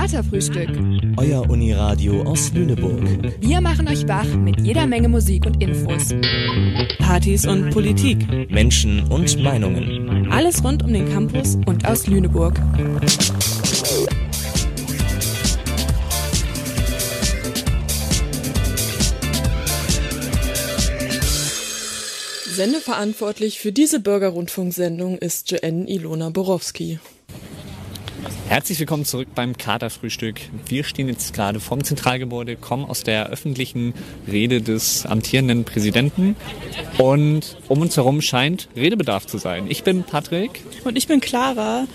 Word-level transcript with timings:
Katerfrühstück. 0.00 0.70
Euer 1.18 1.50
Uniradio 1.50 2.22
aus 2.22 2.50
Lüneburg. 2.54 3.02
Wir 3.38 3.60
machen 3.60 3.86
euch 3.86 4.08
wach 4.08 4.24
mit 4.24 4.58
jeder 4.58 4.86
Menge 4.86 5.10
Musik 5.10 5.44
und 5.44 5.62
Infos. 5.62 6.14
Partys 6.98 7.46
und 7.46 7.68
Politik. 7.68 8.26
Menschen 8.50 9.02
und 9.12 9.38
Meinungen. 9.42 10.32
Alles 10.32 10.64
rund 10.64 10.82
um 10.82 10.94
den 10.94 11.06
Campus 11.12 11.58
und 11.66 11.86
aus 11.86 12.06
Lüneburg. 12.06 12.58
Sendeverantwortlich 22.46 23.60
für 23.60 23.72
diese 23.72 24.00
Bürgerrundfunksendung 24.00 25.18
ist 25.18 25.50
Joanne 25.50 25.86
Ilona 25.86 26.30
Borowski. 26.30 26.98
Herzlich 28.50 28.80
willkommen 28.80 29.04
zurück 29.04 29.28
beim 29.36 29.56
Katerfrühstück. 29.56 30.40
Wir 30.66 30.82
stehen 30.82 31.06
jetzt 31.06 31.34
gerade 31.34 31.60
vorm 31.60 31.84
Zentralgebäude, 31.84 32.56
kommen 32.56 32.84
aus 32.84 33.04
der 33.04 33.28
öffentlichen 33.28 33.94
Rede 34.26 34.60
des 34.60 35.06
amtierenden 35.06 35.62
Präsidenten 35.62 36.34
und 36.98 37.56
um 37.68 37.80
uns 37.80 37.96
herum 37.96 38.20
scheint 38.20 38.66
Redebedarf 38.74 39.24
zu 39.24 39.38
sein. 39.38 39.66
Ich 39.68 39.84
bin 39.84 40.02
Patrick. 40.02 40.64
Und 40.82 40.98
ich 40.98 41.06
bin 41.06 41.20
Clara. 41.20 41.86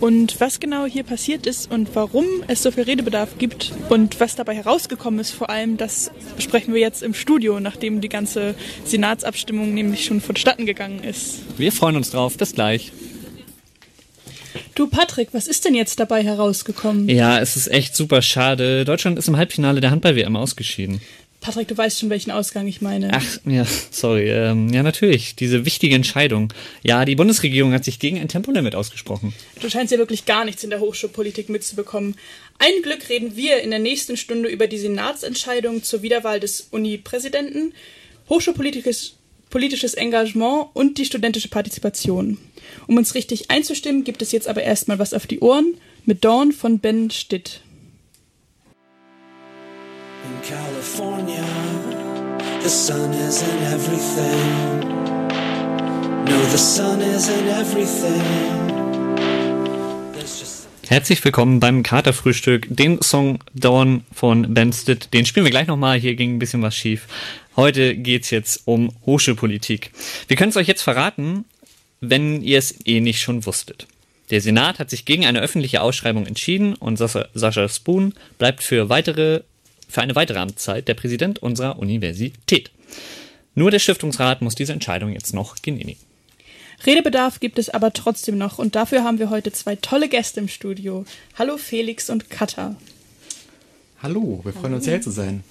Und 0.00 0.40
was 0.40 0.58
genau 0.58 0.84
hier 0.84 1.04
passiert 1.04 1.46
ist 1.46 1.70
und 1.70 1.94
warum 1.94 2.24
es 2.48 2.64
so 2.64 2.72
viel 2.72 2.82
Redebedarf 2.82 3.38
gibt 3.38 3.72
und 3.88 4.18
was 4.18 4.34
dabei 4.34 4.56
herausgekommen 4.56 5.20
ist, 5.20 5.30
vor 5.30 5.48
allem, 5.48 5.76
das 5.76 6.10
besprechen 6.34 6.74
wir 6.74 6.80
jetzt 6.80 7.04
im 7.04 7.14
Studio, 7.14 7.60
nachdem 7.60 8.00
die 8.00 8.08
ganze 8.08 8.56
Senatsabstimmung 8.84 9.74
nämlich 9.74 10.06
schon 10.06 10.20
vonstatten 10.20 10.66
gegangen 10.66 11.04
ist. 11.04 11.38
Wir 11.56 11.70
freuen 11.70 11.94
uns 11.94 12.10
drauf. 12.10 12.36
Bis 12.36 12.52
gleich. 12.52 12.90
Du 14.74 14.86
Patrick, 14.86 15.28
was 15.32 15.46
ist 15.46 15.64
denn 15.64 15.74
jetzt 15.74 16.00
dabei 16.00 16.22
herausgekommen? 16.22 17.08
Ja, 17.08 17.38
es 17.40 17.56
ist 17.56 17.68
echt 17.68 17.94
super 17.94 18.22
schade. 18.22 18.84
Deutschland 18.84 19.18
ist 19.18 19.28
im 19.28 19.36
Halbfinale 19.36 19.80
der 19.80 19.90
Handball-WM 19.90 20.36
ausgeschieden. 20.36 21.00
Patrick, 21.40 21.68
du 21.68 21.76
weißt 21.76 22.00
schon, 22.00 22.10
welchen 22.10 22.30
Ausgang 22.30 22.66
ich 22.66 22.82
meine. 22.82 23.10
Ach, 23.14 23.38
ja, 23.46 23.64
sorry. 23.90 24.28
Ähm, 24.28 24.68
ja, 24.68 24.82
natürlich. 24.82 25.36
Diese 25.36 25.64
wichtige 25.64 25.94
Entscheidung. 25.94 26.52
Ja, 26.82 27.06
die 27.06 27.16
Bundesregierung 27.16 27.72
hat 27.72 27.84
sich 27.84 27.98
gegen 27.98 28.18
ein 28.20 28.28
Tempolimit 28.28 28.74
ausgesprochen. 28.74 29.32
Du 29.60 29.70
scheinst 29.70 29.90
ja 29.90 29.98
wirklich 29.98 30.26
gar 30.26 30.44
nichts 30.44 30.64
in 30.64 30.70
der 30.70 30.80
Hochschulpolitik 30.80 31.48
mitzubekommen. 31.48 32.16
Ein 32.58 32.82
Glück 32.82 33.08
reden 33.08 33.36
wir 33.36 33.62
in 33.62 33.70
der 33.70 33.78
nächsten 33.78 34.18
Stunde 34.18 34.50
über 34.50 34.66
die 34.66 34.78
Senatsentscheidung 34.78 35.82
zur 35.82 36.02
Wiederwahl 36.02 36.40
des 36.40 36.68
Uni-Präsidenten, 36.70 37.72
hochschulpolitisches 38.28 39.14
politisches 39.50 39.94
Engagement 39.94 40.68
und 40.72 40.98
die 40.98 41.04
studentische 41.04 41.48
Partizipation. 41.48 42.38
Um 42.86 42.96
uns 42.96 43.14
richtig 43.14 43.50
einzustimmen, 43.50 44.04
gibt 44.04 44.22
es 44.22 44.32
jetzt 44.32 44.48
aber 44.48 44.62
erstmal 44.62 44.98
was 44.98 45.12
auf 45.12 45.26
die 45.26 45.40
Ohren 45.40 45.74
mit 46.06 46.24
Dawn 46.24 46.52
von 46.52 46.78
Ben 46.78 47.10
Stitt. 47.10 47.60
In 50.24 50.48
California, 50.48 51.44
the 52.62 52.68
sun 52.68 53.12
is 53.12 53.42
in 53.42 53.72
everything. 53.72 54.80
No, 56.26 56.40
the 56.52 56.58
sun 56.58 57.00
is 57.00 57.28
in 57.28 57.48
everything. 57.48 58.69
Herzlich 60.90 61.24
willkommen 61.24 61.60
beim 61.60 61.84
Katerfrühstück. 61.84 62.66
Den 62.68 63.00
Song 63.00 63.38
Dawn 63.54 64.02
von 64.12 64.52
Ben 64.52 64.72
Stitt, 64.72 65.14
den 65.14 65.24
spielen 65.24 65.46
wir 65.46 65.52
gleich 65.52 65.68
nochmal. 65.68 66.00
Hier 66.00 66.16
ging 66.16 66.34
ein 66.34 66.38
bisschen 66.40 66.62
was 66.62 66.74
schief. 66.74 67.06
Heute 67.54 67.94
geht's 67.94 68.30
jetzt 68.30 68.62
um 68.64 68.92
Hochschulpolitik. 69.06 69.92
Wir 70.26 70.36
können 70.36 70.50
es 70.50 70.56
euch 70.56 70.66
jetzt 70.66 70.82
verraten, 70.82 71.44
wenn 72.00 72.42
ihr 72.42 72.58
es 72.58 72.74
eh 72.86 72.98
nicht 72.98 73.22
schon 73.22 73.46
wusstet. 73.46 73.86
Der 74.30 74.40
Senat 74.40 74.80
hat 74.80 74.90
sich 74.90 75.04
gegen 75.04 75.26
eine 75.26 75.40
öffentliche 75.40 75.80
Ausschreibung 75.80 76.26
entschieden 76.26 76.74
und 76.74 76.96
Sascha 76.96 77.68
Spoon 77.68 78.12
bleibt 78.38 78.60
für 78.60 78.88
weitere 78.88 79.42
für 79.88 80.02
eine 80.02 80.16
weitere 80.16 80.40
Amtszeit 80.40 80.88
der 80.88 80.94
Präsident 80.94 81.38
unserer 81.38 81.78
Universität. 81.78 82.72
Nur 83.54 83.70
der 83.70 83.78
Stiftungsrat 83.78 84.42
muss 84.42 84.56
diese 84.56 84.72
Entscheidung 84.72 85.12
jetzt 85.12 85.34
noch 85.34 85.54
genehmigen. 85.62 86.09
Redebedarf 86.86 87.40
gibt 87.40 87.58
es 87.58 87.68
aber 87.68 87.92
trotzdem 87.92 88.38
noch 88.38 88.58
und 88.58 88.74
dafür 88.74 89.04
haben 89.04 89.18
wir 89.18 89.30
heute 89.30 89.52
zwei 89.52 89.76
tolle 89.76 90.08
Gäste 90.08 90.40
im 90.40 90.48
Studio. 90.48 91.04
Hallo 91.38 91.58
Felix 91.58 92.08
und 92.08 92.30
Katha. 92.30 92.76
Hallo, 94.02 94.40
wir 94.44 94.52
freuen 94.52 94.74
uns 94.74 94.84
sehr 94.84 95.02
zu 95.02 95.10
sein. 95.10 95.44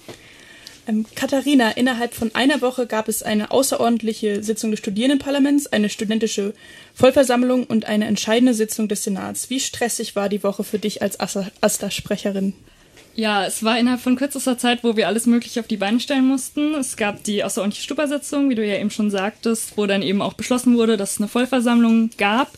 Ähm, 0.88 1.06
Katharina, 1.13 1.69
innerhalb 1.72 2.16
von 2.16 2.34
einer 2.34 2.62
Woche 2.62 2.88
gab 2.88 3.07
es 3.07 3.22
eine 3.22 3.51
außerordentliche 3.51 4.41
Sitzung 4.41 4.72
des 4.72 4.79
Studierendenparlaments, 4.79 5.68
eine 5.68 5.89
studentische 5.89 6.56
Vollversammlung 6.95 7.66
und 7.66 7.85
eine 7.85 8.07
entscheidende 8.07 8.56
Sitzung 8.56 8.88
des 8.88 9.03
Senats. 9.03 9.51
Wie 9.51 9.59
stressig 9.59 10.16
war 10.16 10.29
die 10.29 10.41
Woche 10.41 10.63
für 10.63 10.79
dich 10.79 11.03
als 11.03 11.19
AStA-Sprecherin? 11.19 12.53
Ja, 13.16 13.46
es 13.46 13.64
war 13.64 13.78
innerhalb 13.78 14.02
von 14.02 14.16
kürzester 14.16 14.58
Zeit, 14.58 14.84
wo 14.84 14.96
wir 14.96 15.08
alles 15.08 15.25
Mögliche 15.25 15.59
auf 15.59 15.68
die 15.68 15.78
Beine 15.78 16.00
stellen 16.00 16.25
mussten. 16.25 16.74
Es 16.75 16.96
gab 16.96 17.24
die 17.24 17.44
außerordentliche 17.44 17.84
Stuppersitzung, 17.84 18.50
wie 18.50 18.56
du 18.56 18.66
ja 18.66 18.80
eben 18.80 18.92
schon 18.92 19.12
sagtest, 19.12 19.78
wo 19.78 19.86
dann 19.86 20.02
eben 20.02 20.22
auch 20.22 20.34
beschlossen 20.34 20.78
wurde, 20.78 20.96
dass 20.96 21.14
es 21.14 21.18
eine 21.19 21.28
Vollversammlung 21.28 22.12
gab. 22.18 22.52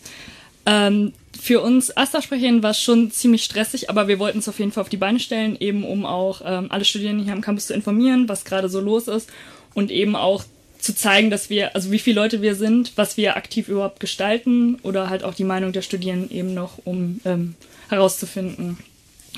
Ähm, 0.66 1.14
für 1.40 1.62
uns 1.62 1.96
Asta-Sprecherinnen 1.96 2.62
war 2.62 2.72
es 2.72 2.82
schon 2.82 3.10
ziemlich 3.10 3.44
stressig, 3.44 3.90
aber 3.90 4.08
wir 4.08 4.20
wollten 4.20 4.40
es 4.40 4.48
auf 4.48 4.60
jeden 4.60 4.72
Fall 4.72 4.82
auf 4.82 4.90
die 4.90 4.98
Beine 4.98 5.20
stellen, 5.20 5.58
eben 5.60 5.84
um 5.84 6.06
auch 6.06 6.42
ähm, 6.46 6.68
alle 6.70 6.86
Studierenden 6.86 7.26
hier 7.26 7.34
am 7.34 7.42
Campus 7.42 7.68
zu 7.68 7.74
informieren, 7.74 8.30
was 8.30 8.46
gerade 8.46 8.70
so 8.70 8.80
los 8.80 9.08
ist 9.08 9.30
und 9.74 9.90
eben 9.90 10.16
auch 10.16 10.44
zu 10.78 10.96
zeigen, 10.96 11.30
dass 11.30 11.50
wir, 11.50 11.76
also 11.76 11.92
wie 11.92 12.00
viele 12.00 12.22
Leute 12.22 12.42
wir 12.42 12.56
sind, 12.56 12.94
was 12.96 13.18
wir 13.18 13.38
aktiv 13.38 13.70
überhaupt 13.70 14.00
gestalten 14.00 14.80
oder 14.84 15.10
halt 15.10 15.24
auch 15.24 15.34
die 15.34 15.44
Meinung 15.44 15.72
der 15.72 15.82
Studierenden 15.82 16.32
eben 16.32 16.54
noch, 16.54 16.80
um 16.86 17.22
ähm, 17.26 17.56
herauszufinden. 17.90 18.78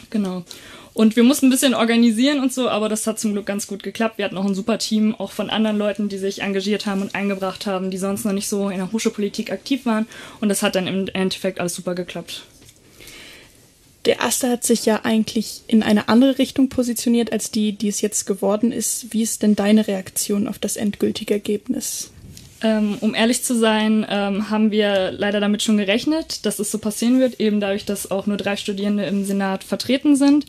Genau. 0.10 0.44
Und 0.94 1.16
wir 1.16 1.24
mussten 1.24 1.48
ein 1.48 1.50
bisschen 1.50 1.74
organisieren 1.74 2.40
und 2.40 2.54
so, 2.54 2.70
aber 2.70 2.88
das 2.88 3.08
hat 3.08 3.20
zum 3.20 3.34
Glück 3.34 3.48
ganz 3.48 3.66
gut 3.66 3.82
geklappt. 3.82 4.20
Wir 4.20 4.26
hatten 4.26 4.38
auch 4.38 4.46
ein 4.46 4.54
super 4.54 4.78
Team, 4.78 5.16
auch 5.16 5.32
von 5.32 5.50
anderen 5.50 5.78
Leuten, 5.78 6.08
die 6.08 6.20
sich 6.20 6.44
engagiert 6.44 6.86
haben 6.86 7.02
und 7.02 7.16
eingebracht 7.16 7.66
haben, 7.66 7.90
die 7.90 7.98
sonst 7.98 8.26
noch 8.26 8.34
nicht 8.34 8.48
so 8.48 8.70
in 8.70 8.78
der 8.78 8.92
Hochschulpolitik 8.92 9.52
aktiv 9.52 9.86
waren. 9.86 10.06
Und 10.40 10.50
das 10.50 10.62
hat 10.62 10.76
dann 10.76 10.86
im 10.86 11.08
Endeffekt 11.14 11.60
alles 11.60 11.74
super 11.74 11.96
geklappt. 11.96 12.44
Der 14.06 14.20
erste 14.20 14.50
hat 14.50 14.66
sich 14.66 14.86
ja 14.86 15.02
eigentlich 15.04 15.62
in 15.68 15.82
eine 15.82 16.10
andere 16.10 16.38
Richtung 16.38 16.70
positioniert 16.70 17.32
als 17.32 17.52
die, 17.52 17.72
die 17.72 17.88
es 17.88 18.02
jetzt 18.02 18.26
geworden 18.26 18.72
ist. 18.72 19.14
Wie 19.14 19.24
ist 19.24 19.42
denn 19.42 19.56
deine 19.56 19.88
Reaktion 19.88 20.48
auf 20.48 20.60
das 20.60 20.76
endgültige 20.76 21.36
Ergebnis? 21.36 22.12
Ähm, 22.62 22.98
um 23.02 23.14
ehrlich 23.14 23.44
zu 23.44 23.58
sein, 23.58 24.06
ähm, 24.10 24.50
haben 24.50 24.72
wir 24.72 25.12
leider 25.12 25.42
damit 25.42 25.64
schon 25.64 25.78
gerechnet, 25.78 26.46
dass 26.46 26.60
es 26.60 26.72
so 26.72 26.78
passieren 26.78 27.20
wird, 27.20 27.42
eben 27.42 27.60
dadurch, 27.60 27.84
dass 27.86 28.10
auch 28.10 28.26
nur 28.26 28.38
drei 28.38 28.56
Studierende 28.56 29.04
im 29.06 29.26
Senat 29.26 29.66
vertreten 29.66 30.16
sind. 30.16 30.46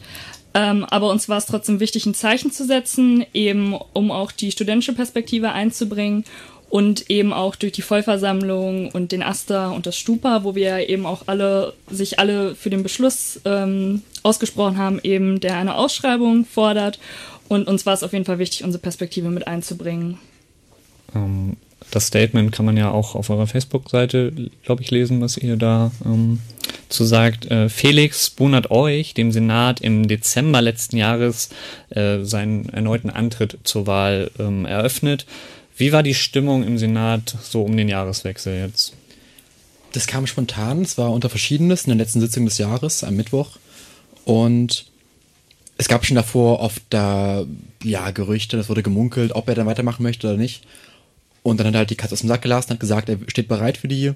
Ähm, 0.54 0.84
aber 0.84 1.10
uns 1.10 1.28
war 1.28 1.38
es 1.38 1.46
trotzdem 1.46 1.80
wichtig, 1.80 2.06
ein 2.06 2.14
Zeichen 2.14 2.52
zu 2.52 2.64
setzen, 2.64 3.26
eben 3.34 3.74
um 3.92 4.10
auch 4.12 4.30
die 4.30 4.52
studentische 4.52 4.94
Perspektive 4.94 5.50
einzubringen 5.52 6.24
und 6.70 7.10
eben 7.10 7.32
auch 7.32 7.56
durch 7.56 7.72
die 7.72 7.82
Vollversammlung 7.82 8.90
und 8.90 9.12
den 9.12 9.22
Aster 9.22 9.72
und 9.72 9.86
das 9.86 9.96
Stupa, 9.96 10.44
wo 10.44 10.54
wir 10.54 10.88
eben 10.88 11.06
auch 11.06 11.22
alle 11.26 11.72
sich 11.90 12.18
alle 12.18 12.54
für 12.54 12.70
den 12.70 12.82
Beschluss 12.82 13.40
ähm, 13.44 14.02
ausgesprochen 14.22 14.78
haben, 14.78 15.00
eben 15.02 15.40
der 15.40 15.56
eine 15.56 15.76
Ausschreibung 15.76 16.44
fordert. 16.44 16.98
Und 17.48 17.68
uns 17.68 17.84
war 17.84 17.94
es 17.94 18.02
auf 18.02 18.12
jeden 18.12 18.24
Fall 18.24 18.38
wichtig, 18.38 18.64
unsere 18.64 18.80
Perspektive 18.80 19.28
mit 19.30 19.46
einzubringen. 19.46 20.18
Ähm, 21.14 21.56
das 21.90 22.06
Statement 22.06 22.50
kann 22.50 22.64
man 22.66 22.76
ja 22.76 22.90
auch 22.90 23.14
auf 23.14 23.30
eurer 23.30 23.46
Facebook-Seite, 23.46 24.32
glaube 24.64 24.82
ich, 24.82 24.90
lesen, 24.90 25.20
was 25.20 25.36
ihr 25.36 25.56
da 25.56 25.92
ähm, 26.04 26.40
zu 26.94 27.04
sagt. 27.04 27.50
Äh, 27.50 27.68
Felix 27.68 28.30
Boon 28.30 28.54
hat 28.54 28.70
euch, 28.70 29.14
dem 29.14 29.32
Senat, 29.32 29.80
im 29.80 30.08
Dezember 30.08 30.62
letzten 30.62 30.96
Jahres 30.96 31.50
äh, 31.90 32.20
seinen 32.22 32.68
erneuten 32.70 33.10
Antritt 33.10 33.58
zur 33.64 33.86
Wahl 33.86 34.30
ähm, 34.38 34.64
eröffnet. 34.64 35.26
Wie 35.76 35.92
war 35.92 36.02
die 36.02 36.14
Stimmung 36.14 36.64
im 36.64 36.78
Senat 36.78 37.36
so 37.42 37.62
um 37.62 37.76
den 37.76 37.88
Jahreswechsel 37.88 38.56
jetzt? 38.56 38.94
Das 39.92 40.06
kam 40.06 40.26
spontan. 40.26 40.82
Es 40.82 40.98
war 40.98 41.12
unter 41.12 41.28
Verschiedenes 41.28 41.84
in 41.84 41.90
der 41.90 41.98
letzten 41.98 42.20
Sitzung 42.20 42.44
des 42.44 42.58
Jahres 42.58 43.04
am 43.04 43.16
Mittwoch. 43.16 43.50
Und 44.24 44.86
es 45.76 45.88
gab 45.88 46.06
schon 46.06 46.14
davor 46.14 46.60
oft 46.60 46.82
da, 46.90 47.44
ja, 47.82 48.10
Gerüchte, 48.10 48.56
das 48.56 48.68
wurde 48.68 48.82
gemunkelt, 48.82 49.32
ob 49.34 49.48
er 49.48 49.54
dann 49.54 49.66
weitermachen 49.66 50.02
möchte 50.02 50.28
oder 50.28 50.36
nicht. 50.36 50.64
Und 51.44 51.60
dann 51.60 51.66
hat 51.66 51.74
er 51.74 51.78
halt 51.80 51.90
die 51.90 51.94
Katze 51.94 52.14
aus 52.14 52.20
dem 52.20 52.28
Sack 52.28 52.40
gelassen, 52.40 52.70
hat 52.70 52.80
gesagt, 52.80 53.08
er 53.10 53.18
steht 53.28 53.48
bereit 53.48 53.76
für 53.76 53.86
die, 53.86 54.12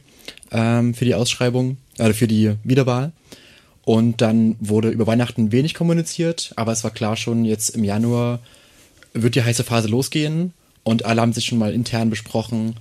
ähm, 0.50 0.94
für 0.94 1.04
die 1.04 1.14
Ausschreibung, 1.14 1.76
äh, 1.98 2.14
für 2.14 2.26
die 2.26 2.54
Wiederwahl. 2.64 3.12
Und 3.84 4.22
dann 4.22 4.56
wurde 4.60 4.88
über 4.88 5.06
Weihnachten 5.06 5.52
wenig 5.52 5.74
kommuniziert, 5.74 6.52
aber 6.56 6.72
es 6.72 6.84
war 6.84 6.90
klar 6.90 7.16
schon, 7.16 7.44
jetzt 7.44 7.70
im 7.70 7.84
Januar 7.84 8.40
wird 9.12 9.34
die 9.34 9.42
heiße 9.42 9.62
Phase 9.62 9.88
losgehen 9.88 10.54
und 10.84 11.04
alle 11.04 11.20
haben 11.20 11.34
sich 11.34 11.44
schon 11.44 11.58
mal 11.58 11.74
intern 11.74 12.08
besprochen, 12.08 12.76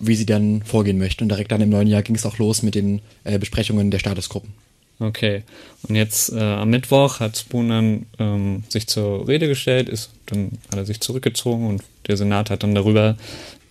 wie 0.00 0.16
sie 0.16 0.26
dann 0.26 0.62
vorgehen 0.62 0.98
möchten. 0.98 1.24
Und 1.24 1.30
direkt 1.30 1.50
dann 1.50 1.62
im 1.62 1.70
neuen 1.70 1.88
Jahr 1.88 2.02
ging 2.02 2.14
es 2.14 2.26
auch 2.26 2.36
los 2.36 2.62
mit 2.62 2.74
den 2.74 3.00
äh, 3.24 3.38
Besprechungen 3.38 3.90
der 3.90 4.00
Statusgruppen. 4.00 4.52
Okay. 4.98 5.42
Und 5.88 5.94
jetzt 5.96 6.30
äh, 6.32 6.40
am 6.40 6.70
Mittwoch 6.70 7.20
hat 7.20 7.36
Spoon 7.38 7.68
dann 7.68 8.06
ähm, 8.18 8.64
sich 8.68 8.86
zur 8.86 9.26
Rede 9.26 9.48
gestellt, 9.48 9.88
ist 9.88 10.10
dann 10.26 10.52
hat 10.70 10.78
er 10.78 10.84
sich 10.84 11.00
zurückgezogen 11.00 11.66
und 11.66 11.82
der 12.06 12.16
Senat 12.16 12.50
hat 12.50 12.62
dann 12.62 12.74
darüber 12.74 13.16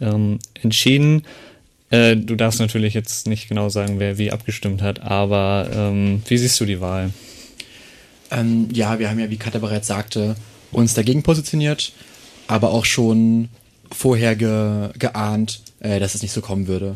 ähm, 0.01 0.39
entschieden. 0.61 1.23
Äh, 1.89 2.15
du 2.15 2.35
darfst 2.35 2.59
natürlich 2.59 2.93
jetzt 2.93 3.27
nicht 3.27 3.47
genau 3.47 3.69
sagen, 3.69 3.99
wer 3.99 4.17
wie 4.17 4.31
abgestimmt 4.31 4.81
hat, 4.81 5.01
aber 5.01 5.69
ähm, 5.73 6.23
wie 6.27 6.37
siehst 6.37 6.59
du 6.59 6.65
die 6.65 6.81
Wahl? 6.81 7.11
Ähm, 8.31 8.69
ja, 8.71 8.97
wir 8.97 9.09
haben 9.09 9.19
ja, 9.19 9.29
wie 9.29 9.37
Katja 9.37 9.59
bereits 9.59 9.87
sagte, 9.87 10.35
uns 10.71 10.93
dagegen 10.93 11.21
positioniert, 11.21 11.91
aber 12.47 12.71
auch 12.71 12.85
schon 12.85 13.49
vorher 13.91 14.35
ge 14.35 14.89
geahnt, 14.97 15.61
äh, 15.81 15.99
dass 15.99 16.15
es 16.15 16.21
nicht 16.21 16.31
so 16.31 16.41
kommen 16.41 16.67
würde. 16.67 16.95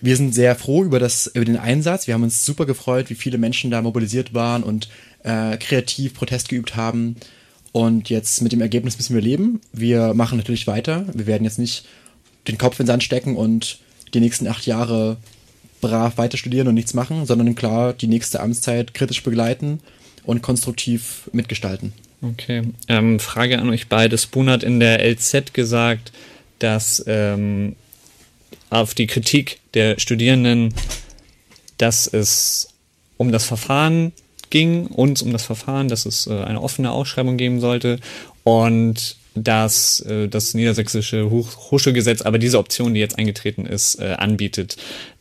Wir 0.00 0.16
sind 0.16 0.34
sehr 0.34 0.56
froh 0.56 0.84
über, 0.84 0.98
das, 0.98 1.26
über 1.28 1.44
den 1.44 1.56
Einsatz. 1.56 2.06
Wir 2.06 2.14
haben 2.14 2.22
uns 2.22 2.44
super 2.44 2.66
gefreut, 2.66 3.10
wie 3.10 3.14
viele 3.14 3.38
Menschen 3.38 3.70
da 3.70 3.80
mobilisiert 3.82 4.34
waren 4.34 4.62
und 4.62 4.88
äh, 5.22 5.56
kreativ 5.58 6.14
Protest 6.14 6.48
geübt 6.48 6.76
haben. 6.76 7.16
Und 7.72 8.08
jetzt 8.10 8.40
mit 8.42 8.52
dem 8.52 8.60
Ergebnis 8.60 8.96
müssen 8.96 9.14
wir 9.14 9.22
leben. 9.22 9.60
Wir 9.72 10.14
machen 10.14 10.38
natürlich 10.38 10.66
weiter. 10.66 11.06
Wir 11.12 11.26
werden 11.26 11.44
jetzt 11.44 11.58
nicht 11.58 11.86
den 12.48 12.58
Kopf 12.58 12.78
in 12.78 12.84
den 12.84 12.88
Sand 12.88 13.04
stecken 13.04 13.36
und 13.36 13.78
die 14.12 14.20
nächsten 14.20 14.46
acht 14.46 14.66
Jahre 14.66 15.16
brav 15.80 16.16
weiter 16.16 16.38
studieren 16.38 16.68
und 16.68 16.74
nichts 16.74 16.94
machen, 16.94 17.26
sondern 17.26 17.54
klar 17.54 17.92
die 17.92 18.06
nächste 18.06 18.40
Amtszeit 18.40 18.94
kritisch 18.94 19.22
begleiten 19.22 19.80
und 20.24 20.42
konstruktiv 20.42 21.28
mitgestalten. 21.32 21.92
Okay. 22.22 22.62
Ähm, 22.88 23.20
Frage 23.20 23.58
an 23.58 23.68
euch 23.68 23.88
beide. 23.88 24.16
Spoon 24.16 24.48
hat 24.48 24.62
in 24.62 24.80
der 24.80 25.00
LZ 25.04 25.52
gesagt, 25.52 26.12
dass 26.58 27.04
ähm, 27.06 27.76
auf 28.70 28.94
die 28.94 29.06
Kritik 29.06 29.60
der 29.74 29.98
Studierenden, 30.00 30.72
dass 31.76 32.06
es 32.06 32.68
um 33.18 33.30
das 33.30 33.44
Verfahren 33.44 34.12
ging, 34.50 34.86
uns 34.86 35.20
um 35.20 35.32
das 35.32 35.44
Verfahren, 35.44 35.88
dass 35.88 36.06
es 36.06 36.26
äh, 36.26 36.42
eine 36.44 36.62
offene 36.62 36.90
Ausschreibung 36.92 37.36
geben 37.36 37.60
sollte 37.60 37.98
und 38.42 39.16
dass 39.34 40.00
äh, 40.00 40.28
das 40.28 40.54
niedersächsische 40.54 41.30
Hoch 41.30 41.70
Hochschulgesetz 41.70 42.22
aber 42.22 42.38
diese 42.38 42.58
Option, 42.58 42.94
die 42.94 43.00
jetzt 43.00 43.18
eingetreten 43.18 43.66
ist, 43.66 44.00
äh, 44.00 44.14
anbietet. 44.18 44.76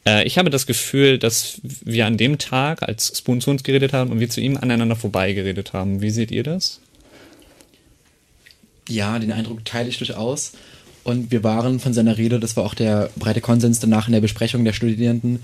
Äh, 0.06 0.26
ich 0.26 0.38
habe 0.38 0.50
das 0.50 0.68
Gefühl, 0.68 1.18
dass 1.18 1.60
wir 1.64 2.06
an 2.06 2.18
dem 2.18 2.38
Tag, 2.38 2.84
als 2.84 3.18
Spoon 3.18 3.42
zu 3.42 3.50
uns 3.50 3.64
geredet 3.64 3.94
haben 3.94 4.12
und 4.12 4.20
wir 4.20 4.30
zu 4.30 4.42
ihm 4.42 4.58
aneinander 4.58 4.96
vorbei 4.96 5.34
geredet 5.34 5.74
haben. 5.74 6.02
Wie 6.02 6.12
seht 6.12 6.32
ihr 6.32 6.44
das? 6.44 6.80
Ja, 8.88 9.18
den 9.18 9.32
Eindruck 9.32 9.66
teile 9.66 9.90
ich 9.90 9.98
durchaus. 9.98 10.54
Und 11.04 11.32
wir 11.32 11.44
waren 11.44 11.80
von 11.80 11.94
seiner 11.94 12.18
Rede, 12.18 12.40
das 12.40 12.56
war 12.56 12.64
auch 12.64 12.76
der 12.76 13.10
breite 13.16 13.42
Konsens 13.42 13.80
danach 13.80 14.08
in 14.08 14.14
der 14.14 14.22
Besprechung 14.22 14.64
der 14.64 14.74
Studierenden, 14.74 15.44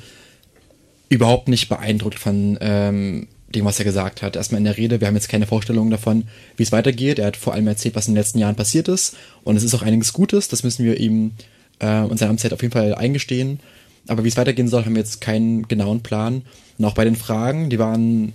überhaupt 1.09 1.47
nicht 1.47 1.67
beeindruckt 1.67 2.19
von 2.19 2.57
ähm, 2.61 3.27
dem, 3.55 3.65
was 3.65 3.79
er 3.79 3.85
gesagt 3.85 4.21
hat. 4.21 4.35
Erstmal 4.35 4.59
in 4.59 4.65
der 4.65 4.77
Rede, 4.77 5.01
wir 5.01 5.07
haben 5.07 5.15
jetzt 5.15 5.29
keine 5.29 5.47
Vorstellung 5.47 5.89
davon, 5.89 6.25
wie 6.57 6.63
es 6.63 6.71
weitergeht. 6.71 7.19
Er 7.19 7.27
hat 7.27 7.37
vor 7.37 7.53
allem 7.53 7.67
erzählt, 7.67 7.95
was 7.95 8.07
in 8.07 8.13
den 8.13 8.19
letzten 8.19 8.39
Jahren 8.39 8.55
passiert 8.55 8.87
ist. 8.87 9.15
Und 9.43 9.55
es 9.55 9.63
ist 9.63 9.73
auch 9.73 9.81
einiges 9.81 10.13
Gutes, 10.13 10.47
das 10.47 10.63
müssen 10.63 10.85
wir 10.85 10.99
ihm 10.99 11.31
äh, 11.79 12.01
und 12.01 12.17
seiner 12.17 12.31
Amtszeit 12.31 12.53
auf 12.53 12.61
jeden 12.61 12.73
Fall 12.73 12.93
eingestehen. 12.95 13.59
Aber 14.07 14.23
wie 14.23 14.29
es 14.29 14.37
weitergehen 14.37 14.67
soll, 14.67 14.85
haben 14.85 14.95
wir 14.95 15.01
jetzt 15.01 15.21
keinen 15.21 15.67
genauen 15.67 16.01
Plan. 16.01 16.43
Und 16.77 16.85
auch 16.85 16.93
bei 16.93 17.05
den 17.05 17.15
Fragen, 17.15 17.69
die 17.69 17.79
waren 17.79 18.33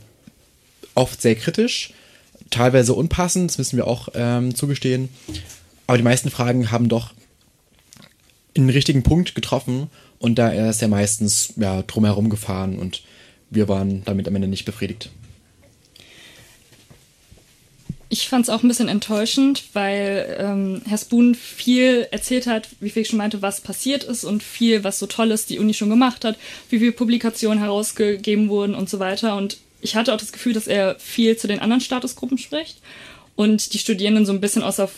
oft 0.94 1.20
sehr 1.20 1.34
kritisch, 1.34 1.93
teilweise 2.50 2.94
unpassend, 2.94 3.50
das 3.50 3.58
müssen 3.58 3.76
wir 3.76 3.87
auch 3.87 4.08
ähm, 4.14 4.55
zugestehen. 4.55 5.08
Aber 5.87 5.96
die 5.96 6.05
meisten 6.05 6.31
Fragen 6.31 6.70
haben 6.70 6.88
doch 6.88 7.12
einen 8.56 8.70
richtigen 8.70 9.02
Punkt 9.02 9.34
getroffen 9.34 9.88
und 10.19 10.38
da 10.38 10.49
ist 10.50 10.81
er 10.81 10.88
meistens 10.88 11.55
ja, 11.56 11.82
drumherum 11.82 12.31
gefahren 12.31 12.78
und 12.78 13.02
wir 13.54 13.68
waren 13.68 14.02
damit 14.04 14.28
am 14.28 14.34
Ende 14.34 14.48
nicht 14.48 14.64
befriedigt. 14.64 15.10
Ich 18.10 18.28
fand 18.28 18.44
es 18.44 18.50
auch 18.50 18.62
ein 18.62 18.68
bisschen 18.68 18.88
enttäuschend, 18.88 19.64
weil 19.72 20.36
ähm, 20.38 20.82
Herr 20.86 20.98
Spoon 20.98 21.34
viel 21.34 22.06
erzählt 22.12 22.46
hat, 22.46 22.68
wie 22.78 22.90
Felix 22.90 23.08
schon 23.08 23.18
meinte, 23.18 23.42
was 23.42 23.60
passiert 23.60 24.04
ist 24.04 24.24
und 24.24 24.42
viel, 24.42 24.84
was 24.84 24.98
so 24.98 25.06
Tolles 25.06 25.46
die 25.46 25.58
Uni 25.58 25.74
schon 25.74 25.90
gemacht 25.90 26.24
hat, 26.24 26.38
wie 26.70 26.78
viele 26.78 26.92
Publikationen 26.92 27.58
herausgegeben 27.58 28.48
wurden 28.48 28.74
und 28.74 28.88
so 28.88 29.00
weiter. 29.00 29.36
Und 29.36 29.58
ich 29.80 29.96
hatte 29.96 30.12
auch 30.12 30.18
das 30.18 30.32
Gefühl, 30.32 30.52
dass 30.52 30.68
er 30.68 30.96
viel 31.00 31.36
zu 31.36 31.48
den 31.48 31.58
anderen 31.58 31.80
Statusgruppen 31.80 32.38
spricht 32.38 32.78
und 33.36 33.74
die 33.74 33.78
Studierenden 33.78 34.26
so 34.26 34.32
ein 34.32 34.40
bisschen 34.40 34.62
außer, 34.62 34.88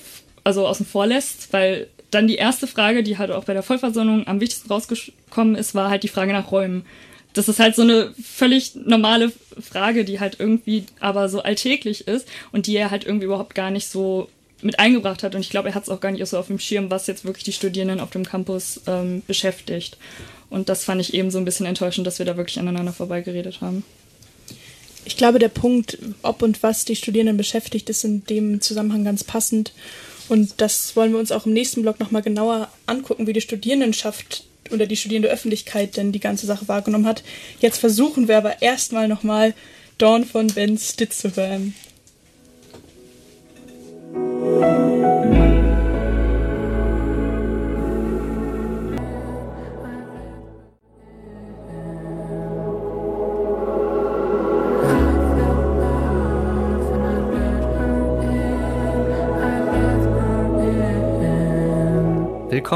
also 0.44 0.66
außen 0.66 0.84
vor 0.84 1.06
lässt, 1.06 1.52
weil 1.52 1.88
dann 2.10 2.28
die 2.28 2.36
erste 2.36 2.66
Frage, 2.66 3.02
die 3.02 3.18
halt 3.18 3.30
auch 3.30 3.44
bei 3.44 3.54
der 3.54 3.62
Vollversammlung 3.62 4.26
am 4.26 4.40
wichtigsten 4.40 4.68
rausgekommen 4.68 5.54
ist, 5.54 5.74
war 5.74 5.90
halt 5.90 6.02
die 6.02 6.08
Frage 6.08 6.32
nach 6.32 6.50
Räumen 6.52 6.84
das 7.36 7.48
ist 7.48 7.60
halt 7.60 7.76
so 7.76 7.82
eine 7.82 8.14
völlig 8.22 8.74
normale 8.74 9.30
Frage, 9.60 10.04
die 10.04 10.20
halt 10.20 10.40
irgendwie 10.40 10.84
aber 11.00 11.28
so 11.28 11.42
alltäglich 11.42 12.08
ist 12.08 12.26
und 12.50 12.66
die 12.66 12.76
er 12.76 12.90
halt 12.90 13.04
irgendwie 13.04 13.26
überhaupt 13.26 13.54
gar 13.54 13.70
nicht 13.70 13.88
so 13.88 14.28
mit 14.62 14.78
eingebracht 14.78 15.22
hat. 15.22 15.34
Und 15.34 15.42
ich 15.42 15.50
glaube, 15.50 15.68
er 15.68 15.74
hat 15.74 15.82
es 15.82 15.90
auch 15.90 16.00
gar 16.00 16.10
nicht 16.10 16.26
so 16.26 16.38
auf 16.38 16.46
dem 16.46 16.58
Schirm, 16.58 16.90
was 16.90 17.06
jetzt 17.06 17.26
wirklich 17.26 17.44
die 17.44 17.52
Studierenden 17.52 18.00
auf 18.00 18.08
dem 18.08 18.24
Campus 18.24 18.80
ähm, 18.86 19.22
beschäftigt. 19.26 19.98
Und 20.48 20.70
das 20.70 20.84
fand 20.84 21.00
ich 21.02 21.12
eben 21.12 21.30
so 21.30 21.36
ein 21.36 21.44
bisschen 21.44 21.66
enttäuschend, 21.66 22.06
dass 22.06 22.18
wir 22.18 22.24
da 22.24 22.38
wirklich 22.38 22.58
aneinander 22.58 22.94
vorbeigeredet 22.94 23.60
haben. 23.60 23.84
Ich 25.04 25.18
glaube, 25.18 25.38
der 25.38 25.48
Punkt, 25.48 25.98
ob 26.22 26.40
und 26.42 26.62
was 26.62 26.86
die 26.86 26.96
Studierenden 26.96 27.36
beschäftigt, 27.36 27.90
ist 27.90 28.02
in 28.04 28.24
dem 28.24 28.62
Zusammenhang 28.62 29.04
ganz 29.04 29.24
passend. 29.24 29.72
Und 30.28 30.54
das 30.60 30.96
wollen 30.96 31.12
wir 31.12 31.18
uns 31.18 31.32
auch 31.32 31.44
im 31.44 31.52
nächsten 31.52 31.82
Blog 31.82 32.00
nochmal 32.00 32.22
genauer 32.22 32.70
angucken, 32.86 33.26
wie 33.26 33.34
die 33.34 33.42
Studierendenschaft 33.42 34.44
oder 34.72 34.86
die 34.86 34.96
studierende 34.96 35.28
Öffentlichkeit 35.28 35.96
denn 35.96 36.12
die 36.12 36.20
ganze 36.20 36.46
Sache 36.46 36.68
wahrgenommen 36.68 37.06
hat. 37.06 37.22
Jetzt 37.60 37.78
versuchen 37.78 38.28
wir 38.28 38.38
aber 38.38 38.62
erstmal 38.62 39.08
nochmal 39.08 39.54
Dawn 39.98 40.24
von 40.24 40.48
Ben 40.48 40.78
Stitt 40.78 41.12
zu 41.14 41.34
hören. 41.34 41.74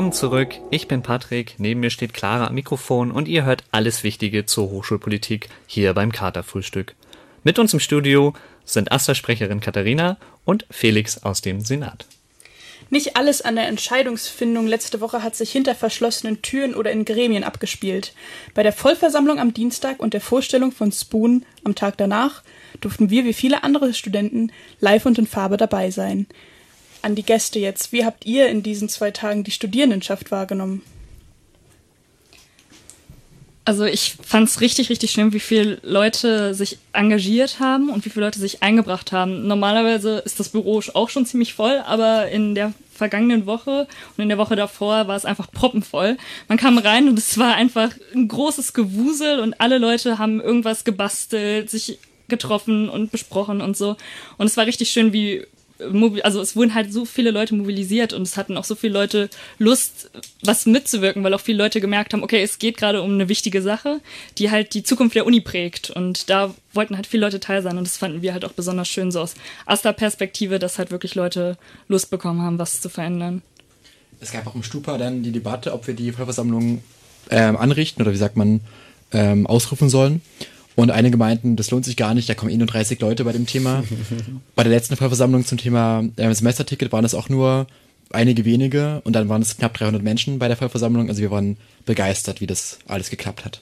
Willkommen 0.01 0.15
zurück. 0.15 0.55
Ich 0.71 0.89
bin 0.89 1.03
Patrick. 1.03 1.57
Neben 1.59 1.81
mir 1.81 1.91
steht 1.91 2.15
Clara 2.15 2.47
am 2.47 2.55
Mikrofon 2.55 3.11
und 3.11 3.29
ihr 3.29 3.45
hört 3.45 3.65
alles 3.71 4.03
Wichtige 4.03 4.47
zur 4.47 4.71
Hochschulpolitik 4.71 5.51
hier 5.67 5.93
beim 5.93 6.11
Katerfrühstück. 6.11 6.95
Mit 7.45 7.59
uns 7.59 7.75
im 7.75 7.81
Studio 7.81 8.33
sind 8.65 8.93
Asta-Sprecherin 8.93 9.61
Katharina 9.61 10.17
und 10.47 10.65
Felix 10.71 11.23
aus 11.23 11.43
dem 11.43 11.61
Senat. 11.61 12.07
Nicht 12.89 13.19
alles 13.19 13.43
an 13.43 13.57
der 13.57 13.69
Entscheidungsfindung 13.69 14.67
letzte 14.67 15.03
Woche 15.03 15.23
hat 15.23 15.37
sich 15.37 15.53
hinter 15.53 15.75
verschlossenen 15.75 16.41
Türen 16.41 16.75
oder 16.75 16.91
in 16.93 17.05
Gremien 17.05 17.45
abgespielt. 17.45 18.15
Bei 18.55 18.63
der 18.63 18.73
Vollversammlung 18.73 19.39
am 19.39 19.53
Dienstag 19.53 20.01
und 20.01 20.15
der 20.15 20.23
Vorstellung 20.23 20.73
von 20.73 20.93
Spoon 20.93 21.45
am 21.63 21.75
Tag 21.75 21.99
danach 21.99 22.43
durften 22.81 23.11
wir 23.11 23.27
wie 23.27 23.35
viele 23.35 23.65
andere 23.65 23.93
Studenten 23.93 24.51
live 24.81 25.05
und 25.05 25.19
in 25.19 25.27
Farbe 25.27 25.59
dabei 25.59 25.91
sein 25.91 26.27
an 27.03 27.15
die 27.15 27.23
Gäste 27.23 27.59
jetzt. 27.59 27.93
Wie 27.93 28.05
habt 28.05 28.27
ihr 28.27 28.49
in 28.49 28.63
diesen 28.63 28.89
zwei 28.89 29.11
Tagen 29.11 29.45
die 29.45 29.51
Studierendenschaft 29.51 30.31
wahrgenommen? 30.31 30.83
Also 33.65 33.85
ich 33.85 34.17
fand 34.23 34.49
es 34.49 34.61
richtig, 34.61 34.91
richtig 34.91 35.13
schlimm, 35.13 35.33
wie 35.33 35.39
viele 35.39 35.79
Leute 35.83 36.55
sich 36.55 36.79
engagiert 36.93 37.61
haben 37.61 37.91
und 37.91 38.05
wie 38.05 38.11
viele 38.11 38.25
Leute 38.25 38.41
sich 38.41 38.63
eingebracht 38.63 39.13
haben. 39.13 39.47
Normalerweise 39.47 40.19
ist 40.25 40.41
das 40.41 40.49
Büro 40.49 40.83
auch 40.95 41.09
schon 41.09 41.27
ziemlich 41.27 41.55
voll, 41.55 41.79
aber 41.87 42.29
in 42.31 42.55
der 42.55 42.73
vergangenen 42.93 43.47
Woche 43.47 43.87
und 44.17 44.23
in 44.23 44.29
der 44.29 44.39
Woche 44.39 44.57
davor 44.57 45.09
war 45.09 45.17
es 45.17 45.25
einfach 45.25 45.53
proppenvoll. 45.53 46.17
Man 46.49 46.59
kam 46.59 46.79
rein 46.79 47.09
und 47.09 47.19
es 47.19 47.39
war 47.39 47.55
einfach 47.55 47.91
ein 48.15 48.29
großes 48.29 48.73
Gewusel 48.73 49.41
und 49.41 49.61
alle 49.61 49.79
Leute 49.79 50.19
haben 50.19 50.41
irgendwas 50.41 50.85
gebastelt, 50.85 51.71
sich 51.71 51.99
getroffen 52.29 52.89
und 52.89 53.13
besprochen 53.13 53.61
und 53.61 53.77
so. 53.77 53.97
Und 54.39 54.47
es 54.47 54.57
war 54.57 54.67
richtig 54.67 54.91
schön, 54.91 55.13
wie 55.13 55.47
also 56.23 56.41
es 56.41 56.57
wurden 56.57 56.75
halt 56.75 56.93
so 56.93 57.05
viele 57.05 57.31
Leute 57.31 57.55
mobilisiert 57.55 58.13
und 58.13 58.23
es 58.23 58.37
hatten 58.37 58.57
auch 58.57 58.65
so 58.65 58.75
viele 58.75 58.93
Leute 58.93 59.31
Lust, 59.59 60.11
was 60.43 60.67
mitzuwirken, 60.67 61.23
weil 61.25 61.35
auch 61.35 61.41
viele 61.41 61.59
Leute 61.59 61.81
gemerkt 61.81 62.13
haben, 62.13 62.23
okay, 62.23 62.43
es 62.43 62.59
geht 62.59 62.77
gerade 62.77 63.03
um 63.03 63.13
eine 63.13 63.29
wichtige 63.29 63.63
Sache, 63.63 64.01
die 64.39 64.51
halt 64.51 64.75
die 64.75 64.83
Zukunft 64.83 65.15
der 65.15 65.27
Uni 65.27 65.41
prägt. 65.41 65.91
Und 65.91 66.31
da 66.31 66.55
wollten 66.73 66.97
halt 66.97 67.07
viele 67.07 67.27
Leute 67.27 67.41
teil 67.41 67.63
sein 67.63 67.79
und 67.79 67.85
das 67.85 67.97
fanden 67.97 68.23
wir 68.23 68.33
halt 68.33 68.45
auch 68.45 68.53
besonders 68.53 68.89
schön 68.89 69.11
so 69.11 69.21
aus 69.21 69.35
Asta-Perspektive, 69.67 70.59
dass 70.59 70.79
halt 70.79 70.91
wirklich 70.91 71.15
Leute 71.15 71.57
Lust 71.89 72.11
bekommen 72.11 72.43
haben, 72.43 72.59
was 72.59 72.81
zu 72.81 72.89
verändern. 72.89 73.43
Es 74.21 74.33
gab 74.33 74.47
auch 74.47 74.55
im 74.55 74.63
Stupa 74.63 74.99
dann 74.99 75.23
die 75.23 75.33
Debatte, 75.33 75.73
ob 75.73 75.87
wir 75.87 75.95
die 75.95 76.13
Vollversammlung 76.13 76.83
ähm, 77.31 77.57
anrichten 77.57 78.03
oder 78.03 78.13
wie 78.13 78.17
sagt 78.17 78.37
man, 78.37 78.61
ähm, 79.13 79.47
ausrufen 79.47 79.89
sollen. 79.89 80.21
Und 80.81 80.91
einige 80.91 81.19
meinten, 81.19 81.57
das 81.57 81.71
lohnt 81.71 81.85
sich 81.85 81.99
gar 81.99 82.15
nicht, 82.15 82.27
da 82.27 82.35
kommen 82.35 82.51
eh 82.51 82.57
nur 82.57 82.67
30 82.67 82.99
Leute 83.03 83.25
bei 83.25 83.33
dem 83.33 83.45
Thema. 83.45 83.85
bei 84.55 84.63
der 84.63 84.73
letzten 84.73 84.97
Vollversammlung 84.97 85.45
zum 85.45 85.59
Thema 85.59 86.03
äh, 86.17 86.33
Semesterticket 86.33 86.91
waren 86.91 87.05
es 87.05 87.15
auch 87.15 87.29
nur 87.29 87.67
einige 88.09 88.47
wenige 88.47 89.03
und 89.05 89.13
dann 89.13 89.29
waren 89.29 89.43
es 89.43 89.59
knapp 89.59 89.75
300 89.75 90.03
Menschen 90.03 90.39
bei 90.39 90.49
der 90.49 90.57
Vollversammlung. 90.57 91.11
Also 91.11 91.21
wir 91.21 91.31
waren 91.31 91.59
begeistert, 91.85 92.41
wie 92.41 92.47
das 92.47 92.79
alles 92.89 93.11
geklappt 93.11 93.45
hat. 93.45 93.61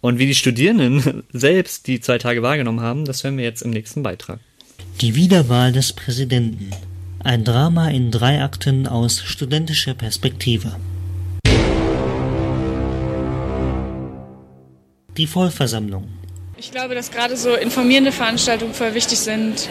Und 0.00 0.18
wie 0.18 0.26
die 0.26 0.34
Studierenden 0.34 1.22
selbst 1.32 1.86
die 1.86 2.00
zwei 2.00 2.18
Tage 2.18 2.42
wahrgenommen 2.42 2.80
haben, 2.80 3.04
das 3.04 3.22
hören 3.22 3.36
wir 3.36 3.44
jetzt 3.44 3.62
im 3.62 3.70
nächsten 3.70 4.02
Beitrag. 4.02 4.40
Die 5.02 5.14
Wiederwahl 5.14 5.70
des 5.70 5.92
Präsidenten. 5.92 6.70
Ein 7.22 7.44
Drama 7.44 7.88
in 7.90 8.10
drei 8.10 8.42
Akten 8.42 8.88
aus 8.88 9.22
studentischer 9.22 9.94
Perspektive. 9.94 10.74
Die 15.16 15.26
Vollversammlung. 15.26 16.08
Ich 16.56 16.70
glaube, 16.70 16.94
dass 16.94 17.10
gerade 17.10 17.36
so 17.36 17.54
informierende 17.54 18.12
Veranstaltungen 18.12 18.72
voll 18.72 18.94
wichtig 18.94 19.18
sind, 19.18 19.68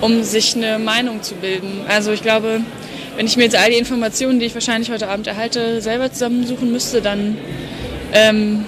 um 0.00 0.22
sich 0.22 0.54
eine 0.54 0.78
Meinung 0.78 1.22
zu 1.22 1.34
bilden. 1.34 1.80
Also 1.88 2.12
ich 2.12 2.22
glaube, 2.22 2.60
wenn 3.16 3.26
ich 3.26 3.36
mir 3.36 3.44
jetzt 3.44 3.56
all 3.56 3.70
die 3.70 3.78
Informationen, 3.78 4.38
die 4.38 4.46
ich 4.46 4.54
wahrscheinlich 4.54 4.90
heute 4.90 5.08
Abend 5.08 5.26
erhalte, 5.26 5.80
selber 5.80 6.12
zusammensuchen 6.12 6.70
müsste, 6.70 7.00
dann 7.00 7.38
ähm, 8.12 8.66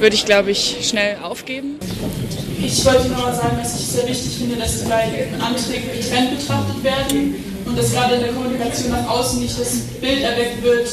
würde 0.00 0.16
ich, 0.16 0.26
glaube 0.26 0.50
ich, 0.50 0.78
schnell 0.82 1.16
aufgeben. 1.22 1.78
Ich 2.62 2.84
wollte 2.84 3.08
nur 3.08 3.18
mal 3.18 3.34
sagen, 3.34 3.56
dass 3.62 3.74
ich 3.76 3.86
es 3.86 3.92
sehr 3.92 4.08
wichtig 4.08 4.38
finde, 4.38 4.56
dass 4.56 4.82
die 4.82 4.88
beiden 4.88 5.40
Anträge 5.40 5.86
getrennt 5.96 6.38
betrachtet 6.38 6.82
werden 6.82 7.34
und 7.64 7.78
dass 7.78 7.92
gerade 7.92 8.16
in 8.16 8.20
der 8.22 8.32
Kommunikation 8.32 8.90
nach 8.90 9.08
außen 9.08 9.40
nicht 9.40 9.58
das 9.58 9.78
Bild 10.00 10.22
erweckt 10.22 10.62
wird, 10.62 10.88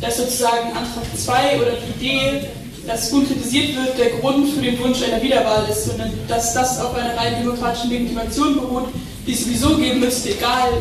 dass 0.00 0.18
sozusagen 0.18 0.68
Antrag 0.68 1.04
2 1.16 1.60
oder 1.60 1.72
die 1.72 2.04
Idee, 2.04 2.40
dass 2.86 3.10
gut 3.10 3.26
kritisiert 3.26 3.76
wird, 3.76 3.98
der 3.98 4.18
Grund 4.20 4.48
für 4.48 4.60
den 4.60 4.78
Wunsch 4.78 5.02
einer 5.02 5.22
Wiederwahl 5.22 5.68
ist, 5.70 5.86
sondern 5.86 6.10
dass 6.28 6.54
das 6.54 6.80
auf 6.80 6.94
einer 6.94 7.16
rein 7.16 7.42
demokratischen 7.42 7.90
Legitimation 7.90 8.54
beruht, 8.54 8.88
die 9.26 9.32
es 9.32 9.44
sowieso 9.44 9.76
geben 9.76 10.00
müsste, 10.00 10.30
egal 10.30 10.72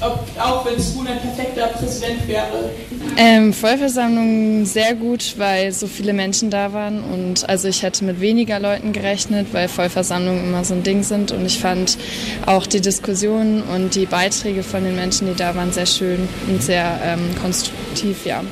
ob, 0.00 0.18
auch 0.38 0.64
wenn 0.64 0.80
Spoon 0.82 1.06
ein 1.06 1.20
perfekter 1.20 1.68
Präsident 1.68 2.26
wäre. 2.26 2.70
Ähm, 3.16 3.52
Vollversammlung 3.52 4.64
sehr 4.64 4.94
gut, 4.94 5.34
weil 5.36 5.72
so 5.72 5.86
viele 5.86 6.12
Menschen 6.12 6.50
da 6.50 6.72
waren 6.72 7.02
und 7.04 7.48
also 7.48 7.68
ich 7.68 7.82
hätte 7.82 8.04
mit 8.04 8.20
weniger 8.20 8.58
Leuten 8.58 8.92
gerechnet, 8.92 9.48
weil 9.52 9.68
Vollversammlungen 9.68 10.44
immer 10.44 10.64
so 10.64 10.74
ein 10.74 10.82
Ding 10.82 11.02
sind 11.02 11.30
und 11.30 11.46
ich 11.46 11.58
fand 11.58 11.98
auch 12.46 12.66
die 12.66 12.80
Diskussionen 12.80 13.62
und 13.62 13.94
die 13.94 14.06
Beiträge 14.06 14.62
von 14.62 14.84
den 14.84 14.96
Menschen, 14.96 15.28
die 15.28 15.34
da 15.34 15.54
waren, 15.54 15.72
sehr 15.72 15.86
schön 15.86 16.28
und 16.48 16.62
sehr 16.62 16.98
ähm, 17.04 17.30
konstruktiv, 17.40 18.24
ja. 18.24 18.42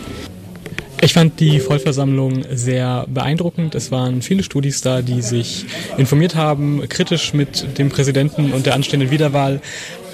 Ich 1.03 1.15
fand 1.15 1.41
die 1.41 1.61
Vollversammlung 1.61 2.45
sehr 2.53 3.07
beeindruckend. 3.09 3.75
Es 3.75 3.91
waren 3.91 4.21
viele 4.21 4.43
Studis 4.43 4.83
da, 4.83 5.01
die 5.01 5.23
sich 5.23 5.65
informiert 5.97 6.35
haben, 6.35 6.87
kritisch 6.89 7.33
mit 7.33 7.79
dem 7.79 7.89
Präsidenten 7.89 8.53
und 8.53 8.67
der 8.67 8.75
anstehenden 8.75 9.11
Wiederwahl 9.11 9.63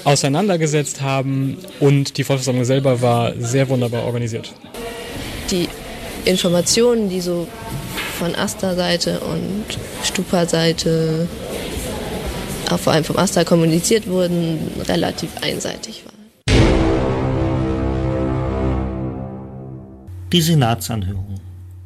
auseinandergesetzt 0.05 1.01
haben 1.01 1.57
und 1.81 2.17
die 2.17 2.23
Vollversammlung 2.23 2.63
selber 2.63 3.01
war 3.01 3.33
sehr 3.37 3.67
wunderbar 3.67 4.05
organisiert. 4.05 4.53
Die 5.51 5.67
Informationen, 6.23 7.09
die 7.09 7.19
so 7.19 7.47
von 8.17 8.33
Asta-Seite 8.35 9.19
und 9.19 9.65
Stupa-Seite, 10.03 11.27
vor 12.81 12.93
allem 12.93 13.03
vom 13.03 13.17
Asta 13.17 13.43
kommuniziert 13.43 14.07
wurden, 14.07 14.59
relativ 14.87 15.29
einseitig 15.41 16.03
waren. 16.05 16.16
Die 20.31 20.41
Senatsanhörung. 20.41 21.39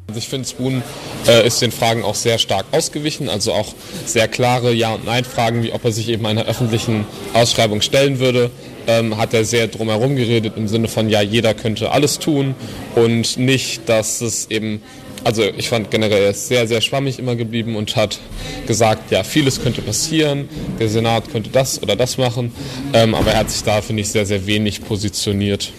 Also 0.08 0.18
ich 0.18 0.28
finde, 0.28 0.48
Spoon 0.48 0.82
äh, 1.26 1.46
ist 1.46 1.62
den 1.62 1.72
Fragen 1.72 2.02
auch 2.02 2.16
sehr 2.16 2.38
stark 2.38 2.66
ausgewichen, 2.72 3.28
also 3.28 3.52
auch 3.52 3.72
sehr 4.04 4.28
klare 4.28 4.74
Ja- 4.74 4.94
und 4.94 5.06
Nein-Fragen, 5.06 5.62
wie 5.62 5.72
ob 5.72 5.84
er 5.84 5.92
sich 5.92 6.08
eben 6.08 6.26
einer 6.26 6.44
öffentlichen 6.44 7.06
Ausschreibung 7.32 7.80
stellen 7.80 8.18
würde. 8.18 8.50
Ähm, 8.88 9.16
hat 9.16 9.32
er 9.32 9.44
sehr 9.44 9.68
drumherum 9.68 10.16
geredet 10.16 10.54
im 10.56 10.66
Sinne 10.66 10.88
von, 10.88 11.08
ja, 11.08 11.22
jeder 11.22 11.54
könnte 11.54 11.92
alles 11.92 12.18
tun 12.18 12.56
und 12.96 13.38
nicht, 13.38 13.88
dass 13.88 14.20
es 14.20 14.50
eben, 14.50 14.82
also 15.22 15.44
ich 15.44 15.68
fand 15.68 15.92
generell, 15.92 16.24
er 16.24 16.30
ist 16.30 16.48
sehr, 16.48 16.66
sehr 16.66 16.80
schwammig 16.80 17.20
immer 17.20 17.36
geblieben 17.36 17.76
und 17.76 17.94
hat 17.94 18.18
gesagt, 18.66 19.12
ja, 19.12 19.22
vieles 19.22 19.62
könnte 19.62 19.82
passieren, 19.82 20.48
der 20.80 20.88
Senat 20.88 21.30
könnte 21.30 21.48
das 21.50 21.80
oder 21.80 21.94
das 21.94 22.18
machen, 22.18 22.52
ähm, 22.92 23.14
aber 23.14 23.30
er 23.30 23.38
hat 23.38 23.50
sich 23.50 23.62
da, 23.62 23.80
finde 23.80 24.02
ich, 24.02 24.08
sehr, 24.08 24.26
sehr 24.26 24.46
wenig 24.46 24.84
positioniert. 24.84 25.72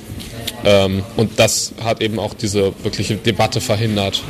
Ähm, 0.65 1.03
und 1.17 1.39
das 1.39 1.73
hat 1.83 2.01
eben 2.01 2.19
auch 2.19 2.33
diese 2.33 2.73
wirkliche 2.83 3.15
Debatte 3.15 3.61
verhindert. 3.61 4.21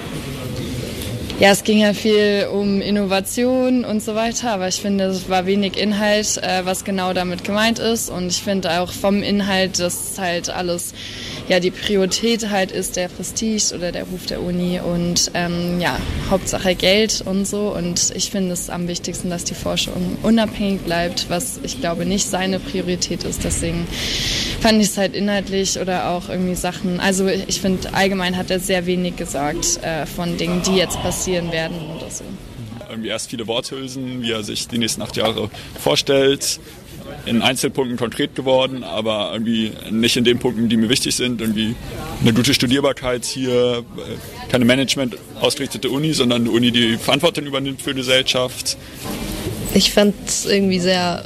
Ja, 1.44 1.52
es 1.52 1.66
ging 1.66 1.80
ja 1.80 1.94
viel 1.94 2.48
um 2.54 2.80
Innovation 2.80 3.84
und 3.84 4.02
so 4.02 4.16
weiter, 4.16 4.52
aber 4.52 4.70
ich 4.70 4.80
finde, 4.80 5.04
es 5.08 5.28
war 5.28 5.46
wenig 5.46 5.76
Inhalt, 5.76 6.38
äh, 6.38 6.66
was 6.66 6.86
genau 6.86 7.12
damit 7.12 7.44
gemeint 7.44 7.80
ist. 7.80 8.10
Und 8.10 8.28
ich 8.28 8.42
finde 8.42 8.80
auch 8.80 8.94
vom 8.94 9.22
Inhalt, 9.22 9.78
dass 9.78 10.18
halt 10.18 10.50
alles, 10.50 10.94
ja, 11.50 11.60
die 11.60 11.72
Priorität 11.72 12.50
halt 12.50 12.72
ist 12.72 12.96
der 12.96 13.10
Prestige 13.10 13.76
oder 13.76 13.92
der 13.92 14.06
Ruf 14.06 14.26
der 14.26 14.42
Uni 14.42 14.80
und 14.80 15.32
ähm, 15.34 15.82
ja, 15.82 15.98
Hauptsache 16.30 16.76
Geld 16.76 17.22
und 17.26 17.46
so. 17.46 17.76
Und 17.76 18.14
ich 18.16 18.32
finde 18.32 18.54
es 18.54 18.70
am 18.70 18.88
wichtigsten, 18.88 19.30
dass 19.30 19.44
die 19.44 19.54
Forschung 19.54 20.20
unabhängig 20.24 20.84
bleibt, 20.84 21.30
was 21.30 21.60
ich 21.62 21.82
glaube 21.82 22.06
nicht 22.06 22.26
seine 22.26 22.60
Priorität 22.60 23.26
ist. 23.26 23.44
Deswegen 23.44 23.86
fand 24.62 24.82
ich 24.82 24.88
es 24.88 24.98
halt 24.98 25.14
inhaltlich 25.14 25.78
oder 25.78 26.12
auch 26.12 26.30
irgendwie 26.30 26.56
Sachen. 26.56 27.02
Also 27.02 27.28
ich 27.28 27.60
finde, 27.60 27.94
allgemein 27.94 28.38
hat 28.38 28.50
er 28.50 28.62
sehr 28.62 28.86
wenig 28.86 29.18
gesagt 29.18 29.84
äh, 29.84 30.06
von 30.06 30.38
Dingen, 30.38 30.62
die 30.66 30.78
jetzt 30.78 31.02
passieren 31.02 31.33
werden 31.52 31.78
oder 31.98 32.10
so. 32.10 32.24
Irgendwie 32.90 33.10
erst 33.10 33.30
viele 33.30 33.48
Worthülsen, 33.48 34.22
wie 34.22 34.32
er 34.32 34.44
sich 34.44 34.68
die 34.68 34.78
nächsten 34.78 35.02
acht 35.02 35.18
Jahre 35.18 35.50
vorstellt. 35.80 36.60
In 37.26 37.42
Einzelpunkten 37.42 37.98
konkret 37.98 38.36
geworden, 38.36 38.84
aber 38.84 39.32
irgendwie 39.34 39.72
nicht 39.92 40.16
in 40.16 40.24
den 40.24 40.40
Punkten, 40.40 40.70
die 40.70 40.78
mir 40.78 40.90
wichtig 40.90 41.16
sind. 41.16 41.42
Irgendwie 41.42 41.76
eine 42.22 42.34
gute 42.34 42.54
Studierbarkeit 42.54 43.26
hier, 43.26 43.84
keine 44.50 44.66
Management 44.66 45.18
ausgerichtete 45.40 45.90
Uni, 45.90 46.14
sondern 46.14 46.44
eine 46.44 46.52
Uni, 46.52 46.72
die 46.72 46.98
Verantwortung 46.98 47.46
übernimmt 47.46 47.82
für 47.82 47.92
die 47.92 47.98
Gesellschaft. 47.98 48.78
Ich 49.74 49.92
fand 49.92 50.16
es 50.26 50.46
irgendwie 50.46 50.80
sehr, 50.80 51.26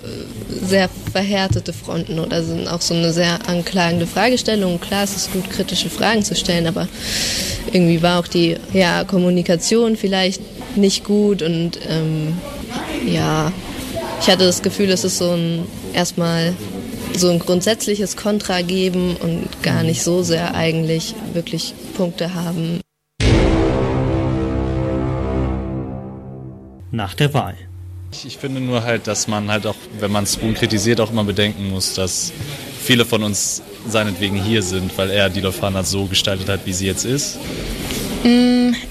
sehr 0.50 0.90
verhärtete 1.12 1.74
Fronten 1.74 2.20
oder 2.20 2.44
sind 2.44 2.68
auch 2.68 2.82
so 2.82 2.94
eine 2.94 3.12
sehr 3.12 3.48
anklagende 3.48 4.08
Fragestellung. 4.08 4.80
Klar, 4.80 5.04
es 5.04 5.16
ist 5.16 5.32
gut, 5.32 5.50
kritische 5.50 5.90
Fragen 5.90 6.24
zu 6.24 6.36
stellen, 6.36 6.68
aber 6.68 6.88
irgendwie 7.72 8.02
war 8.02 8.20
auch 8.20 8.28
die 8.28 8.58
ja, 8.74 9.04
Kommunikation 9.04 9.98
vielleicht 9.98 10.42
nicht 10.78 11.04
gut 11.04 11.42
und 11.42 11.80
ähm, 11.88 12.38
ja, 13.06 13.52
ich 14.22 14.28
hatte 14.28 14.46
das 14.46 14.62
Gefühl, 14.62 14.90
es 14.90 15.04
ist 15.04 15.18
so 15.18 15.32
ein 15.32 15.66
erstmal 15.94 16.54
so 17.16 17.30
ein 17.30 17.40
grundsätzliches 17.40 18.16
Kontra 18.16 18.62
geben 18.62 19.16
und 19.18 19.64
gar 19.64 19.84
nicht 19.84 20.04
so 20.04 20.24
sehr 20.24 20.56
eigentlich 20.56 21.16
wirklich 21.34 21.74
Punkte 21.96 22.34
haben. 22.34 22.82
Nach 26.92 27.14
der 27.14 27.34
Wahl. 27.34 27.56
Ich 28.12 28.38
finde 28.38 28.62
nur 28.62 28.84
halt, 28.84 29.08
dass 29.08 29.28
man 29.28 29.52
halt 29.52 29.68
auch, 29.68 29.76
wenn 30.00 30.12
man 30.12 30.26
Spoon 30.26 30.54
kritisiert, 30.54 31.02
auch 31.02 31.12
immer 31.12 31.24
bedenken 31.24 31.70
muss, 31.70 31.94
dass 31.94 32.32
viele 32.82 33.06
von 33.06 33.24
uns 33.24 33.62
seinetwegen 33.88 34.42
hier 34.42 34.64
sind, 34.64 34.98
weil 34.98 35.10
er 35.12 35.30
die 35.30 35.42
Lofana 35.42 35.84
so 35.84 36.06
gestaltet 36.06 36.50
hat, 36.50 36.66
wie 36.66 36.74
sie 36.74 36.88
jetzt 36.88 37.06
ist. 37.06 37.38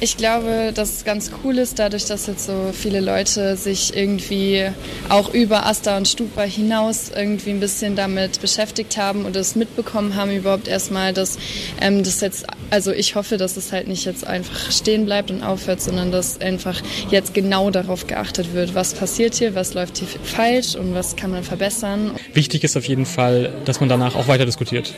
Ich 0.00 0.16
glaube, 0.16 0.73
dass 0.75 0.99
es 0.99 1.05
ganz 1.05 1.31
cool 1.43 1.59
ist, 1.59 1.78
dadurch, 1.78 2.05
dass 2.05 2.26
jetzt 2.26 2.47
so 2.47 2.71
viele 2.73 3.00
Leute 3.00 3.57
sich 3.57 3.97
irgendwie 3.97 4.66
auch 5.09 5.33
über 5.35 5.66
Asta 5.66 5.97
und 5.97 6.07
Stupa 6.07 6.43
hinaus 6.43 7.11
irgendwie 7.14 7.50
ein 7.50 7.61
bisschen 7.61 7.97
damit 7.97 8.40
beschäftigt 8.40 8.97
haben 8.97 9.25
und 9.25 9.35
es 9.37 9.57
mitbekommen 9.57 10.14
haben 10.14 10.31
überhaupt 10.31 10.69
erstmal, 10.69 11.12
dass 11.12 11.38
ähm, 11.81 12.02
das 12.02 12.21
jetzt, 12.21 12.47
also 12.71 12.93
ich 12.93 13.14
hoffe, 13.14 13.37
dass 13.37 13.57
es 13.57 13.73
halt 13.73 13.88
nicht 13.88 14.05
jetzt 14.05 14.26
einfach 14.26 14.71
stehen 14.71 15.07
bleibt 15.07 15.31
und 15.31 15.43
aufhört, 15.43 15.81
sondern 15.81 16.12
dass 16.12 16.40
einfach 16.40 16.81
jetzt 17.11 17.35
genau 17.35 17.71
darauf 17.71 18.07
geachtet 18.07 18.55
wird, 18.55 18.75
was 18.75 18.95
passiert 18.95 19.35
hier, 19.35 19.55
was 19.55 19.75
läuft 19.75 19.99
hier 19.99 20.09
falsch 20.23 20.76
und 20.76 20.95
was 20.95 21.16
kann 21.16 21.31
man 21.31 21.43
verbessern. 21.43 22.12
Wichtig 22.33 22.64
ist 22.64 22.76
auf 22.76 22.87
jeden 22.87 23.07
Fall, 23.07 23.52
dass 23.64 23.81
man 23.81 23.88
danach 23.88 24.14
auch 24.14 24.28
weiter 24.28 24.47
diskutiert. 24.47 24.95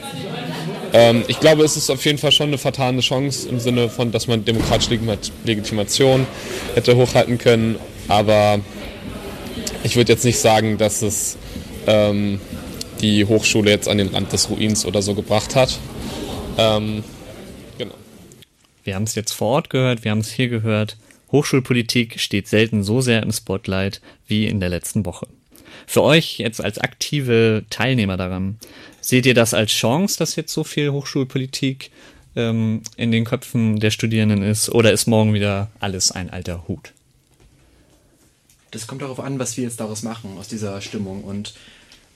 Ähm, 0.93 1.25
ich 1.29 1.41
glaube, 1.41 1.65
es 1.65 1.77
ist 1.77 1.91
auf 1.91 2.05
jeden 2.05 2.19
Fall 2.19 2.33
schon 2.33 2.49
eine 2.49 2.59
vertane 2.59 3.01
Chance 3.01 3.49
im 3.49 3.61
Sinne 3.61 3.89
von, 3.89 4.13
dass 4.13 4.27
man 4.27 4.45
demokratische 4.45 4.99
Legitimation 5.45 6.27
hätte 6.75 6.97
hochhalten 6.97 7.39
können. 7.39 7.77
Aber 8.09 8.61
ich 9.83 9.97
würde 9.97 10.13
jetzt 10.13 10.25
nicht 10.25 10.39
sagen, 10.39 10.79
dass 10.79 11.03
es 11.03 11.37
ähm, 11.87 12.41
die 13.01 13.25
Hochschule 13.25 13.71
jetzt 13.71 13.89
an 13.89 13.99
den 13.99 14.09
Rand 14.09 14.33
des 14.33 14.51
Ruins 14.51 14.85
oder 14.85 15.03
so 15.03 15.15
gebracht 15.15 15.55
hat. 15.55 15.79
Ähm, 16.57 17.05
genau. 17.77 17.95
Wir 18.85 18.95
haben 18.95 19.05
es 19.05 19.15
jetzt 19.15 19.33
vor 19.33 19.49
Ort 19.49 19.71
gehört, 19.71 20.05
wir 20.05 20.11
haben 20.11 20.21
es 20.21 20.31
hier 20.31 20.49
gehört. 20.49 20.97
Hochschulpolitik 21.31 22.19
steht 22.19 22.49
selten 22.49 22.83
so 22.83 23.01
sehr 23.01 23.23
im 23.23 23.33
Spotlight 23.33 24.01
wie 24.27 24.47
in 24.47 24.61
der 24.61 24.71
letzten 24.71 25.05
Woche. 25.05 25.27
Für 25.87 26.03
euch 26.03 26.39
jetzt 26.39 26.63
als 26.63 26.79
aktive 26.79 27.65
Teilnehmer 27.71 28.17
daran, 28.17 28.59
seht 29.01 29.27
ihr 29.27 29.35
das 29.35 29.55
als 29.55 29.73
Chance, 29.73 30.19
dass 30.19 30.37
jetzt 30.37 30.53
so 30.53 30.65
viel 30.65 30.91
Hochschulpolitik 30.91 31.91
ähm, 32.37 32.83
in 32.97 33.11
den 33.11 33.25
Köpfen 33.25 33.81
der 33.81 33.91
Studierenden 33.91 34.43
ist, 34.43 34.71
oder 34.71 34.93
ist 34.93 35.07
morgen 35.07 35.35
wieder 35.35 35.71
alles 35.81 36.13
ein 36.13 36.31
alter 36.31 36.69
Hut? 36.69 36.93
Das 38.71 38.87
kommt 38.87 39.03
darauf 39.03 39.21
an, 39.21 39.39
was 39.39 39.57
wir 39.57 39.65
jetzt 39.65 39.81
daraus 39.81 40.03
machen, 40.03 40.37
aus 40.39 40.49
dieser 40.49 40.81
Stimmung. 40.81 41.25
Und 41.25 41.55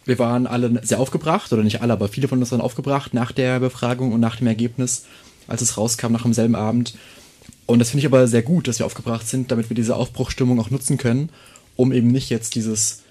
wir 0.05 0.19
waren 0.19 0.47
alle 0.47 0.81
sehr 0.85 1.01
aufgebracht, 1.01 1.53
oder 1.53 1.63
nicht 1.63 1.81
alle, 1.81 1.93
aber 1.93 2.09
viele 2.09 2.29
von 2.29 2.39
uns 2.39 2.51
waren 2.53 2.61
aufgebracht 2.61 3.15
nach 3.15 3.33
der 3.33 3.61
Befragung 3.61 4.13
und 4.13 4.21
nach 4.21 4.37
dem 4.37 4.47
Ergebnis, 4.47 5.07
als 5.47 5.63
es 5.63 5.77
rauskam 5.77 6.13
nach 6.13 6.23
demselben 6.23 6.55
Abend. 6.55 6.95
Und 7.67 7.79
das 7.79 7.91
finde 7.91 8.01
ich 8.01 8.07
aber 8.07 8.27
sehr 8.29 8.43
gut, 8.43 8.69
dass 8.69 8.79
wir 8.79 8.87
aufgebracht 8.87 9.27
sind, 9.27 9.51
damit 9.51 9.71
wir 9.71 9.75
diese 9.75 9.97
Aufbruchstimmung 9.97 10.61
auch 10.61 10.71
nutzen 10.71 10.99
können, 10.99 11.31
um 11.77 11.93
eben 11.93 12.09
nicht 12.09 12.29
jetzt 12.29 12.55
dieses, 12.55 13.03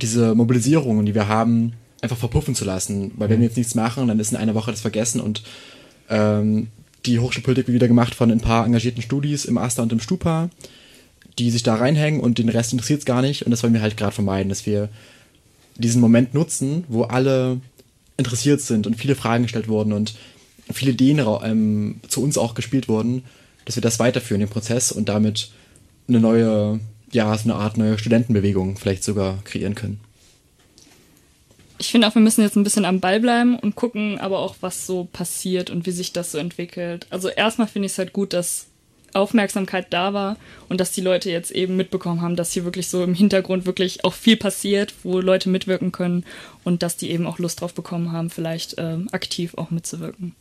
diese 0.00 0.34
Mobilisierung, 0.34 1.04
die 1.04 1.14
wir 1.14 1.28
haben, 1.28 1.74
einfach 2.00 2.16
verpuffen 2.16 2.54
zu 2.54 2.64
lassen. 2.64 3.12
Weil 3.16 3.30
wenn 3.30 3.40
wir 3.40 3.46
jetzt 3.46 3.56
nichts 3.56 3.74
machen, 3.74 4.08
dann 4.08 4.20
ist 4.20 4.30
in 4.30 4.36
einer 4.36 4.54
Woche 4.54 4.70
das 4.70 4.80
vergessen 4.80 5.20
und 5.20 5.42
ähm, 6.08 6.68
die 7.06 7.18
Hochschulpolitik 7.18 7.66
wird 7.66 7.74
wieder 7.74 7.88
gemacht 7.88 8.14
von 8.14 8.30
ein 8.30 8.40
paar 8.40 8.66
engagierten 8.66 9.02
Studis 9.02 9.44
im 9.44 9.58
Asta 9.58 9.82
und 9.82 9.92
im 9.92 10.00
Stupa, 10.00 10.50
die 11.38 11.50
sich 11.50 11.62
da 11.62 11.76
reinhängen 11.76 12.20
und 12.20 12.38
den 12.38 12.48
Rest 12.48 12.72
interessiert 12.72 13.00
es 13.00 13.06
gar 13.06 13.22
nicht. 13.22 13.44
Und 13.44 13.50
das 13.50 13.62
wollen 13.62 13.74
wir 13.74 13.82
halt 13.82 13.96
gerade 13.96 14.14
vermeiden, 14.14 14.48
dass 14.48 14.66
wir 14.66 14.88
diesen 15.76 16.00
Moment 16.00 16.34
nutzen, 16.34 16.84
wo 16.88 17.04
alle 17.04 17.60
interessiert 18.16 18.60
sind 18.60 18.86
und 18.86 18.96
viele 18.96 19.14
Fragen 19.14 19.44
gestellt 19.44 19.68
wurden 19.68 19.92
und 19.92 20.14
viele 20.72 20.90
Ideen 20.92 21.24
ähm, 21.44 22.00
zu 22.08 22.22
uns 22.22 22.36
auch 22.36 22.54
gespielt 22.54 22.88
wurden, 22.88 23.22
dass 23.64 23.76
wir 23.76 23.80
das 23.80 24.00
weiterführen, 24.00 24.40
den 24.40 24.48
Prozess 24.48 24.92
und 24.92 25.08
damit 25.08 25.50
eine 26.08 26.20
neue, 26.20 26.80
ja, 27.12 27.36
so 27.36 27.44
eine 27.44 27.54
Art 27.54 27.76
neue 27.76 27.98
Studentenbewegung 27.98 28.76
vielleicht 28.76 29.04
sogar 29.04 29.38
kreieren 29.44 29.74
können. 29.74 30.00
Ich 31.80 31.88
finde 31.88 32.08
auch, 32.08 32.14
wir 32.14 32.22
müssen 32.22 32.42
jetzt 32.42 32.56
ein 32.56 32.64
bisschen 32.64 32.84
am 32.84 33.00
Ball 33.00 33.20
bleiben 33.20 33.56
und 33.56 33.76
gucken 33.76 34.18
aber 34.18 34.40
auch, 34.40 34.56
was 34.60 34.86
so 34.86 35.08
passiert 35.12 35.70
und 35.70 35.86
wie 35.86 35.92
sich 35.92 36.12
das 36.12 36.32
so 36.32 36.38
entwickelt. 36.38 37.06
Also 37.10 37.28
erstmal 37.28 37.68
finde 37.68 37.86
ich 37.86 37.92
es 37.92 37.98
halt 37.98 38.12
gut, 38.12 38.32
dass 38.32 38.66
Aufmerksamkeit 39.14 39.86
da 39.90 40.12
war 40.12 40.36
und 40.68 40.80
dass 40.80 40.92
die 40.92 41.00
Leute 41.00 41.30
jetzt 41.30 41.50
eben 41.50 41.76
mitbekommen 41.76 42.20
haben, 42.20 42.36
dass 42.36 42.52
hier 42.52 42.64
wirklich 42.64 42.88
so 42.88 43.02
im 43.02 43.14
Hintergrund 43.14 43.64
wirklich 43.64 44.04
auch 44.04 44.12
viel 44.12 44.36
passiert, 44.36 44.92
wo 45.02 45.20
Leute 45.20 45.48
mitwirken 45.48 45.92
können 45.92 46.24
und 46.64 46.82
dass 46.82 46.96
die 46.96 47.10
eben 47.10 47.26
auch 47.26 47.38
Lust 47.38 47.60
drauf 47.60 47.74
bekommen 47.74 48.12
haben, 48.12 48.28
vielleicht 48.28 48.76
äh, 48.78 48.98
aktiv 49.12 49.54
auch 49.56 49.70
mitzuwirken. 49.70 50.34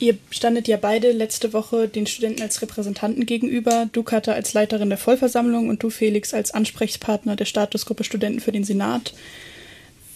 Ihr 0.00 0.16
standet 0.30 0.66
ja 0.66 0.78
beide 0.78 1.12
letzte 1.12 1.52
Woche 1.52 1.86
den 1.86 2.06
Studenten 2.06 2.40
als 2.40 2.62
Repräsentanten 2.62 3.26
gegenüber. 3.26 3.86
Du, 3.92 4.02
Katha, 4.02 4.32
als 4.32 4.54
Leiterin 4.54 4.88
der 4.88 4.96
Vollversammlung 4.96 5.68
und 5.68 5.82
du, 5.82 5.90
Felix, 5.90 6.32
als 6.32 6.52
Ansprechpartner 6.52 7.36
der 7.36 7.44
Statusgruppe 7.44 8.02
Studenten 8.02 8.40
für 8.40 8.50
den 8.50 8.64
Senat. 8.64 9.12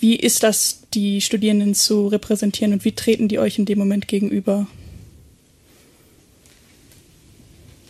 Wie 0.00 0.16
ist 0.16 0.42
das, 0.42 0.80
die 0.94 1.20
Studierenden 1.20 1.74
zu 1.74 2.08
repräsentieren 2.08 2.72
und 2.72 2.86
wie 2.86 2.92
treten 2.92 3.28
die 3.28 3.38
euch 3.38 3.58
in 3.58 3.66
dem 3.66 3.78
Moment 3.78 4.08
gegenüber? 4.08 4.66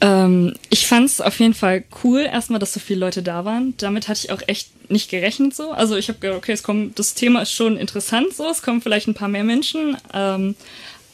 Ähm, 0.01 0.55
ich 0.71 0.89
fand 0.89 1.07
es 1.07 1.21
auf 1.21 1.39
jeden 1.39 1.55
Fall 1.55 1.85
cool, 2.03 2.23
erstmal, 2.23 2.59
dass 2.59 2.75
so 2.75 2.81
viele 2.81 3.01
Leute 3.01 3.23
da 3.23 3.45
waren. 3.45 3.75
Damit 3.79 4.09
hatte 4.09 4.21
ich 4.25 4.33
auch 4.33 4.43
echt 4.49 4.91
nicht 4.91 5.11
gerechnet 5.11 5.55
so. 5.55 5.71
Also 5.71 5.97
ich 5.97 6.09
habe 6.09 6.19
gedacht, 6.19 6.39
okay, 6.39 6.53
es 6.53 6.63
kommt, 6.63 6.99
das 6.99 7.15
Thema 7.15 7.43
ist 7.43 7.53
schon 7.53 7.77
interessant 7.77 8.35
so, 8.35 8.49
es 8.51 8.63
kommen 8.63 8.83
vielleicht 8.83 9.07
ein 9.07 9.15
paar 9.15 9.29
mehr 9.29 9.45
Menschen, 9.45 9.97
ähm, 10.13 10.57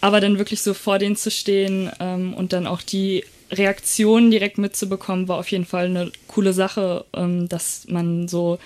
aber 0.01 0.21
dann 0.21 0.39
wirklich 0.39 0.63
so 0.63 0.75
vor 0.75 0.99
denen 0.99 1.17
zu 1.17 1.31
stehen 1.31 1.91
ähm, 2.01 2.35
und 2.35 2.53
dann 2.53 2.67
auch 2.67 2.83
die 2.83 3.25
Reaktionen 3.51 4.31
direkt 4.31 4.59
mitzubekommen, 4.59 5.29
war 5.29 5.39
auf 5.39 5.51
jeden 5.51 5.67
Fall 5.67 5.87
eine 5.87 6.13
coole 6.29 6.53
Sache, 6.53 7.05
ähm, 7.15 7.49
dass 7.49 7.87
man 7.89 8.29
so 8.29 8.59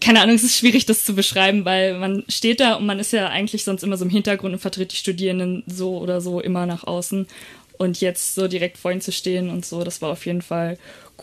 keine 0.00 0.22
Ahnung, 0.22 0.34
es 0.34 0.44
ist 0.44 0.56
schwierig, 0.56 0.86
das 0.86 1.04
zu 1.04 1.14
beschreiben, 1.14 1.64
weil 1.64 1.98
man 1.98 2.24
steht 2.28 2.60
da 2.60 2.74
und 2.74 2.86
man 2.86 2.98
ist 2.98 3.12
ja 3.12 3.28
eigentlich 3.28 3.64
sonst 3.64 3.82
immer 3.82 3.98
so 3.98 4.06
im 4.06 4.10
Hintergrund 4.10 4.54
und 4.54 4.58
vertritt 4.58 4.92
die 4.92 4.96
Studierenden 4.96 5.62
so 5.66 5.98
oder 5.98 6.20
so 6.20 6.40
immer 6.40 6.64
nach 6.66 6.84
außen. 6.84 7.26
Und 7.76 8.00
jetzt 8.00 8.34
so 8.34 8.48
direkt 8.48 8.76
vor 8.76 8.92
ihnen 8.92 9.00
zu 9.00 9.12
stehen 9.12 9.48
und 9.48 9.64
so, 9.64 9.84
das 9.84 10.02
war 10.02 10.10
auf 10.10 10.26
jeden 10.26 10.42
Fall 10.42 10.78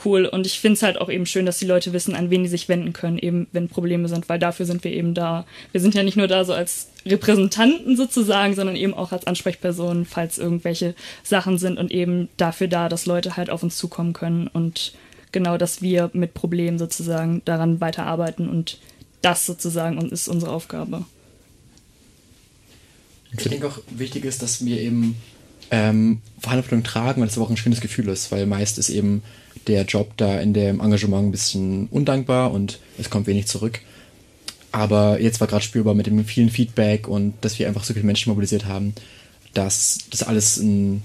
cool. 0.06 0.26
Und 0.26 0.46
ich 0.46 0.60
finde 0.60 0.74
es 0.74 0.84
halt 0.84 1.00
auch 1.00 1.10
eben 1.10 1.26
schön, 1.26 1.46
dass 1.46 1.60
die 1.60 1.66
Leute 1.66 1.94
wissen, 1.94 2.16
an 2.16 2.30
wen 2.30 2.44
die 2.44 2.50
sich 2.50 2.70
wenden 2.70 2.94
können, 2.94 3.18
eben 3.18 3.48
wenn 3.52 3.68
Probleme 3.68 4.08
sind, 4.08 4.30
weil 4.30 4.40
dafür 4.40 4.66
sind 4.66 4.84
wir 4.84 4.92
eben 4.92 5.14
da. 5.14 5.46
Wir 5.72 5.82
sind 5.82 5.96
ja 5.96 6.04
nicht 6.04 6.18
nur 6.18 6.28
da 6.28 6.44
so 6.46 6.54
als 6.54 6.90
Repräsentanten 7.06 7.96
sozusagen, 7.96 8.56
sondern 8.56 8.76
eben 8.76 8.94
auch 8.94 9.12
als 9.12 9.28
Ansprechpersonen, 9.28 10.06
falls 10.06 10.38
irgendwelche 10.38 10.96
Sachen 11.24 11.58
sind 11.58 11.78
und 11.78 11.92
eben 11.92 12.30
dafür 12.38 12.68
da, 12.68 12.90
dass 12.90 13.06
Leute 13.06 13.38
halt 13.38 13.50
auf 13.50 13.64
uns 13.64 13.78
zukommen 13.78 14.14
können 14.14 14.48
und 14.48 14.94
genau, 15.32 15.58
dass 15.58 15.82
wir 15.82 16.10
mit 16.14 16.34
Problemen 16.34 16.80
sozusagen 16.80 17.42
daran 17.46 17.82
weiterarbeiten 17.82 18.50
und 18.50 18.80
das 19.22 19.46
sozusagen 19.46 20.00
ist 20.10 20.28
unsere 20.28 20.52
Aufgabe. 20.52 21.06
Ich 23.38 23.44
denke 23.44 23.68
auch 23.68 23.80
wichtig 23.90 24.26
ist, 24.26 24.42
dass 24.42 24.66
wir 24.66 24.80
eben 24.80 25.16
ähm, 25.72 26.22
Verantwortung 26.40 26.84
tragen, 26.84 27.22
weil 27.22 27.28
das 27.28 27.38
aber 27.38 27.46
auch 27.46 27.50
ein 27.50 27.58
schönes 27.58 27.82
Gefühl 27.82 28.08
ist, 28.10 28.32
weil 28.32 28.46
meist 28.46 28.78
ist 28.78 28.90
eben 28.90 29.22
der 29.68 29.84
Job 29.84 30.12
da 30.18 30.40
in 30.40 30.54
dem 30.54 30.80
Engagement 30.80 31.28
ein 31.28 31.32
bisschen 31.32 31.88
undankbar 31.88 32.52
und 32.52 32.80
es 32.98 33.10
kommt 33.10 33.28
wenig 33.28 33.48
zurück. 33.48 33.82
Aber 34.72 35.20
jetzt 35.20 35.40
war 35.40 35.48
gerade 35.48 35.64
spürbar 35.64 35.94
mit 35.94 36.08
dem 36.08 36.24
vielen 36.26 36.50
Feedback 36.50 37.08
und 37.08 37.34
dass 37.42 37.58
wir 37.60 37.68
einfach 37.68 37.84
so 37.84 37.94
viele 37.94 38.06
Menschen 38.06 38.30
mobilisiert 38.30 38.66
haben, 38.66 38.94
dass 39.54 40.00
das 40.12 40.24
alles 40.24 40.60
einen, 40.60 41.04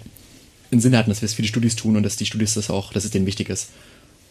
einen 0.71 0.81
Sinn 0.81 0.97
hat 0.97 1.07
und 1.07 1.11
dass 1.11 1.23
wir 1.23 1.27
es 1.27 1.35
für 1.35 1.43
die 1.43 1.49
Studis 1.49 1.77
tun 1.77 1.97
und 1.97 2.03
dass 2.03 2.17
die 2.17 2.27
Studis 2.27 2.55
das 2.55 2.71
auch, 2.71 2.93
dass 2.93 3.05
es 3.05 3.11
denen 3.11 3.27
wichtig 3.27 3.49
ist. 3.49 3.71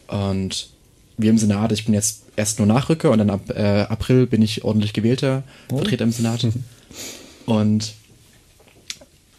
Und 0.08 0.70
wir 1.18 1.30
im 1.30 1.38
Senat, 1.38 1.72
ich 1.72 1.86
bin 1.86 1.94
jetzt 1.94 2.24
erst 2.36 2.60
nur 2.60 2.68
Nachrücker 2.68 3.12
und 3.12 3.20
dann 3.20 3.30
ab 3.30 3.50
äh, 3.50 3.82
April 3.84 4.28
bin 4.28 4.42
ich 4.42 4.64
ordentlich 4.64 4.94
gewählter 4.94 5.44
oh. 5.72 5.78
Vertreter 5.78 6.04
im 6.04 6.12
Senat. 6.12 6.48
und 7.46 7.94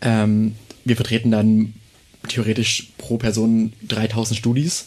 ähm, 0.00 0.54
wir 0.84 0.96
vertreten 0.96 1.30
dann 1.30 1.74
theoretisch 2.28 2.88
pro 2.98 3.18
Person 3.18 3.72
3000 3.88 4.38
Studis 4.38 4.86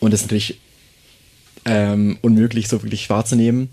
und 0.00 0.12
das 0.12 0.20
ist 0.20 0.26
natürlich 0.26 0.58
ähm, 1.64 2.18
unmöglich, 2.20 2.68
so 2.68 2.82
wirklich 2.82 3.08
wahrzunehmen. 3.10 3.68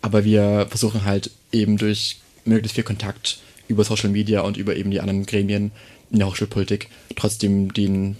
Aber 0.00 0.24
wir 0.24 0.66
versuchen 0.68 1.04
halt 1.04 1.30
eben 1.52 1.76
durch 1.76 2.16
möglichst 2.44 2.74
viel 2.74 2.84
Kontakt 2.84 3.38
über 3.68 3.84
Social 3.84 4.10
Media 4.10 4.40
und 4.40 4.56
über 4.56 4.76
eben 4.76 4.90
die 4.90 5.00
anderen 5.00 5.26
Gremien 5.26 5.70
in 6.10 6.18
der 6.18 6.28
Hochschulpolitik 6.28 6.88
trotzdem 7.16 7.72
den, 7.72 8.16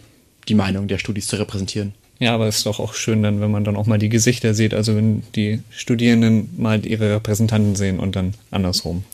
die 0.48 0.54
Meinung 0.54 0.88
der 0.88 0.98
Studis 0.98 1.26
zu 1.26 1.36
repräsentieren. 1.36 1.94
Ja, 2.18 2.34
aber 2.34 2.48
es 2.48 2.58
ist 2.58 2.66
doch 2.66 2.80
auch 2.80 2.94
schön 2.94 3.22
dann, 3.22 3.40
wenn 3.40 3.50
man 3.50 3.64
dann 3.64 3.76
auch 3.76 3.86
mal 3.86 3.98
die 3.98 4.08
Gesichter 4.08 4.52
sieht, 4.52 4.74
also 4.74 4.96
wenn 4.96 5.22
die 5.36 5.60
Studierenden 5.70 6.50
mal 6.56 6.84
ihre 6.84 7.14
Repräsentanten 7.14 7.76
sehen 7.76 8.00
und 8.00 8.16
dann 8.16 8.34
andersrum. 8.50 9.04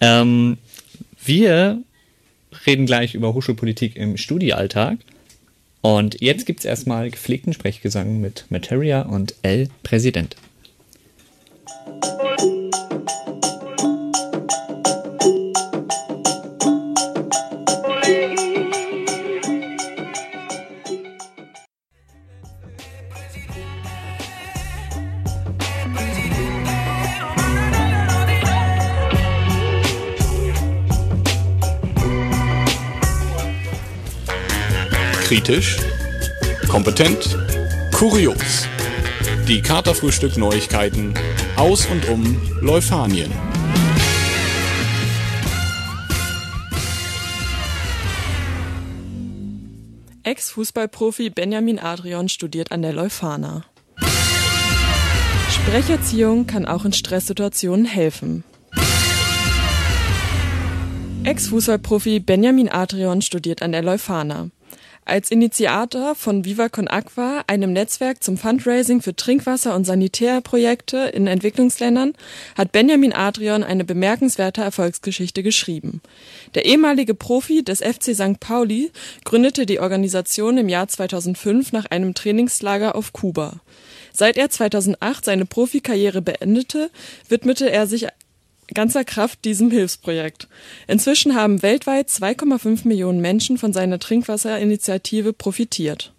Ähm, 0.00 0.56
wir 1.22 1.82
reden 2.66 2.86
gleich 2.86 3.14
über 3.14 3.34
Hochschulpolitik 3.34 3.96
im 3.96 4.16
Studiealltag. 4.16 4.98
Und 5.82 6.20
jetzt 6.20 6.46
gibt 6.46 6.60
es 6.60 6.66
erstmal 6.66 7.10
gepflegten 7.10 7.52
Sprechgesang 7.52 8.20
mit 8.20 8.44
Materia 8.50 9.02
und 9.02 9.34
El 9.42 9.68
Präsident. 9.82 10.36
Kritisch, 35.30 35.76
kompetent, 36.68 37.38
kurios. 37.94 38.66
Die 39.46 39.62
Katerfrühstück 39.62 40.36
Neuigkeiten 40.36 41.14
aus 41.54 41.86
und 41.86 42.08
um 42.08 42.36
Leuphanien. 42.60 43.30
Ex-Fußballprofi 50.24 51.30
Benjamin 51.30 51.78
Adrian 51.78 52.28
studiert 52.28 52.72
an 52.72 52.82
der 52.82 52.92
Leuphana. 52.92 53.66
Sprecherziehung 55.48 56.48
kann 56.48 56.66
auch 56.66 56.84
in 56.84 56.92
Stresssituationen 56.92 57.86
helfen. 57.86 58.42
Ex-Fußballprofi 61.22 62.18
Benjamin 62.18 62.68
Adrian 62.68 63.22
studiert 63.22 63.62
an 63.62 63.70
der 63.70 63.82
Leuphana. 63.82 64.50
Als 65.10 65.32
Initiator 65.32 66.14
von 66.14 66.44
Viva 66.44 66.68
Con 66.68 66.86
Aqua, 66.86 67.42
einem 67.48 67.72
Netzwerk 67.72 68.22
zum 68.22 68.38
Fundraising 68.38 69.02
für 69.02 69.16
Trinkwasser- 69.16 69.74
und 69.74 69.84
Sanitärprojekte 69.84 70.98
in 70.98 71.26
Entwicklungsländern, 71.26 72.12
hat 72.56 72.70
Benjamin 72.70 73.12
Adrian 73.12 73.64
eine 73.64 73.84
bemerkenswerte 73.84 74.60
Erfolgsgeschichte 74.60 75.42
geschrieben. 75.42 76.00
Der 76.54 76.64
ehemalige 76.64 77.14
Profi 77.14 77.64
des 77.64 77.80
FC 77.80 78.14
St. 78.14 78.38
Pauli 78.38 78.92
gründete 79.24 79.66
die 79.66 79.80
Organisation 79.80 80.58
im 80.58 80.68
Jahr 80.68 80.86
2005 80.86 81.72
nach 81.72 81.86
einem 81.86 82.14
Trainingslager 82.14 82.94
auf 82.94 83.12
Kuba. 83.12 83.54
Seit 84.12 84.36
er 84.36 84.48
2008 84.48 85.24
seine 85.24 85.44
Profikarriere 85.44 86.22
beendete, 86.22 86.88
widmete 87.28 87.68
er 87.68 87.88
sich 87.88 88.06
ganzer 88.74 89.04
Kraft 89.04 89.44
diesem 89.44 89.70
Hilfsprojekt. 89.70 90.48
Inzwischen 90.86 91.34
haben 91.34 91.62
weltweit 91.62 92.08
2,5 92.08 92.86
Millionen 92.86 93.20
Menschen 93.20 93.58
von 93.58 93.72
seiner 93.72 93.98
Trinkwasserinitiative 93.98 95.32
profitiert. 95.32 96.12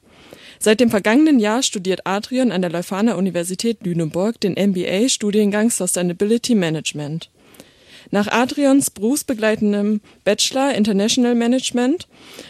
Seit 0.59 0.79
dem 0.79 0.91
vergangenen 0.91 1.39
Jahr 1.39 1.63
studiert 1.63 2.01
Adrian 2.05 2.51
an 2.51 2.61
der 2.61 2.69
Leuphana 2.69 3.15
Universität 3.15 3.83
Lüneburg 3.83 4.39
den 4.39 4.53
MBA-Studiengang 4.53 5.71
Sustainability 5.71 6.53
Management. 6.53 7.31
Nach 8.11 8.27
Adrians 8.27 8.91
berufsbegleitendem 8.91 10.01
Bachelor 10.23 10.75
International 10.75 11.33
Management 11.33 12.07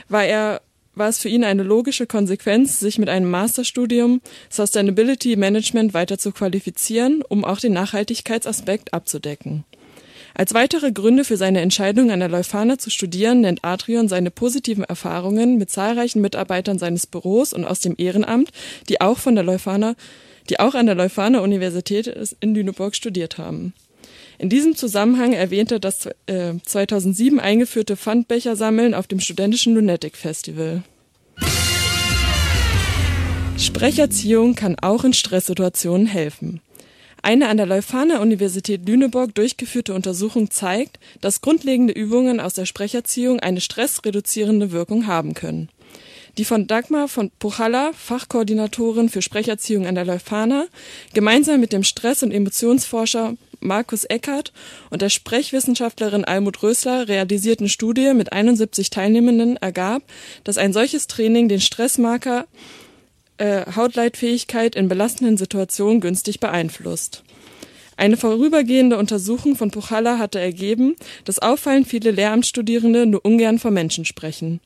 war 0.10 0.26
er 0.26 0.62
war 0.94 1.08
es 1.08 1.20
für 1.20 1.30
ihn 1.30 1.46
eine 1.46 1.64
logische 1.64 2.06
Konsequenz, 2.06 2.80
sich 2.80 2.98
mit 2.98 3.08
einem 3.08 3.30
Masterstudium 3.32 4.22
Sustainability 4.50 5.38
Management 5.38 5.94
weiter 5.94 6.18
zu 6.18 6.34
qualifizieren, 6.34 7.24
um 7.28 7.46
auch 7.46 7.60
den 7.60 7.72
Nachhaltigkeitsaspekt 7.74 8.94
abzudecken. 8.94 9.64
Als 10.34 10.54
weitere 10.54 10.92
Gründe 10.92 11.24
für 11.24 11.38
seine 11.38 11.62
Entscheidung, 11.62 12.12
an 12.12 12.20
der 12.20 12.30
Leuphana 12.30 12.78
zu 12.78 12.90
studieren, 12.90 13.42
nennt 13.42 13.64
Adrian 13.64 14.08
seine 14.08 14.32
positiven 14.32 14.84
Erfahrungen 14.84 15.58
mit 15.58 15.70
zahlreichen 15.70 16.22
Mitarbeitern 16.22 16.80
seines 16.80 17.06
Büros 17.06 17.54
und 17.54 17.66
aus 17.66 17.82
dem 17.82 17.96
Ehrenamt, 17.98 18.52
die 18.90 19.02
auch 19.02 19.18
von 19.18 19.36
der 19.36 19.44
Leuphana, 19.44 19.96
die 20.50 20.60
auch 20.60 20.76
an 20.76 20.86
der 20.86 20.96
Leuphana 20.96 21.40
Universität 21.40 22.36
in 22.40 22.56
Lüneburg 22.56 22.96
studiert 22.96 23.38
haben. 23.38 23.74
In 24.40 24.50
diesem 24.50 24.76
Zusammenhang 24.76 25.34
erwähnt 25.34 25.72
er 25.72 25.80
das 25.80 26.08
äh, 26.26 26.54
2007 26.66 27.40
eingeführte 27.40 27.96
Pfandbecher-Sammeln 27.96 28.96
auf 28.96 29.06
dem 29.06 29.20
studentischen 29.20 29.76
Lunatic 29.76 30.18
Festival. 30.18 30.84
Sprecherziehung 33.58 34.56
kann 34.56 34.78
auch 34.82 35.04
in 35.04 35.14
Stresssituationen 35.14 36.08
helfen. 36.08 36.62
Eine 37.24 37.50
an 37.50 37.58
der 37.58 37.68
Leuphana 37.68 38.20
Universität 38.20 38.88
Lüneburg 38.88 39.36
durchgeführte 39.36 39.94
Untersuchung 39.94 40.50
zeigt, 40.50 41.00
dass 41.22 41.42
grundlegende 41.42 41.94
Übungen 41.94 42.40
aus 42.40 42.56
der 42.56 42.66
Sprecherziehung 42.66 43.40
eine 43.40 43.62
stressreduzierende 43.62 44.72
Wirkung 44.72 45.06
haben 45.06 45.36
können. 45.36 45.70
Die 46.38 46.46
von 46.46 46.66
Dagmar 46.66 47.08
von 47.08 47.30
Puchalla, 47.30 47.92
Fachkoordinatorin 47.94 49.10
für 49.10 49.22
Sprecherziehung 49.22 49.86
an 49.86 49.96
der 49.96 50.06
Leuphana, 50.06 50.66
gemeinsam 51.14 51.60
mit 51.60 51.74
dem 51.74 51.84
Stress- 51.84 52.24
und 52.24 52.32
Emotionsforscher 52.32 53.36
Markus 53.60 54.06
Eckert 54.06 54.52
und 54.90 55.04
der 55.04 55.10
Sprechwissenschaftlerin 55.10 56.26
Almut 56.26 56.64
Rösler 56.64 57.08
realisierten 57.08 57.70
Studie 57.70 58.14
mit 58.16 58.34
71 58.34 58.90
Teilnehmenden 58.90 59.58
ergab, 59.58 60.02
dass 60.44 60.58
ein 60.58 60.74
solches 60.74 61.06
Training 61.06 61.48
den 61.48 61.62
Stressmarker 61.62 62.48
äh, 63.42 63.66
Hautleitfähigkeit 63.76 64.76
in 64.76 64.88
belastenden 64.88 65.36
Situationen 65.36 66.00
günstig 66.00 66.40
beeinflusst. 66.40 67.24
Eine 67.98 68.18
vorübergehende 68.18 68.98
Untersuchung 68.98 69.56
von 69.56 69.70
Puchalla 69.70 70.18
hatte 70.18 70.40
ergeben, 70.40 70.96
dass 71.26 71.40
auffallend 71.40 71.88
viele 71.88 72.12
Lehramtsstudierende 72.12 73.06
nur 73.06 73.24
ungern 73.26 73.60
vor 73.60 73.72
Menschen 73.72 74.06
sprechen. 74.06 74.60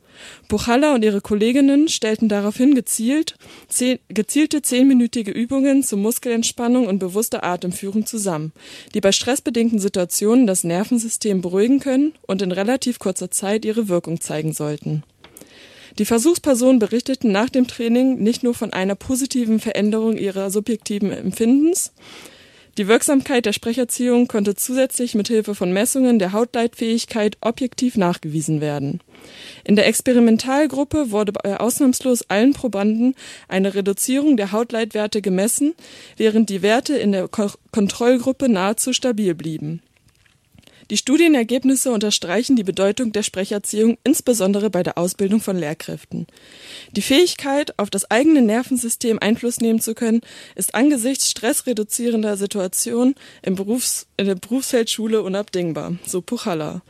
Puchalla 0.48 0.94
und 0.94 1.04
ihre 1.04 1.22
Kolleginnen 1.22 1.88
stellten 1.88 2.30
daraufhin 2.30 2.76
gezielt, 2.76 3.36
zehn, 3.68 4.00
gezielte 4.10 4.62
zehnminütige 4.62 5.32
Übungen 5.32 5.84
zur 5.84 6.00
Muskelentspannung 6.00 6.88
und 6.88 7.00
bewusster 7.00 7.44
Atemführung 7.44 8.06
zusammen, 8.06 8.54
die 8.94 9.02
bei 9.02 9.12
stressbedingten 9.12 9.80
Situationen 9.80 10.48
das 10.48 10.64
Nervensystem 10.64 11.42
beruhigen 11.42 11.80
können 11.80 12.14
und 12.28 12.42
in 12.42 12.52
relativ 12.52 13.00
kurzer 13.00 13.32
Zeit 13.32 13.66
ihre 13.66 13.90
Wirkung 13.90 14.22
zeigen 14.22 14.54
sollten. 14.54 15.04
Die 15.98 16.06
Versuchspersonen 16.06 16.80
berichteten 16.80 17.32
nach 17.32 17.50
dem 17.50 17.68
Training 17.68 18.18
nicht 18.22 18.44
nur 18.44 18.54
von 18.54 18.74
einer 18.74 18.96
positiven 18.96 19.60
Veränderung 19.60 20.18
ihrer 20.18 20.52
subjektiven 20.52 21.12
Empfindens, 21.12 21.94
die 22.78 22.90
Wirksamkeit 22.90 23.46
der 23.46 23.54
Sprecherziehung 23.54 24.28
konnte 24.28 24.54
zusätzlich 24.54 25.16
mit 25.16 25.30
Hilfe 25.30 25.56
von 25.56 25.72
Messungen 25.72 26.20
der 26.20 26.34
Hautleitfähigkeit 26.34 27.38
objektiv 27.40 27.96
nachgewiesen 27.96 28.60
werden. 28.60 29.00
In 29.64 29.78
der 29.78 29.88
Experimentalgruppe 29.88 31.10
wurde 31.10 31.32
bei 31.32 31.58
ausnahmslos 31.58 32.30
allen 32.30 32.52
Probanden 32.52 33.16
eine 33.48 33.76
Reduzierung 33.76 34.36
der 34.36 34.52
Hautleitwerte 34.52 35.22
gemessen, 35.22 35.74
während 36.18 36.50
die 36.50 36.62
Werte 36.62 36.98
in 36.98 37.14
der 37.14 37.30
Ko 37.30 37.50
Kontrollgruppe 37.72 38.50
nahezu 38.50 38.92
stabil 38.92 39.36
blieben. 39.36 39.82
Die 40.91 40.98
Studienergebnisse 40.98 41.91
unterstreichen 41.91 42.56
die 42.56 42.63
Bedeutung 42.63 43.12
der 43.12 43.24
Sprecherziehung 43.24 43.98
insbesondere 44.04 44.69
bei 44.69 44.84
der 44.84 44.98
Ausbildung 45.00 45.41
von 45.41 45.58
Lehrkräften. 45.58 46.28
Die 46.91 47.02
Fähigkeit, 47.02 47.78
auf 47.80 47.89
das 47.89 48.12
eigene 48.12 48.43
Nervensystem 48.43 49.17
Einfluss 49.19 49.62
nehmen 49.62 49.80
zu 49.80 49.95
können, 49.95 50.21
ist 50.54 50.76
angesichts 50.76 51.32
stressreduzierender 51.32 52.38
Situationen 52.38 53.15
im 53.41 53.56
Berufs-, 53.56 54.06
in 54.17 54.28
der 54.28 54.36
Berufsfeldschule 54.36 55.24
unabdingbar, 55.24 55.95
so 56.06 56.21
Puchalla. 56.21 56.82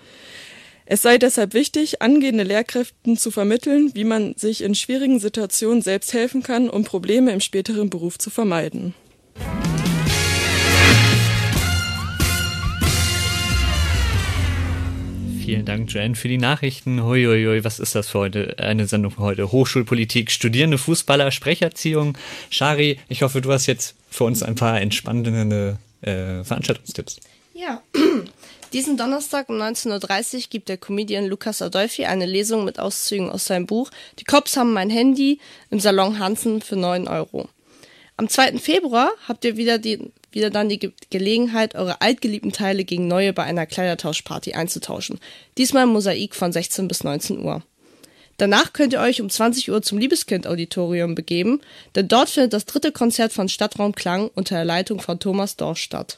Es 0.86 1.02
sei 1.02 1.18
deshalb 1.18 1.54
wichtig, 1.54 2.02
angehende 2.02 2.44
Lehrkräften 2.44 3.18
zu 3.18 3.32
vermitteln, 3.32 3.92
wie 3.96 4.04
man 4.04 4.36
sich 4.36 4.62
in 4.62 4.76
schwierigen 4.76 5.20
Situationen 5.20 5.82
selbst 5.82 6.14
helfen 6.14 6.44
kann, 6.44 6.70
um 6.70 6.84
Probleme 6.84 7.32
im 7.32 7.40
späteren 7.40 7.90
Beruf 7.90 8.20
zu 8.20 8.30
vermeiden. 8.30 8.94
Vielen 15.46 15.66
Dank, 15.66 15.94
Jen, 15.94 16.16
für 16.16 16.28
die 16.28 16.40
Nachrichten. 16.40 17.04
Huiuiui, 17.04 17.64
was 17.64 17.78
ist 17.78 17.94
das 17.94 18.10
für 18.10 18.18
heute? 18.18 18.58
Eine 18.58 18.88
Sendung 18.88 19.12
für 19.12 19.22
heute. 19.22 19.52
Hochschulpolitik, 19.52 20.32
Studierende, 20.32 20.80
Fußballer, 20.80 21.30
Sprecherziehung. 21.30 22.18
Shari, 22.50 23.00
ich 23.10 23.22
hoffe, 23.22 23.42
du 23.42 23.52
hast 23.52 23.68
jetzt 23.68 23.94
für 24.10 24.24
uns 24.24 24.42
ein 24.42 24.56
paar 24.56 24.82
entspannende 24.82 25.78
äh, 26.02 26.44
Veranstaltungstipps. 26.44 27.20
Ja, 27.54 27.84
diesen 28.74 28.98
Donnerstag 28.98 29.48
um 29.50 29.58
19.30 29.62 30.36
Uhr 30.36 30.42
gibt 30.50 30.68
der 30.68 30.78
Comedian 30.78 31.28
Lukas 31.28 31.62
Adolfi 31.62 32.06
eine 32.06 32.26
Lesung 32.26 32.66
mit 32.66 32.80
Auszügen 32.80 33.30
aus 33.30 33.46
seinem 33.46 33.68
Buch 33.68 33.92
Die 34.18 34.24
Cops 34.24 34.58
haben 34.58 34.74
mein 34.74 34.90
Handy 34.90 35.40
im 35.70 35.80
Salon 35.80 36.18
Hansen 36.18 36.64
für 36.64 36.76
9 36.76 37.08
Euro. 37.08 37.48
Am 38.18 38.30
2. 38.30 38.60
Februar 38.60 39.12
habt 39.28 39.44
ihr 39.44 39.58
wieder 39.58 39.78
die 39.78 40.12
wieder 40.32 40.50
dann 40.50 40.70
die 40.70 40.80
Ge 40.80 40.92
Gelegenheit, 41.10 41.76
eure 41.76 42.02
altgeliebten 42.02 42.52
Teile 42.52 42.84
gegen 42.84 43.08
neue 43.08 43.34
bei 43.34 43.44
einer 43.44 43.66
Kleidertauschparty 43.66 44.54
einzutauschen. 44.54 45.20
Diesmal 45.58 45.86
Mosaik 45.86 46.36
von 46.36 46.52
16 46.52 46.88
bis 46.88 47.04
19 47.04 47.40
Uhr. 47.44 47.64
Danach 48.38 48.74
könnt 48.74 48.92
ihr 48.92 49.00
euch 49.00 49.22
um 49.22 49.30
20 49.30 49.72
Uhr 49.72 49.82
zum 49.82 49.98
Liebeskind-Auditorium 49.98 51.16
begeben, 51.16 51.62
denn 51.96 52.10
dort 52.10 52.30
findet 52.30 52.52
das 52.52 52.66
dritte 52.66 52.92
Konzert 52.92 53.32
von 53.32 53.48
Stadtraum 53.48 53.96
Klang 53.96 54.30
unter 54.36 54.56
der 54.56 54.66
Leitung 54.66 55.00
von 55.00 55.20
Thomas 55.20 55.56
Dorf 55.56 55.78
statt. 55.78 56.18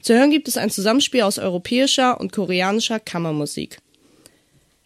Zu 0.00 0.14
hören 0.14 0.32
gibt 0.32 0.48
es 0.48 0.56
ein 0.56 0.70
Zusammenspiel 0.70 1.22
aus 1.22 1.38
europäischer 1.38 2.20
und 2.20 2.32
koreanischer 2.32 2.98
Kammermusik. 2.98 3.78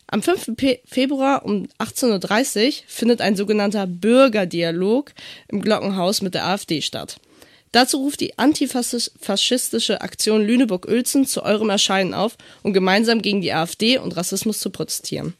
Am 0.08 0.22
5. 0.22 0.52
Februar 0.84 1.44
um 1.44 1.66
18.30 1.78 2.66
Uhr 2.66 2.72
findet 2.86 3.20
ein 3.20 3.34
sogenannter 3.34 3.88
Bürgerdialog 3.88 5.12
im 5.48 5.60
Glockenhaus 5.60 6.22
mit 6.22 6.34
der 6.34 6.46
AfD 6.46 6.80
statt. 6.80 7.16
Dazu 7.72 7.98
ruft 7.98 8.20
die 8.20 8.38
antifaschistische 8.38 10.00
Aktion 10.00 10.46
Lüneburg-Uelzen 10.46 11.26
zu 11.26 11.42
eurem 11.42 11.70
Erscheinen 11.70 12.14
auf, 12.14 12.38
um 12.62 12.72
gemeinsam 12.72 13.20
gegen 13.20 13.40
die 13.40 13.52
AfD 13.52 13.98
und 13.98 14.16
Rassismus 14.16 14.60
zu 14.60 14.70
protestieren. 14.70 15.34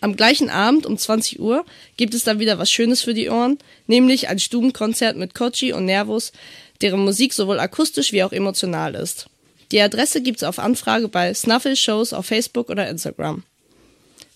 Am 0.00 0.16
gleichen 0.16 0.48
Abend 0.48 0.86
um 0.86 0.96
20 0.96 1.38
Uhr 1.38 1.66
gibt 1.96 2.14
es 2.14 2.24
dann 2.24 2.38
wieder 2.38 2.58
was 2.58 2.70
Schönes 2.70 3.02
für 3.02 3.14
die 3.14 3.28
Ohren, 3.28 3.58
nämlich 3.86 4.28
ein 4.28 4.38
Stubenkonzert 4.38 5.16
mit 5.16 5.34
Kochi 5.34 5.72
und 5.72 5.84
Nervos, 5.84 6.32
deren 6.80 7.04
Musik 7.04 7.34
sowohl 7.34 7.60
akustisch 7.60 8.12
wie 8.12 8.22
auch 8.22 8.32
emotional 8.32 8.94
ist. 8.94 9.26
Die 9.72 9.80
Adresse 9.80 10.22
gibt's 10.22 10.44
auf 10.44 10.58
Anfrage 10.58 11.08
bei 11.08 11.34
Snuffle 11.34 11.76
Shows 11.76 12.14
auf 12.14 12.26
Facebook 12.26 12.70
oder 12.70 12.88
Instagram. 12.88 13.42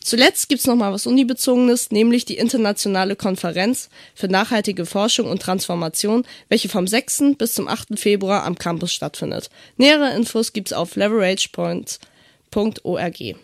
Zuletzt 0.05 0.49
gibt's 0.49 0.67
noch 0.67 0.77
mal 0.77 0.93
was 0.93 1.07
Unibezogenes, 1.07 1.91
nämlich 1.91 2.25
die 2.25 2.37
Internationale 2.37 3.17
Konferenz 3.17 3.88
für 4.15 4.29
nachhaltige 4.29 4.87
Forschung 4.87 5.29
und 5.29 5.43
Transformation, 5.43 6.25
welche 6.49 6.69
vom 6.69 6.87
6. 6.87 7.37
bis 7.38 7.55
zum 7.55 7.67
8. 7.69 7.99
Februar 7.99 8.45
am 8.45 8.59
Campus 8.59 8.93
stattfindet. 8.93 9.51
Nähere 9.77 10.15
Infos 10.15 10.53
gibt's 10.53 10.73
auf 10.73 10.95
leveragepoints.org. 10.97 13.37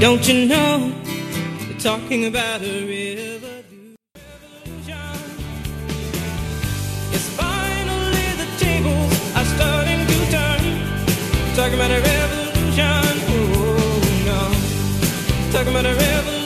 Don't 0.00 0.26
you 0.26 0.46
know 0.46 0.94
talking 1.78 2.24
about 2.24 2.62
a 2.62 2.86
revolution? 2.86 3.39
Talking 11.56 11.74
about 11.74 11.90
a 11.90 12.00
revolution, 12.00 13.20
oh 13.26 13.56
oh 13.56 14.00
no. 14.26 14.40
Talking 15.52 15.74
about 15.74 15.84
a 15.84 15.92
revolution. 15.92 16.38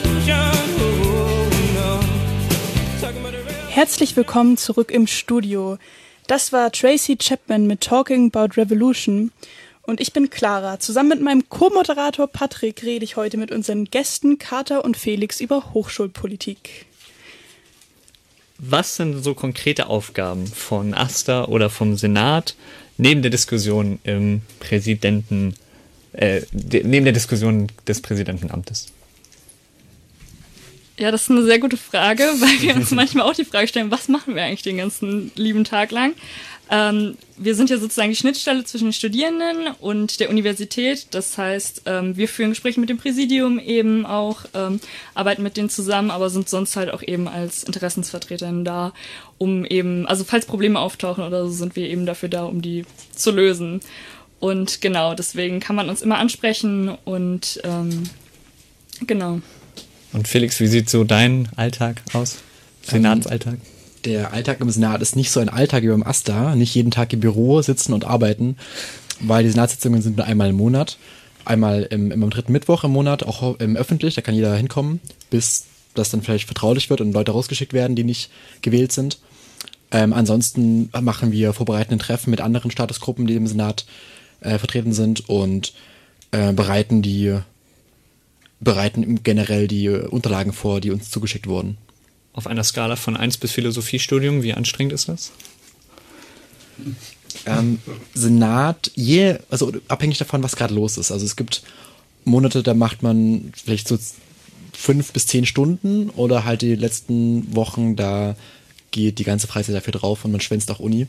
Herzlich 3.69 4.17
willkommen 4.17 4.57
zurück 4.57 4.89
im 4.91 5.05
Studio. 5.05 5.77
Das 6.27 6.51
war 6.51 6.71
Tracy 6.71 7.17
Chapman 7.17 7.67
mit 7.67 7.81
Talking 7.81 8.31
About 8.33 8.59
Revolution. 8.59 9.31
Und 9.83 10.01
ich 10.01 10.11
bin 10.11 10.31
Clara. 10.31 10.79
Zusammen 10.79 11.09
mit 11.09 11.21
meinem 11.21 11.47
Co-Moderator 11.49 12.25
Patrick 12.27 12.81
rede 12.83 13.05
ich 13.05 13.15
heute 13.15 13.37
mit 13.37 13.51
unseren 13.51 13.85
Gästen 13.85 14.39
Carter 14.39 14.83
und 14.83 14.97
Felix 14.97 15.39
über 15.39 15.71
Hochschulpolitik. 15.73 16.87
Was 18.57 18.95
sind 18.95 19.21
so 19.21 19.33
konkrete 19.33 19.87
Aufgaben 19.87 20.47
von 20.47 20.93
AStA 20.93 21.45
oder 21.45 21.69
vom 21.69 21.97
Senat 21.97 22.55
neben 22.97 23.21
der 23.21 23.31
Diskussion 23.31 23.99
im 24.03 24.41
Präsidenten, 24.59 25.55
äh, 26.13 26.41
neben 26.51 27.03
der 27.03 27.13
Diskussion 27.13 27.67
des 27.87 28.01
Präsidentenamtes? 28.01 28.87
Ja, 30.97 31.11
das 31.11 31.23
ist 31.23 31.31
eine 31.31 31.43
sehr 31.43 31.59
gute 31.59 31.75
Frage, 31.75 32.23
weil 32.23 32.61
wir 32.61 32.75
uns 32.75 32.91
manchmal 32.91 33.29
auch 33.29 33.35
die 33.35 33.43
Frage 33.43 33.67
stellen, 33.67 33.91
was 33.91 34.07
machen 34.07 34.35
wir 34.35 34.43
eigentlich 34.43 34.61
den 34.61 34.77
ganzen 34.77 35.31
lieben 35.35 35.65
Tag 35.65 35.91
lang? 35.91 36.13
Ähm, 36.71 37.17
wir 37.37 37.53
sind 37.53 37.69
ja 37.69 37.77
sozusagen 37.77 38.09
die 38.09 38.15
Schnittstelle 38.15 38.63
zwischen 38.63 38.85
den 38.85 38.93
Studierenden 38.93 39.67
und 39.79 40.19
der 40.19 40.29
Universität. 40.29 41.07
Das 41.11 41.37
heißt, 41.37 41.83
ähm, 41.85 42.17
wir 42.17 42.27
führen 42.27 42.49
Gespräche 42.49 42.79
mit 42.79 42.89
dem 42.89 42.97
Präsidium 42.97 43.59
eben 43.59 44.05
auch, 44.05 44.45
ähm, 44.53 44.79
arbeiten 45.13 45.43
mit 45.43 45.57
denen 45.57 45.69
zusammen, 45.69 46.09
aber 46.09 46.29
sind 46.29 46.49
sonst 46.49 46.75
halt 46.75 46.91
auch 46.91 47.03
eben 47.03 47.27
als 47.27 47.63
Interessensvertreterinnen 47.63 48.65
da, 48.65 48.93
um 49.37 49.65
eben, 49.65 50.07
also 50.07 50.23
falls 50.23 50.45
Probleme 50.45 50.79
auftauchen 50.79 51.23
oder 51.23 51.45
so, 51.45 51.51
sind 51.51 51.75
wir 51.75 51.87
eben 51.87 52.05
dafür 52.05 52.29
da, 52.29 52.45
um 52.45 52.61
die 52.61 52.85
zu 53.15 53.31
lösen. 53.31 53.81
Und 54.39 54.81
genau, 54.81 55.13
deswegen 55.13 55.59
kann 55.59 55.75
man 55.75 55.89
uns 55.89 56.01
immer 56.01 56.17
ansprechen 56.17 56.89
und 57.05 57.61
ähm, 57.63 58.03
genau. 59.05 59.41
Und 60.13 60.27
Felix, 60.27 60.59
wie 60.59 60.67
sieht 60.67 60.89
so 60.89 61.03
dein 61.03 61.49
Alltag 61.57 62.01
aus? 62.13 62.37
Senatsalltag? 62.83 63.57
Der 64.05 64.33
Alltag 64.33 64.61
im 64.61 64.69
Senat 64.69 65.01
ist 65.01 65.15
nicht 65.15 65.31
so 65.31 65.39
ein 65.39 65.49
Alltag 65.49 65.83
wie 65.83 65.87
beim 65.87 66.03
AStA, 66.03 66.55
nicht 66.55 66.75
jeden 66.75 66.91
Tag 66.91 67.11
im 67.13 67.19
Büro 67.19 67.61
sitzen 67.61 67.93
und 67.93 68.05
arbeiten, 68.05 68.57
weil 69.19 69.43
die 69.43 69.49
Senatssitzungen 69.49 70.01
sind 70.01 70.17
nur 70.17 70.25
einmal 70.25 70.49
im 70.49 70.55
Monat. 70.55 70.97
Einmal 71.43 71.83
im, 71.83 72.11
im, 72.11 72.23
am 72.23 72.29
dritten 72.29 72.51
Mittwoch 72.51 72.83
im 72.83 72.91
Monat, 72.91 73.23
auch 73.23 73.59
im 73.59 73.75
öffentlich, 73.75 74.15
da 74.15 74.21
kann 74.21 74.35
jeder 74.35 74.55
hinkommen, 74.55 74.99
bis 75.29 75.65
das 75.93 76.09
dann 76.09 76.21
vielleicht 76.21 76.45
vertraulich 76.45 76.89
wird 76.89 77.01
und 77.01 77.13
Leute 77.13 77.31
rausgeschickt 77.31 77.73
werden, 77.73 77.95
die 77.95 78.03
nicht 78.03 78.29
gewählt 78.61 78.91
sind. 78.91 79.19
Ähm, 79.91 80.13
ansonsten 80.13 80.89
machen 80.99 81.31
wir 81.31 81.53
vorbereitende 81.53 82.03
Treffen 82.03 82.31
mit 82.31 82.41
anderen 82.41 82.71
Statusgruppen, 82.71 83.27
die 83.27 83.35
im 83.35 83.47
Senat 83.47 83.85
äh, 84.41 84.57
vertreten 84.57 84.93
sind 84.93 85.29
und 85.29 85.73
äh, 86.31 86.53
bereiten 86.53 87.01
die 87.01 87.37
bereiten 88.59 89.21
generell 89.21 89.67
die 89.67 89.89
Unterlagen 89.89 90.53
vor, 90.53 90.81
die 90.81 90.89
uns 90.89 91.11
zugeschickt 91.11 91.47
wurden. 91.47 91.77
Auf 92.35 92.47
einer 92.47 92.65
Skala 92.65 92.97
von 92.97 93.15
1 93.15 93.37
bis 93.37 93.53
Philosophiestudium, 93.53 94.43
wie 94.43 94.53
anstrengend 94.53 94.91
ist 94.91 95.07
das? 95.07 95.31
Ähm, 97.45 97.79
Senat, 98.13 98.91
je, 98.93 99.37
also 99.49 99.71
abhängig 99.87 100.17
davon, 100.17 100.43
was 100.43 100.57
gerade 100.57 100.73
los 100.73 100.97
ist. 100.97 101.11
Also 101.11 101.25
es 101.25 101.37
gibt 101.37 101.63
Monate, 102.25 102.61
da 102.61 102.73
macht 102.73 103.03
man 103.03 103.53
vielleicht 103.55 103.87
so 103.87 103.97
fünf 104.73 105.13
bis 105.13 105.27
zehn 105.27 105.45
Stunden 105.45 106.09
oder 106.09 106.43
halt 106.43 106.61
die 106.61 106.75
letzten 106.75 107.55
Wochen, 107.55 107.95
da 107.95 108.35
geht 108.91 109.19
die 109.19 109.23
ganze 109.23 109.47
Freizeit 109.47 109.75
dafür 109.75 109.93
drauf 109.93 110.25
und 110.25 110.31
man 110.31 110.41
schwänzt 110.41 110.69
auch 110.71 110.79
Uni. 110.79 111.07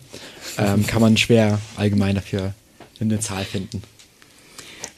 Ähm, 0.58 0.86
kann 0.86 1.02
man 1.02 1.16
schwer 1.16 1.60
allgemein 1.76 2.14
dafür 2.14 2.54
eine 3.00 3.18
Zahl 3.18 3.44
finden. 3.44 3.82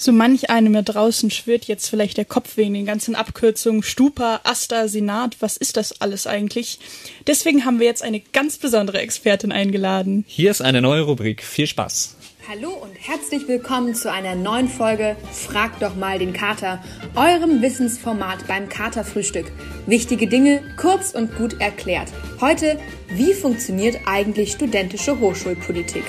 So 0.01 0.13
manch 0.13 0.49
einem 0.49 0.75
da 0.75 0.83
draußen 0.83 1.29
schwirrt 1.29 1.65
jetzt 1.65 1.89
vielleicht 1.89 2.19
der 2.19 2.25
Kopf 2.25 2.57
wegen 2.57 2.73
den 2.73 2.87
ganzen 2.87 3.17
Abkürzungen 3.17 3.83
Stupa, 3.83 4.43
Asta, 4.45 4.87
Senat. 4.87 5.37
Was 5.41 5.57
ist 5.57 5.77
das 5.77 6.01
alles 6.01 6.29
eigentlich? 6.29 6.79
Deswegen 7.27 7.65
haben 7.65 7.81
wir 7.81 7.87
jetzt 7.89 8.05
eine 8.05 8.21
ganz 8.21 8.59
besondere 8.59 9.01
Expertin 9.01 9.51
eingeladen. 9.51 10.25
Hier 10.29 10.53
ist 10.53 10.61
eine 10.61 10.81
neue 10.81 11.03
Rubrik. 11.03 11.43
Viel 11.43 11.67
Spaß. 11.67 12.15
Hallo 12.49 12.71
und 12.71 12.95
herzlich 12.95 13.49
willkommen 13.49 13.97
zu 13.97 14.11
einer 14.11 14.37
neuen 14.37 14.69
Folge 14.69 15.17
Frag 15.33 15.81
doch 15.81 15.97
mal 15.97 16.21
den 16.21 16.33
Kater, 16.33 16.81
eurem 17.17 17.61
Wissensformat 17.61 18.47
beim 18.47 18.69
Katerfrühstück. 18.69 19.51
Wichtige 19.87 20.29
Dinge 20.29 20.63
kurz 20.81 21.11
und 21.11 21.37
gut 21.37 21.61
erklärt. 21.61 22.09
Heute, 22.41 22.79
wie 23.09 23.35
funktioniert 23.35 23.97
eigentlich 24.07 24.53
studentische 24.53 25.19
Hochschulpolitik? 25.19 26.05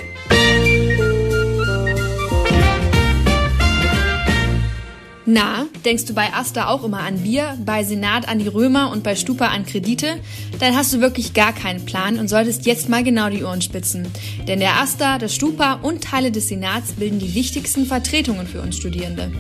Na, 5.32 5.68
denkst 5.86 6.06
du 6.06 6.16
bei 6.16 6.34
Asta 6.34 6.70
auch 6.70 6.84
immer 6.84 7.02
an 7.02 7.20
Bier, 7.20 7.56
bei 7.64 7.84
Senat 7.84 8.28
an 8.28 8.40
die 8.40 8.48
Römer 8.48 8.92
und 8.92 9.04
bei 9.04 9.16
Stupa 9.16 9.50
an 9.50 9.64
Kredite? 9.64 10.16
Dann 10.60 10.76
hast 10.76 10.92
du 10.92 11.02
wirklich 11.02 11.36
gar 11.36 11.54
keinen 11.54 11.86
Plan 11.86 12.18
und 12.18 12.30
solltest 12.30 12.66
jetzt 12.66 12.90
mal 12.90 13.04
genau 13.04 13.30
die 13.30 13.44
Ohren 13.44 13.62
spitzen. 13.62 14.08
Denn 14.48 14.60
der 14.60 14.82
Asta, 14.82 15.20
das 15.20 15.36
Stupa 15.36 15.74
und 15.84 16.04
Teile 16.04 16.32
des 16.32 16.48
Senats 16.48 16.94
bilden 16.94 17.20
die 17.20 17.36
wichtigsten 17.36 17.86
Vertretungen 17.86 18.48
für 18.48 18.60
uns 18.60 18.78
Studierende. 18.78 19.32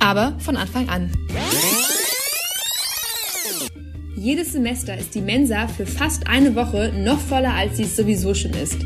Aber 0.00 0.34
von 0.40 0.56
Anfang 0.56 0.88
an. 0.88 1.12
Jedes 4.16 4.50
Semester 4.50 4.98
ist 4.98 5.14
die 5.14 5.20
Mensa 5.20 5.68
für 5.68 5.86
fast 5.86 6.26
eine 6.26 6.56
Woche 6.56 6.92
noch 6.92 7.20
voller, 7.20 7.54
als 7.54 7.76
sie 7.76 7.84
es 7.84 7.94
sowieso 7.94 8.34
schon 8.34 8.54
ist. 8.54 8.78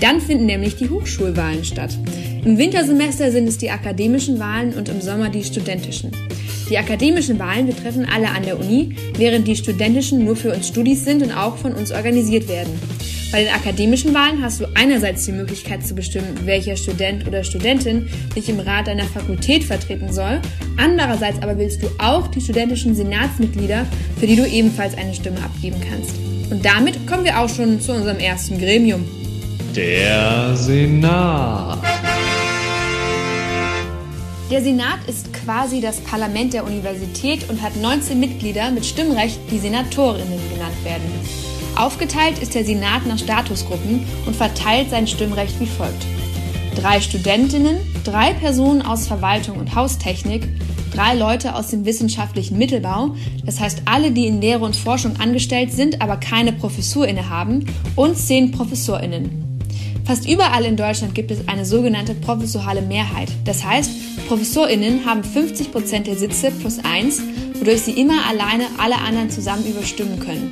Dann 0.00 0.20
finden 0.20 0.46
nämlich 0.46 0.74
die 0.74 0.90
Hochschulwahlen 0.90 1.64
statt. 1.64 1.96
Im 2.44 2.56
Wintersemester 2.56 3.30
sind 3.32 3.48
es 3.48 3.58
die 3.58 3.70
akademischen 3.70 4.38
Wahlen 4.38 4.74
und 4.74 4.88
im 4.88 5.00
Sommer 5.00 5.28
die 5.28 5.42
studentischen. 5.42 6.12
Die 6.70 6.78
akademischen 6.78 7.38
Wahlen 7.38 7.66
betreffen 7.66 8.06
alle 8.06 8.28
an 8.28 8.42
der 8.42 8.58
Uni, 8.58 8.94
während 9.16 9.48
die 9.48 9.56
studentischen 9.56 10.24
nur 10.24 10.36
für 10.36 10.52
uns 10.52 10.68
Studis 10.68 11.04
sind 11.04 11.22
und 11.22 11.32
auch 11.32 11.56
von 11.56 11.72
uns 11.72 11.90
organisiert 11.90 12.48
werden. 12.48 12.72
Bei 13.32 13.42
den 13.42 13.52
akademischen 13.52 14.14
Wahlen 14.14 14.42
hast 14.42 14.60
du 14.60 14.66
einerseits 14.74 15.26
die 15.26 15.32
Möglichkeit 15.32 15.86
zu 15.86 15.94
bestimmen, 15.94 16.38
welcher 16.44 16.76
Student 16.76 17.26
oder 17.26 17.44
Studentin 17.44 18.08
dich 18.34 18.48
im 18.48 18.60
Rat 18.60 18.86
deiner 18.86 19.04
Fakultät 19.04 19.64
vertreten 19.64 20.12
soll. 20.12 20.40
Andererseits 20.78 21.42
aber 21.42 21.58
willst 21.58 21.82
du 21.82 21.88
auch 21.98 22.28
die 22.28 22.40
studentischen 22.40 22.94
Senatsmitglieder, 22.94 23.84
für 24.18 24.26
die 24.26 24.36
du 24.36 24.46
ebenfalls 24.46 24.96
eine 24.96 25.14
Stimme 25.14 25.38
abgeben 25.44 25.76
kannst. 25.90 26.14
Und 26.50 26.64
damit 26.64 27.06
kommen 27.06 27.24
wir 27.24 27.38
auch 27.38 27.48
schon 27.48 27.80
zu 27.80 27.92
unserem 27.92 28.18
ersten 28.18 28.58
Gremium. 28.58 29.04
Der 29.76 30.56
Senat. 30.56 31.77
Der 34.50 34.62
Senat 34.62 35.00
ist 35.06 35.30
quasi 35.34 35.82
das 35.82 36.00
Parlament 36.00 36.54
der 36.54 36.64
Universität 36.64 37.50
und 37.50 37.60
hat 37.60 37.76
19 37.76 38.18
Mitglieder 38.18 38.70
mit 38.70 38.86
Stimmrecht, 38.86 39.38
die 39.50 39.58
Senatorinnen 39.58 40.40
genannt 40.50 40.84
werden. 40.84 41.12
Aufgeteilt 41.76 42.38
ist 42.38 42.54
der 42.54 42.64
Senat 42.64 43.04
nach 43.06 43.18
Statusgruppen 43.18 44.06
und 44.24 44.34
verteilt 44.34 44.88
sein 44.88 45.06
Stimmrecht 45.06 45.60
wie 45.60 45.66
folgt. 45.66 46.06
Drei 46.76 47.02
Studentinnen, 47.02 47.76
drei 48.04 48.32
Personen 48.32 48.80
aus 48.80 49.06
Verwaltung 49.06 49.58
und 49.58 49.74
Haustechnik, 49.74 50.48
drei 50.94 51.14
Leute 51.14 51.54
aus 51.54 51.68
dem 51.68 51.84
wissenschaftlichen 51.84 52.56
Mittelbau, 52.56 53.16
das 53.44 53.60
heißt 53.60 53.82
alle, 53.84 54.12
die 54.12 54.28
in 54.28 54.40
Lehre 54.40 54.64
und 54.64 54.76
Forschung 54.76 55.16
angestellt 55.20 55.72
sind, 55.72 56.00
aber 56.00 56.16
keine 56.16 56.54
Professur 56.54 57.06
innehaben, 57.06 57.66
und 57.96 58.16
zehn 58.16 58.50
ProfessorInnen. 58.50 59.47
Fast 60.08 60.26
überall 60.26 60.64
in 60.64 60.78
Deutschland 60.78 61.14
gibt 61.14 61.30
es 61.30 61.46
eine 61.48 61.66
sogenannte 61.66 62.14
professorale 62.14 62.80
Mehrheit. 62.80 63.28
Das 63.44 63.62
heißt, 63.62 63.90
ProfessorInnen 64.26 65.04
haben 65.04 65.22
50 65.22 65.70
Prozent 65.70 66.06
der 66.06 66.16
Sitze 66.16 66.50
plus 66.50 66.78
eins, 66.82 67.20
wodurch 67.58 67.82
sie 67.82 67.90
immer 67.90 68.26
alleine 68.26 68.64
alle 68.78 68.96
anderen 68.96 69.28
zusammen 69.28 69.66
überstimmen 69.66 70.18
können. 70.18 70.50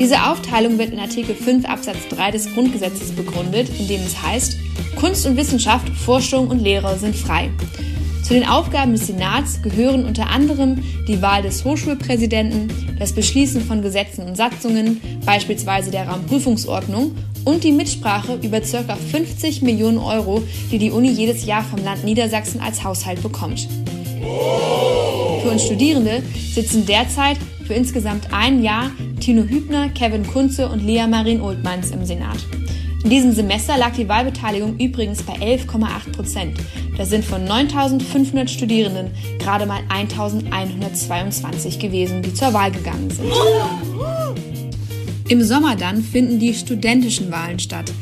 Diese 0.00 0.20
Aufteilung 0.20 0.78
wird 0.78 0.90
in 0.90 0.98
Artikel 0.98 1.36
5 1.36 1.64
Absatz 1.64 2.08
3 2.10 2.32
des 2.32 2.52
Grundgesetzes 2.54 3.12
begründet, 3.12 3.70
in 3.78 3.86
dem 3.86 4.00
es 4.00 4.20
heißt, 4.20 4.56
Kunst 4.96 5.26
und 5.26 5.36
Wissenschaft, 5.36 5.88
Forschung 5.90 6.48
und 6.48 6.58
Lehre 6.58 6.98
sind 6.98 7.14
frei. 7.14 7.50
Zu 8.24 8.34
den 8.34 8.48
Aufgaben 8.48 8.90
des 8.94 9.06
Senats 9.06 9.62
gehören 9.62 10.04
unter 10.04 10.28
anderem 10.28 10.82
die 11.06 11.22
Wahl 11.22 11.42
des 11.42 11.64
Hochschulpräsidenten, 11.64 12.96
das 12.98 13.12
Beschließen 13.12 13.60
von 13.60 13.80
Gesetzen 13.80 14.26
und 14.26 14.36
Satzungen, 14.36 15.00
beispielsweise 15.24 15.92
der 15.92 16.08
Raumprüfungsordnung 16.08 17.12
und 17.46 17.64
die 17.64 17.72
Mitsprache 17.72 18.38
über 18.42 18.60
ca. 18.60 18.96
50 18.96 19.62
Millionen 19.62 19.98
Euro, 19.98 20.42
die 20.70 20.78
die 20.78 20.90
Uni 20.90 21.10
jedes 21.10 21.46
Jahr 21.46 21.62
vom 21.62 21.82
Land 21.82 22.04
Niedersachsen 22.04 22.60
als 22.60 22.84
Haushalt 22.84 23.22
bekommt. 23.22 23.66
Für 25.42 25.50
uns 25.50 25.62
Studierende 25.64 26.22
sitzen 26.52 26.84
derzeit 26.84 27.38
für 27.64 27.74
insgesamt 27.74 28.32
ein 28.32 28.62
Jahr 28.62 28.90
Tino 29.20 29.44
Hübner, 29.44 29.88
Kevin 29.90 30.26
Kunze 30.26 30.68
und 30.68 30.84
Lea 30.84 31.06
Marin 31.06 31.40
Oldmanns 31.40 31.92
im 31.92 32.04
Senat. 32.04 32.38
In 33.04 33.10
diesem 33.10 33.32
Semester 33.32 33.78
lag 33.78 33.92
die 33.92 34.08
Wahlbeteiligung 34.08 34.76
übrigens 34.78 35.22
bei 35.22 35.34
11,8 35.34 36.12
Prozent. 36.16 36.58
Das 36.98 37.10
sind 37.10 37.24
von 37.24 37.46
9.500 37.46 38.48
Studierenden 38.48 39.12
gerade 39.38 39.66
mal 39.66 39.82
1.122 39.88 41.78
gewesen, 41.78 42.22
die 42.22 42.34
zur 42.34 42.52
Wahl 42.52 42.72
gegangen 42.72 43.08
sind. 43.10 43.30
Im 45.28 45.42
Sommer 45.42 45.74
dann 45.74 46.04
finden 46.04 46.38
die 46.38 46.54
studentischen 46.54 47.32
Wahlen 47.32 47.58
statt. 47.58 47.92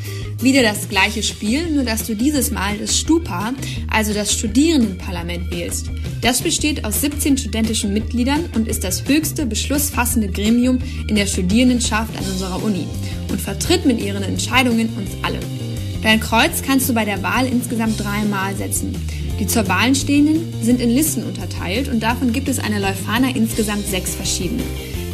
Wieder 0.41 0.61
das 0.61 0.89
gleiche 0.89 1.23
Spiel, 1.23 1.71
nur 1.71 1.83
dass 1.83 2.05
du 2.05 2.15
dieses 2.15 2.51
Mal 2.51 2.77
das 2.77 2.99
Stupa, 2.99 3.53
also 3.89 4.13
das 4.13 4.31
Studierendenparlament 4.31 5.49
wählst. 5.49 5.89
Das 6.21 6.43
besteht 6.43 6.85
aus 6.85 7.01
17 7.01 7.39
studentischen 7.39 7.93
Mitgliedern 7.93 8.45
und 8.53 8.67
ist 8.67 8.83
das 8.83 9.07
höchste 9.07 9.47
beschlussfassende 9.47 10.27
Gremium 10.27 10.77
in 11.07 11.15
der 11.15 11.25
Studierendenschaft 11.25 12.15
an 12.15 12.25
unserer 12.31 12.63
Uni 12.63 12.85
und 13.29 13.41
vertritt 13.41 13.87
mit 13.87 13.99
ihren 13.99 14.21
Entscheidungen 14.21 14.89
uns 14.95 15.09
alle. 15.23 15.39
Dein 16.03 16.19
Kreuz 16.19 16.61
kannst 16.61 16.87
du 16.89 16.93
bei 16.93 17.05
der 17.05 17.23
Wahl 17.23 17.47
insgesamt 17.47 17.99
dreimal 17.99 18.55
setzen. 18.55 18.95
Die 19.39 19.47
zur 19.47 19.67
Wahl 19.67 19.95
stehenden 19.95 20.53
sind 20.61 20.79
in 20.79 20.91
Listen 20.91 21.23
unterteilt 21.23 21.89
und 21.89 22.03
davon 22.03 22.31
gibt 22.31 22.49
es 22.49 22.59
eine 22.59 22.79
Leuphana 22.79 23.29
insgesamt 23.33 23.87
sechs 23.87 24.13
verschiedene 24.13 24.61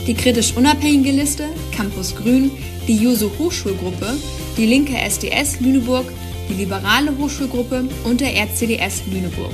die 0.07 0.13
kritisch 0.13 0.53
unabhängige 0.55 1.11
Liste, 1.11 1.45
Campus 1.75 2.15
Grün, 2.15 2.51
die 2.87 2.95
Juso 2.95 3.31
Hochschulgruppe, 3.37 4.17
die 4.57 4.65
linke 4.65 4.97
SDS 4.97 5.59
Lüneburg, 5.59 6.05
die 6.49 6.55
liberale 6.55 7.15
Hochschulgruppe 7.17 7.87
und 8.03 8.21
der 8.21 8.35
RCDS 8.35 9.03
Lüneburg. 9.11 9.53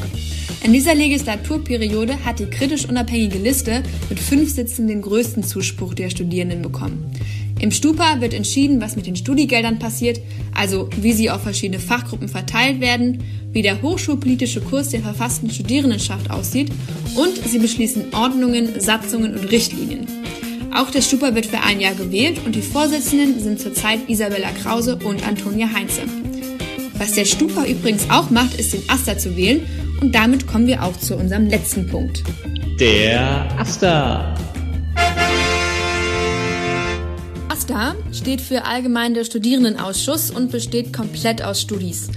In 0.63 0.73
dieser 0.73 0.95
Legislaturperiode 0.95 2.25
hat 2.25 2.39
die 2.39 2.45
kritisch 2.45 2.85
unabhängige 2.87 3.37
Liste 3.37 3.83
mit 4.09 4.19
fünf 4.19 4.51
Sitzen 4.51 4.87
den 4.87 5.01
größten 5.01 5.43
Zuspruch 5.43 5.93
der 5.93 6.09
Studierenden 6.09 6.61
bekommen. 6.61 7.11
Im 7.59 7.71
Stupa 7.71 8.21
wird 8.21 8.33
entschieden, 8.33 8.81
was 8.81 8.95
mit 8.95 9.07
den 9.07 9.15
Studiegeldern 9.15 9.79
passiert, 9.79 10.19
also 10.53 10.89
wie 11.01 11.13
sie 11.13 11.29
auf 11.29 11.41
verschiedene 11.41 11.79
Fachgruppen 11.79 12.27
verteilt 12.27 12.79
werden, 12.79 13.23
wie 13.51 13.61
der 13.61 13.81
hochschulpolitische 13.81 14.61
Kurs 14.61 14.89
der 14.89 15.01
verfassten 15.01 15.49
Studierendenschaft 15.49 16.29
aussieht 16.29 16.71
und 17.15 17.35
sie 17.47 17.59
beschließen 17.59 18.13
Ordnungen, 18.13 18.79
Satzungen 18.79 19.33
und 19.33 19.51
Richtlinien. 19.51 20.16
Auch 20.73 20.91
der 20.91 21.01
Stupa 21.01 21.33
wird 21.33 21.45
für 21.45 21.61
ein 21.61 21.79
Jahr 21.79 21.93
gewählt 21.93 22.41
und 22.45 22.55
die 22.55 22.61
Vorsitzenden 22.61 23.39
sind 23.41 23.59
zurzeit 23.59 23.99
Isabella 24.07 24.49
Krause 24.51 24.97
und 25.03 25.27
Antonia 25.27 25.67
Heinze. 25.73 26.01
Was 26.97 27.13
der 27.13 27.25
Stupa 27.25 27.65
übrigens 27.65 28.09
auch 28.09 28.29
macht, 28.29 28.55
ist 28.59 28.73
den 28.73 28.83
Aster 28.89 29.17
zu 29.17 29.35
wählen 29.35 29.65
und 30.01 30.13
damit 30.13 30.47
kommen 30.47 30.67
wir 30.67 30.83
auch 30.83 30.97
zu 30.97 31.15
unserem 31.15 31.47
letzten 31.47 31.87
Punkt. 31.87 32.23
Der 32.79 33.47
Asta. 33.57 34.35
AStA 37.67 37.95
steht 38.13 38.39
für 38.39 38.65
Allgemeiner 38.65 39.25
Studierendenausschuss 39.25 40.31
und 40.31 40.51
besteht 40.51 40.93
komplett 40.93 41.41
aus 41.41 41.61
Studis. 41.61 42.07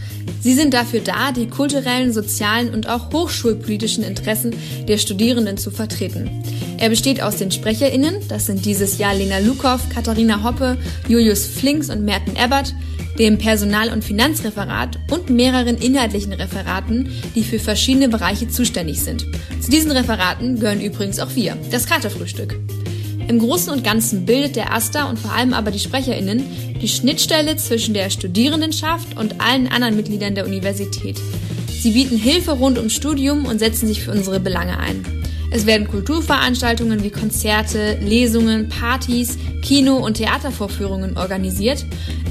Sie 0.40 0.54
sind 0.54 0.74
dafür 0.74 1.00
da, 1.00 1.32
die 1.32 1.48
kulturellen, 1.48 2.12
sozialen 2.12 2.72
und 2.72 2.88
auch 2.88 3.12
hochschulpolitischen 3.12 4.04
Interessen 4.04 4.54
der 4.86 4.98
Studierenden 4.98 5.56
zu 5.56 5.70
vertreten. 5.70 6.30
Er 6.78 6.88
besteht 6.88 7.22
aus 7.22 7.36
den 7.36 7.50
SprecherInnen, 7.50 8.16
das 8.28 8.46
sind 8.46 8.64
dieses 8.64 8.98
Jahr 8.98 9.14
Lena 9.14 9.38
Lukow, 9.38 9.80
Katharina 9.92 10.42
Hoppe, 10.44 10.78
Julius 11.08 11.46
Flinks 11.46 11.90
und 11.90 12.04
Merten 12.04 12.36
Ebbert, 12.36 12.72
dem 13.18 13.36
Personal- 13.36 13.92
und 13.92 14.04
Finanzreferat 14.04 14.98
und 15.10 15.30
mehreren 15.30 15.76
inhaltlichen 15.76 16.32
Referaten, 16.32 17.10
die 17.34 17.42
für 17.42 17.58
verschiedene 17.58 18.08
Bereiche 18.08 18.48
zuständig 18.48 19.00
sind. 19.00 19.26
Zu 19.60 19.70
diesen 19.70 19.90
Referaten 19.90 20.60
gehören 20.60 20.80
übrigens 20.80 21.18
auch 21.18 21.34
wir, 21.34 21.56
das 21.70 21.86
Katerfrühstück. 21.86 22.56
Im 23.28 23.38
Großen 23.38 23.72
und 23.72 23.85
Ganzen 23.85 24.26
bildet 24.26 24.56
der 24.56 24.74
AStA 24.74 25.09
und 25.09 25.18
vor 25.18 25.33
allem 25.33 25.52
aber 25.52 25.70
die 25.70 25.78
SprecherInnen 25.78 26.42
die 26.80 26.88
Schnittstelle 26.88 27.56
zwischen 27.56 27.94
der 27.94 28.11
Studierendenschaft 28.11 29.16
und 29.16 29.40
allen 29.40 29.68
anderen 29.68 29.96
Mitgliedern 29.96 30.35
der 30.35 30.46
Universität. 30.46 31.20
Sie 31.68 31.92
bieten 31.92 32.16
Hilfe 32.16 32.52
rund 32.52 32.78
ums 32.78 32.94
Studium 32.94 33.44
und 33.46 33.59
setzen 33.59 33.87
sich 33.87 34.02
für 34.02 34.12
unsere 34.12 34.40
Belange 34.40 34.78
ein. 34.78 35.04
Es 35.52 35.66
werden 35.66 35.88
Kulturveranstaltungen 35.88 37.02
wie 37.02 37.11
Konzerte, 37.11 37.98
Lesungen, 38.00 38.68
Partys, 38.68 39.37
Kino- 39.62 39.98
und 39.98 40.14
Theatervorführungen 40.14 41.16
organisiert, 41.16 41.85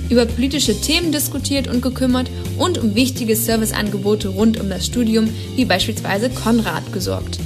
über 0.09 0.25
politische 0.25 0.79
Themen 0.79 1.11
diskutiert 1.11 1.67
und 1.67 1.81
gekümmert 1.81 2.29
und 2.57 2.77
um 2.77 2.95
wichtige 2.95 3.35
Serviceangebote 3.35 4.29
rund 4.29 4.59
um 4.59 4.69
das 4.69 4.85
Studium 4.85 5.29
wie 5.55 5.65
beispielsweise 5.65 6.29
Konrad 6.29 6.93
gesorgt. 6.93 7.39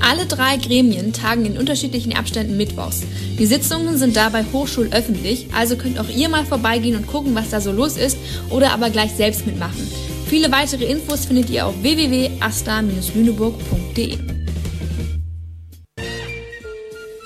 Alle 0.00 0.26
drei 0.26 0.56
Gremien 0.56 1.12
tagen 1.12 1.44
in 1.44 1.58
unterschiedlichen 1.58 2.16
Abständen 2.16 2.56
mittwochs. 2.56 3.02
Die 3.38 3.46
Sitzungen 3.46 3.98
sind 3.98 4.16
dabei 4.16 4.44
hochschulöffentlich, 4.52 5.46
also 5.54 5.76
könnt 5.76 6.00
auch 6.00 6.08
ihr 6.08 6.28
mal 6.28 6.46
vorbeigehen 6.46 6.96
und 6.96 7.06
gucken, 7.06 7.34
was 7.34 7.50
da 7.50 7.60
so 7.60 7.72
los 7.72 7.96
ist 7.96 8.16
oder 8.48 8.72
aber 8.72 8.90
gleich 8.90 9.12
selbst 9.12 9.46
mitmachen. 9.46 9.88
Viele 10.26 10.52
weitere 10.52 10.84
Infos 10.84 11.24
findet 11.26 11.50
ihr 11.50 11.66
auf 11.66 11.82
www.asta-lüneburg.de. 11.82 14.18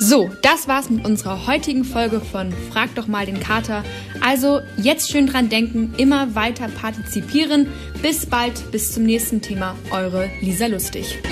So, 0.07 0.31
das 0.43 0.69
war's 0.69 0.91
mit 0.91 1.07
unserer 1.07 1.47
heutigen 1.47 1.83
Folge 1.83 2.21
von 2.21 2.53
Frag 2.71 2.95
doch 2.95 3.07
mal 3.07 3.25
den 3.25 3.41
Kater. 3.41 3.83
Also 4.21 4.61
jetzt 4.77 5.11
schön 5.11 5.27
dran 5.27 5.49
denken, 5.49 5.95
immer 5.97 6.35
weiter 6.35 6.69
partizipieren. 6.69 7.69
Bis 8.03 8.27
bald, 8.27 8.71
bis 8.71 8.93
zum 8.93 9.05
nächsten 9.05 9.41
Thema. 9.41 9.75
Eure 9.91 10.29
Lisa 10.43 10.67
Lustig. 10.67 11.23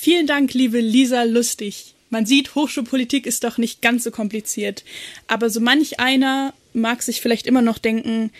Vielen 0.00 0.28
Dank, 0.28 0.54
liebe 0.54 0.78
Lisa 0.78 1.24
Lustig. 1.24 1.94
Man 2.08 2.24
sieht, 2.24 2.54
Hochschulpolitik 2.54 3.26
ist 3.26 3.42
doch 3.42 3.58
nicht 3.58 3.82
ganz 3.82 4.04
so 4.04 4.12
kompliziert. 4.12 4.84
Aber 5.26 5.50
so 5.50 5.58
manch 5.58 5.98
einer 5.98 6.54
mag 6.72 7.02
sich 7.02 7.20
vielleicht 7.20 7.48
immer 7.48 7.62
noch 7.62 7.78
denken, 7.78 8.30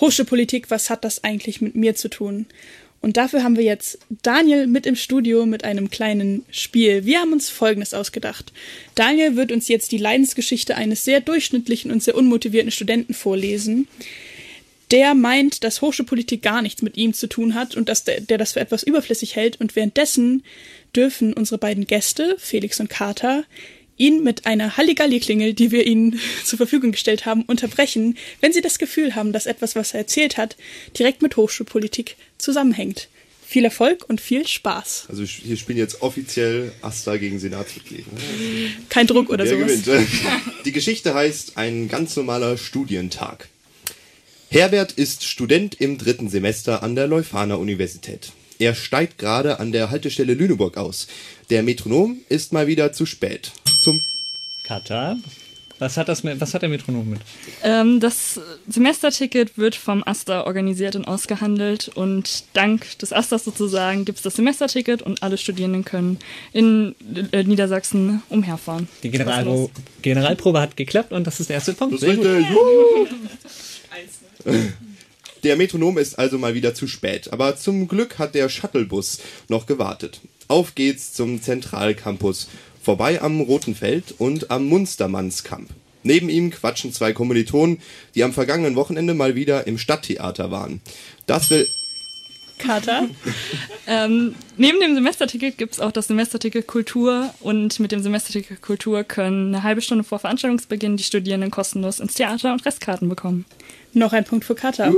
Hochschulpolitik, 0.00 0.72
was 0.72 0.90
hat 0.90 1.04
das 1.04 1.22
eigentlich 1.22 1.60
mit 1.60 1.76
mir 1.76 1.94
zu 1.94 2.08
tun? 2.10 2.46
Und 3.00 3.16
dafür 3.16 3.44
haben 3.44 3.56
wir 3.56 3.62
jetzt 3.62 4.00
Daniel 4.24 4.66
mit 4.66 4.86
im 4.86 4.96
Studio 4.96 5.46
mit 5.46 5.62
einem 5.62 5.88
kleinen 5.88 6.44
Spiel. 6.50 7.04
Wir 7.04 7.20
haben 7.20 7.32
uns 7.32 7.48
Folgendes 7.48 7.94
ausgedacht. 7.94 8.52
Daniel 8.96 9.36
wird 9.36 9.52
uns 9.52 9.68
jetzt 9.68 9.92
die 9.92 9.98
Leidensgeschichte 9.98 10.74
eines 10.74 11.04
sehr 11.04 11.20
durchschnittlichen 11.20 11.92
und 11.92 12.02
sehr 12.02 12.16
unmotivierten 12.16 12.72
Studenten 12.72 13.14
vorlesen. 13.14 13.86
Der 14.90 15.14
meint, 15.14 15.62
dass 15.62 15.80
Hochschulpolitik 15.80 16.42
gar 16.42 16.60
nichts 16.60 16.82
mit 16.82 16.96
ihm 16.96 17.14
zu 17.14 17.28
tun 17.28 17.54
hat 17.54 17.76
und 17.76 17.88
dass 17.88 18.02
der, 18.02 18.20
der 18.20 18.36
das 18.36 18.54
für 18.54 18.60
etwas 18.60 18.82
überflüssig 18.82 19.36
hält. 19.36 19.60
Und 19.60 19.76
währenddessen 19.76 20.42
dürfen 20.96 21.32
unsere 21.32 21.58
beiden 21.58 21.86
Gäste, 21.86 22.36
Felix 22.38 22.80
und 22.80 22.88
Carter, 22.88 23.44
ihn 23.96 24.22
mit 24.22 24.46
einer 24.46 24.76
Halligalli-Klingel, 24.76 25.54
die 25.54 25.70
wir 25.70 25.86
ihnen 25.86 26.18
zur 26.44 26.56
Verfügung 26.56 26.92
gestellt 26.92 27.26
haben, 27.26 27.42
unterbrechen, 27.42 28.16
wenn 28.40 28.52
sie 28.52 28.60
das 28.60 28.78
Gefühl 28.78 29.14
haben, 29.14 29.32
dass 29.32 29.46
etwas, 29.46 29.76
was 29.76 29.94
er 29.94 30.00
erzählt 30.00 30.36
hat, 30.36 30.56
direkt 30.98 31.22
mit 31.22 31.36
Hochschulpolitik 31.36 32.16
zusammenhängt. 32.38 33.08
Viel 33.46 33.64
Erfolg 33.64 34.04
und 34.08 34.20
viel 34.20 34.48
Spaß. 34.48 35.06
Also 35.08 35.22
hier 35.22 35.56
spielen 35.56 35.78
jetzt 35.78 36.02
offiziell 36.02 36.72
Asta 36.80 37.18
gegen 37.18 37.38
Senatsmitglieder. 37.38 38.10
Kein 38.88 39.06
Druck 39.06 39.30
oder 39.30 39.44
gewinnt? 39.44 39.86
Die 40.64 40.72
Geschichte 40.72 41.14
heißt 41.14 41.56
Ein 41.56 41.88
ganz 41.88 42.16
normaler 42.16 42.56
Studientag. 42.56 43.48
Herbert 44.48 44.92
ist 44.92 45.24
Student 45.24 45.80
im 45.80 45.98
dritten 45.98 46.30
Semester 46.30 46.82
an 46.82 46.96
der 46.96 47.06
Leuphana 47.06 47.56
Universität. 47.56 48.32
Er 48.64 48.74
steigt 48.74 49.18
gerade 49.18 49.60
an 49.60 49.72
der 49.72 49.90
Haltestelle 49.90 50.32
Lüneburg 50.32 50.78
aus. 50.78 51.06
Der 51.50 51.62
Metronom 51.62 52.16
ist 52.30 52.54
mal 52.54 52.66
wieder 52.66 52.94
zu 52.94 53.04
spät. 53.04 53.52
Zum 53.82 54.00
Katar? 54.62 55.18
Was 55.78 55.98
hat, 55.98 56.08
das 56.08 56.22
mit, 56.22 56.40
was 56.40 56.54
hat 56.54 56.62
der 56.62 56.70
Metronom 56.70 57.10
mit? 57.10 57.20
Ähm, 57.62 58.00
das 58.00 58.40
Semesterticket 58.66 59.58
wird 59.58 59.74
vom 59.74 60.02
Aster 60.06 60.46
organisiert 60.46 60.96
und 60.96 61.06
ausgehandelt 61.06 61.90
und 61.94 62.44
dank 62.54 62.98
des 63.00 63.12
Asters 63.12 63.44
sozusagen 63.44 64.06
gibt 64.06 64.16
es 64.16 64.22
das 64.22 64.36
Semesterticket 64.36 65.02
und 65.02 65.22
alle 65.22 65.36
Studierenden 65.36 65.84
können 65.84 66.18
in 66.54 66.94
äh, 67.32 67.44
Niedersachsen 67.44 68.22
umherfahren. 68.30 68.88
Die 69.02 69.10
Generalpro 69.10 69.70
Generalprobe 70.00 70.58
hat 70.62 70.78
geklappt 70.78 71.12
und 71.12 71.26
das 71.26 71.38
ist 71.38 71.50
der 71.50 71.56
erste 71.56 71.74
Punkt. 71.74 71.96
Das 71.96 72.02
ist 72.02 72.08
richtig. 72.08 72.46
Der 75.44 75.56
Metronom 75.56 75.98
ist 75.98 76.18
also 76.18 76.38
mal 76.38 76.54
wieder 76.54 76.74
zu 76.74 76.86
spät, 76.86 77.30
aber 77.30 77.54
zum 77.56 77.86
Glück 77.86 78.18
hat 78.18 78.34
der 78.34 78.48
Shuttlebus 78.48 79.18
noch 79.48 79.66
gewartet. 79.66 80.22
Auf 80.48 80.74
geht's 80.74 81.12
zum 81.12 81.42
Zentralcampus, 81.42 82.48
vorbei 82.82 83.20
am 83.20 83.42
Roten 83.42 83.74
Feld 83.74 84.14
und 84.16 84.50
am 84.50 84.64
Munstermannskamp. 84.64 85.68
Neben 86.02 86.30
ihm 86.30 86.50
quatschen 86.50 86.94
zwei 86.94 87.12
Kommilitonen, 87.12 87.82
die 88.14 88.24
am 88.24 88.32
vergangenen 88.32 88.74
Wochenende 88.74 89.12
mal 89.12 89.34
wieder 89.34 89.66
im 89.66 89.76
Stadttheater 89.76 90.50
waren. 90.50 90.80
Das 91.26 91.50
will 91.50 91.68
Kater. 92.56 93.08
ähm, 93.86 94.34
neben 94.56 94.80
dem 94.80 94.94
Semesterticket 94.94 95.58
gibt 95.58 95.74
es 95.74 95.80
auch 95.80 95.92
das 95.92 96.08
Semesterticket 96.08 96.66
Kultur 96.66 97.32
und 97.40 97.78
mit 97.80 97.92
dem 97.92 98.02
Semesterticket 98.02 98.62
Kultur 98.62 99.04
können 99.04 99.54
eine 99.54 99.62
halbe 99.62 99.80
Stunde 99.80 100.04
vor 100.04 100.18
Veranstaltungsbeginn 100.18 100.96
die 100.96 101.04
Studierenden 101.04 101.50
kostenlos 101.50 102.00
ins 102.00 102.14
Theater 102.14 102.52
und 102.52 102.64
Restkarten 102.64 103.08
bekommen. 103.08 103.44
Noch 103.92 104.12
ein 104.12 104.24
Punkt 104.24 104.44
für 104.44 104.56
Katar. 104.56 104.92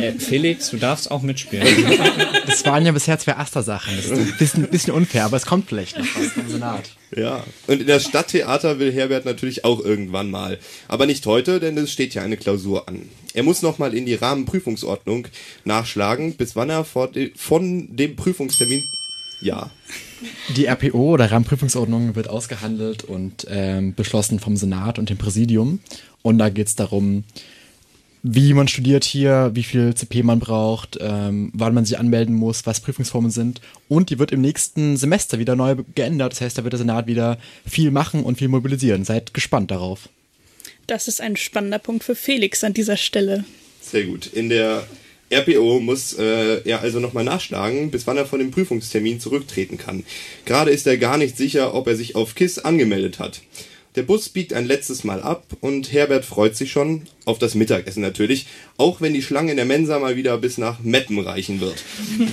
Äh, 0.00 0.12
Felix, 0.12 0.70
du 0.70 0.76
darfst 0.76 1.10
auch 1.10 1.22
mitspielen. 1.22 1.66
Das 2.46 2.64
waren 2.64 2.84
ja 2.84 2.92
bisher 2.92 3.18
zwei 3.18 3.36
Aster-Sachen. 3.36 3.94
Das 3.96 4.06
ist 4.06 4.12
ein 4.12 4.34
bisschen, 4.38 4.68
bisschen 4.68 4.92
unfair, 4.92 5.24
aber 5.24 5.36
es 5.36 5.46
kommt 5.46 5.68
vielleicht 5.68 5.98
noch 5.98 6.06
was 6.16 6.32
vom 6.32 6.48
Senat. 6.48 6.90
Ja, 7.16 7.44
und 7.66 7.80
in 7.80 7.86
das 7.86 8.04
Stadttheater 8.04 8.78
will 8.78 8.92
Herbert 8.92 9.24
natürlich 9.24 9.64
auch 9.64 9.80
irgendwann 9.84 10.30
mal. 10.30 10.58
Aber 10.88 11.06
nicht 11.06 11.26
heute, 11.26 11.60
denn 11.60 11.76
es 11.76 11.92
steht 11.92 12.14
ja 12.14 12.22
eine 12.22 12.36
Klausur 12.36 12.88
an. 12.88 13.08
Er 13.34 13.42
muss 13.42 13.62
nochmal 13.62 13.94
in 13.94 14.06
die 14.06 14.14
Rahmenprüfungsordnung 14.14 15.28
nachschlagen, 15.64 16.34
bis 16.34 16.56
wann 16.56 16.70
er 16.70 16.84
vor 16.84 17.08
de 17.08 17.32
von 17.36 17.94
dem 17.94 18.16
Prüfungstermin. 18.16 18.79
Ja. 19.40 19.70
Die 20.56 20.66
RPO 20.66 21.14
oder 21.14 21.30
Rahmenprüfungsordnung 21.30 22.14
wird 22.14 22.28
ausgehandelt 22.28 23.04
und 23.04 23.46
ähm, 23.48 23.94
beschlossen 23.94 24.38
vom 24.38 24.56
Senat 24.56 24.98
und 24.98 25.08
dem 25.08 25.16
Präsidium. 25.16 25.80
Und 26.22 26.38
da 26.38 26.50
geht 26.50 26.66
es 26.66 26.76
darum, 26.76 27.24
wie 28.22 28.52
man 28.52 28.68
studiert 28.68 29.04
hier, 29.04 29.50
wie 29.54 29.62
viel 29.62 29.94
CP 29.94 30.22
man 30.22 30.40
braucht, 30.40 30.98
ähm, 31.00 31.50
wann 31.54 31.72
man 31.72 31.86
sich 31.86 31.98
anmelden 31.98 32.34
muss, 32.34 32.66
was 32.66 32.80
Prüfungsformen 32.80 33.30
sind. 33.30 33.62
Und 33.88 34.10
die 34.10 34.18
wird 34.18 34.30
im 34.30 34.42
nächsten 34.42 34.98
Semester 34.98 35.38
wieder 35.38 35.56
neu 35.56 35.76
geändert. 35.94 36.32
Das 36.32 36.42
heißt, 36.42 36.58
da 36.58 36.64
wird 36.64 36.74
der 36.74 36.78
Senat 36.78 37.06
wieder 37.06 37.38
viel 37.66 37.90
machen 37.90 38.22
und 38.22 38.36
viel 38.36 38.48
mobilisieren. 38.48 39.04
Seid 39.04 39.32
gespannt 39.32 39.70
darauf. 39.70 40.10
Das 40.86 41.08
ist 41.08 41.20
ein 41.20 41.36
spannender 41.36 41.78
Punkt 41.78 42.04
für 42.04 42.14
Felix 42.14 42.62
an 42.62 42.74
dieser 42.74 42.96
Stelle. 42.96 43.44
Sehr 43.80 44.04
gut. 44.04 44.26
In 44.26 44.50
der 44.50 44.86
RPO 45.32 45.80
muss 45.80 46.12
äh, 46.14 46.60
er 46.64 46.80
also 46.80 47.00
nochmal 47.00 47.24
nachschlagen, 47.24 47.90
bis 47.90 48.06
wann 48.06 48.16
er 48.16 48.26
von 48.26 48.40
dem 48.40 48.50
Prüfungstermin 48.50 49.20
zurücktreten 49.20 49.78
kann. 49.78 50.04
Gerade 50.44 50.70
ist 50.70 50.86
er 50.86 50.96
gar 50.96 51.18
nicht 51.18 51.36
sicher, 51.36 51.74
ob 51.74 51.86
er 51.86 51.96
sich 51.96 52.16
auf 52.16 52.34
KISS 52.34 52.58
angemeldet 52.58 53.18
hat. 53.18 53.40
Der 53.96 54.02
Bus 54.04 54.28
biegt 54.28 54.52
ein 54.52 54.66
letztes 54.66 55.02
Mal 55.02 55.20
ab 55.20 55.44
und 55.60 55.92
Herbert 55.92 56.24
freut 56.24 56.56
sich 56.56 56.70
schon 56.70 57.02
auf 57.24 57.40
das 57.40 57.56
Mittagessen 57.56 58.02
natürlich, 58.02 58.46
auch 58.76 59.00
wenn 59.00 59.14
die 59.14 59.22
Schlange 59.22 59.50
in 59.50 59.56
der 59.56 59.66
Mensa 59.66 59.98
mal 59.98 60.14
wieder 60.14 60.38
bis 60.38 60.58
nach 60.58 60.78
Meppen 60.80 61.18
reichen 61.18 61.60
wird. 61.60 61.82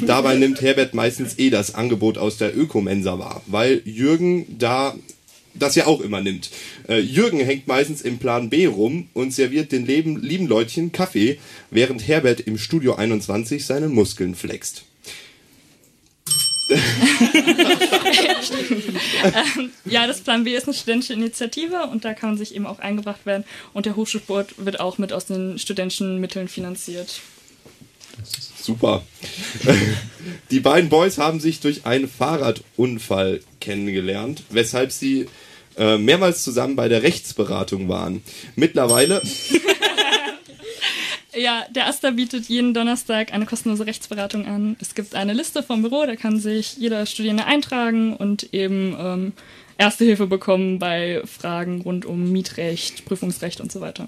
Dabei 0.05 0.35
nimmt 0.35 0.61
Herbert 0.61 0.93
meistens 0.93 1.39
eh 1.39 1.49
das 1.49 1.73
Angebot 1.73 2.19
aus 2.19 2.37
der 2.37 2.55
Ökomensa 2.55 3.17
wahr, 3.17 3.41
weil 3.47 3.81
Jürgen 3.85 4.45
da 4.59 4.95
das 5.59 5.75
ja 5.75 5.85
auch 5.87 6.01
immer 6.01 6.21
nimmt. 6.21 6.49
Äh, 6.87 6.99
Jürgen 6.99 7.39
hängt 7.39 7.67
meistens 7.67 8.01
im 8.01 8.17
Plan 8.17 8.49
B 8.49 8.65
rum 8.65 9.09
und 9.13 9.33
serviert 9.33 9.71
den 9.71 9.85
leben, 9.85 10.21
lieben 10.21 10.47
Leutchen 10.47 10.91
Kaffee, 10.91 11.39
während 11.71 12.07
Herbert 12.07 12.41
im 12.41 12.57
Studio 12.57 12.95
21 12.95 13.65
seine 13.65 13.89
Muskeln 13.89 14.35
flext. 14.35 14.83
ähm, 16.69 16.81
ja, 19.85 20.07
das 20.07 20.21
Plan 20.21 20.43
B 20.43 20.55
ist 20.55 20.65
eine 20.65 20.73
studentische 20.73 21.13
Initiative 21.13 21.87
und 21.91 22.03
da 22.05 22.13
kann 22.13 22.31
man 22.31 22.37
sich 22.37 22.53
eben 22.55 22.65
auch 22.65 22.79
eingebracht 22.79 23.25
werden. 23.25 23.45
Und 23.73 23.85
der 23.85 23.95
Hochschulsport 23.95 24.65
wird 24.65 24.79
auch 24.79 24.97
mit 24.97 25.13
aus 25.13 25.25
den 25.25 25.59
studentischen 25.59 26.19
Mitteln 26.19 26.47
finanziert. 26.47 27.21
Super. 28.61 29.03
Die 30.51 30.59
beiden 30.59 30.89
Boys 30.89 31.17
haben 31.17 31.39
sich 31.39 31.59
durch 31.61 31.85
einen 31.85 32.09
Fahrradunfall 32.09 33.41
kennengelernt, 33.61 34.43
weshalb 34.49 34.91
sie 34.91 35.27
äh, 35.77 35.97
mehrmals 35.97 36.43
zusammen 36.43 36.75
bei 36.75 36.87
der 36.87 37.03
Rechtsberatung 37.03 37.87
waren. 37.87 38.21
Mittlerweile 38.55 39.21
Ja, 41.35 41.65
der 41.69 41.85
Asta 41.85 42.09
bietet 42.09 42.45
jeden 42.49 42.73
Donnerstag 42.73 43.31
eine 43.31 43.45
kostenlose 43.45 43.85
Rechtsberatung 43.85 44.47
an. 44.47 44.75
Es 44.79 44.95
gibt 44.95 45.13
eine 45.13 45.33
Liste 45.33 45.61
vom 45.61 45.83
Büro, 45.83 46.03
da 46.07 46.15
kann 46.15 46.39
sich 46.39 46.77
jeder 46.77 47.05
Studierende 47.05 47.45
eintragen 47.45 48.15
und 48.15 48.53
eben 48.53 48.95
ähm, 48.99 49.33
Erste 49.79 50.05
Hilfe 50.05 50.25
bekommen 50.25 50.79
bei 50.79 51.21
Fragen 51.25 51.81
rund 51.81 52.05
um 52.05 52.31
Mietrecht, 52.31 53.05
Prüfungsrecht 53.05 53.61
und 53.61 53.71
so 53.71 53.79
weiter. 53.79 54.07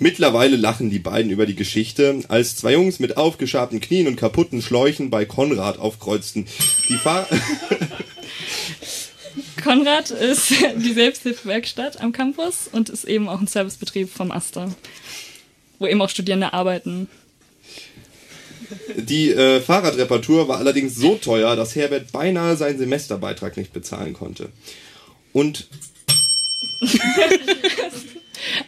Mittlerweile 0.00 0.56
lachen 0.56 0.90
die 0.90 0.98
beiden 0.98 1.30
über 1.30 1.46
die 1.46 1.54
Geschichte, 1.54 2.20
als 2.28 2.56
zwei 2.56 2.72
Jungs 2.72 2.98
mit 2.98 3.16
aufgeschabten 3.16 3.80
Knien 3.80 4.08
und 4.08 4.16
kaputten 4.16 4.60
Schläuchen 4.60 5.10
bei 5.10 5.24
Konrad 5.24 5.78
aufkreuzten. 5.78 6.46
Die 6.88 6.96
Fahr 6.96 7.28
Konrad 9.60 10.10
ist 10.10 10.50
die 10.76 10.92
Selbsthilfewerkstatt 10.92 12.00
am 12.00 12.12
Campus 12.12 12.68
und 12.70 12.88
ist 12.88 13.04
eben 13.04 13.28
auch 13.28 13.40
ein 13.40 13.46
Servicebetrieb 13.46 14.10
vom 14.10 14.30
Asta, 14.30 14.74
wo 15.78 15.86
eben 15.86 16.00
auch 16.02 16.10
Studierende 16.10 16.52
arbeiten. 16.52 17.08
Die 18.96 19.30
äh, 19.30 19.60
Fahrradreparatur 19.60 20.46
war 20.48 20.58
allerdings 20.58 20.94
so 20.94 21.16
teuer, 21.16 21.56
dass 21.56 21.74
Herbert 21.74 22.12
beinahe 22.12 22.56
seinen 22.56 22.78
Semesterbeitrag 22.78 23.56
nicht 23.56 23.72
bezahlen 23.72 24.12
konnte. 24.12 24.50
Und 25.32 25.66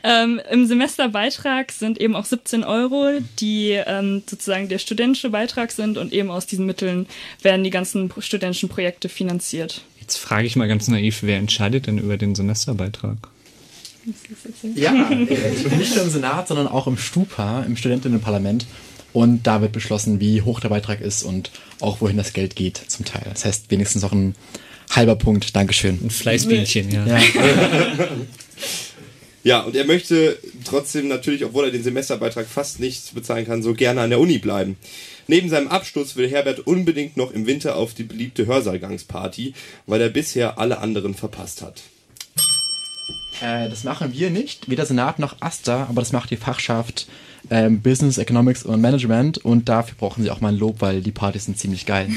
Ähm, 0.05 0.40
Im 0.51 0.66
Semesterbeitrag 0.66 1.70
sind 1.70 2.01
eben 2.01 2.16
auch 2.16 2.24
17 2.24 2.64
Euro, 2.64 3.20
die 3.38 3.70
ähm, 3.70 4.22
sozusagen 4.26 4.68
der 4.68 4.78
studentische 4.78 5.30
Beitrag 5.30 5.70
sind 5.70 5.97
und 5.97 6.12
eben 6.12 6.30
aus 6.30 6.47
diesen 6.47 6.66
Mitteln 6.66 7.07
werden 7.43 7.64
die 7.64 7.70
ganzen 7.70 8.12
studentischen 8.18 8.68
Projekte 8.68 9.09
finanziert. 9.09 9.82
Jetzt 10.12 10.20
frage 10.20 10.46
ich 10.46 10.56
mal 10.56 10.68
ganz 10.68 10.88
naiv, 10.88 11.20
wer 11.22 11.38
entscheidet 11.38 11.86
denn 11.86 11.96
über 11.96 12.18
den 12.18 12.34
Semesterbeitrag? 12.34 13.16
Ja, 14.74 15.10
äh, 15.10 15.14
nicht 15.78 15.94
nur 15.94 16.04
im 16.04 16.10
Senat, 16.10 16.48
sondern 16.48 16.68
auch 16.68 16.86
im 16.86 16.98
Stupa, 16.98 17.62
im 17.62 17.78
Studentinnenparlament. 17.78 18.66
Und 19.14 19.46
da 19.46 19.62
wird 19.62 19.72
beschlossen, 19.72 20.20
wie 20.20 20.42
hoch 20.42 20.60
der 20.60 20.68
Beitrag 20.68 21.00
ist 21.00 21.22
und 21.22 21.50
auch 21.80 22.02
wohin 22.02 22.18
das 22.18 22.34
Geld 22.34 22.56
geht 22.56 22.76
zum 22.88 23.06
Teil. 23.06 23.22
Das 23.24 23.46
heißt, 23.46 23.70
wenigstens 23.70 24.02
noch 24.02 24.12
ein 24.12 24.34
halber 24.90 25.16
Punkt. 25.16 25.56
Dankeschön. 25.56 25.98
Ein 26.04 26.10
Fleißbienchen, 26.10 26.90
ja. 26.90 27.06
ja. 27.06 27.18
Ja, 29.44 29.62
und 29.62 29.74
er 29.74 29.84
möchte 29.84 30.38
trotzdem 30.64 31.08
natürlich, 31.08 31.44
obwohl 31.44 31.64
er 31.64 31.72
den 31.72 31.82
Semesterbeitrag 31.82 32.46
fast 32.46 32.78
nicht 32.78 33.12
bezahlen 33.12 33.44
kann, 33.44 33.60
so 33.62 33.74
gerne 33.74 34.02
an 34.02 34.10
der 34.10 34.20
Uni 34.20 34.38
bleiben. 34.38 34.76
Neben 35.28 35.48
seinem 35.48 35.68
Abschluss 35.68 36.16
will 36.16 36.28
Herbert 36.28 36.60
unbedingt 36.60 37.16
noch 37.16 37.32
im 37.32 37.46
Winter 37.46 37.76
auf 37.76 37.94
die 37.94 38.04
beliebte 38.04 38.46
Hörsaалgangsparty, 38.46 39.54
weil 39.86 40.00
er 40.00 40.08
bisher 40.08 40.58
alle 40.58 40.78
anderen 40.78 41.14
verpasst 41.14 41.62
hat. 41.62 41.82
Äh, 43.40 43.68
das 43.68 43.84
machen 43.84 44.12
wir 44.12 44.30
nicht, 44.30 44.68
weder 44.68 44.86
Senat 44.86 45.18
noch 45.18 45.36
AStA, 45.40 45.86
aber 45.88 46.00
das 46.00 46.12
macht 46.12 46.30
die 46.30 46.36
Fachschaft 46.36 47.06
ähm, 47.50 47.80
Business, 47.82 48.18
Economics 48.18 48.62
und 48.62 48.80
Management 48.80 49.38
und 49.38 49.68
dafür 49.68 49.96
brauchen 49.98 50.22
sie 50.22 50.30
auch 50.30 50.40
mal 50.40 50.52
ein 50.52 50.58
Lob, 50.58 50.76
weil 50.80 51.00
die 51.00 51.12
Partys 51.12 51.46
sind 51.46 51.58
ziemlich 51.58 51.86
geil. 51.86 52.08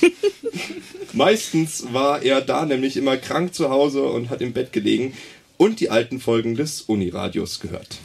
Meistens 1.12 1.92
war 1.92 2.22
er 2.22 2.40
da 2.40 2.64
nämlich 2.64 2.96
immer 2.96 3.16
krank 3.16 3.54
zu 3.54 3.70
Hause 3.70 4.04
und 4.04 4.30
hat 4.30 4.40
im 4.40 4.52
Bett 4.52 4.72
gelegen 4.72 5.14
und 5.58 5.80
die 5.80 5.90
alten 5.90 6.20
Folgen 6.20 6.54
des 6.54 6.82
Uniradios 6.82 7.60
gehört. 7.60 7.98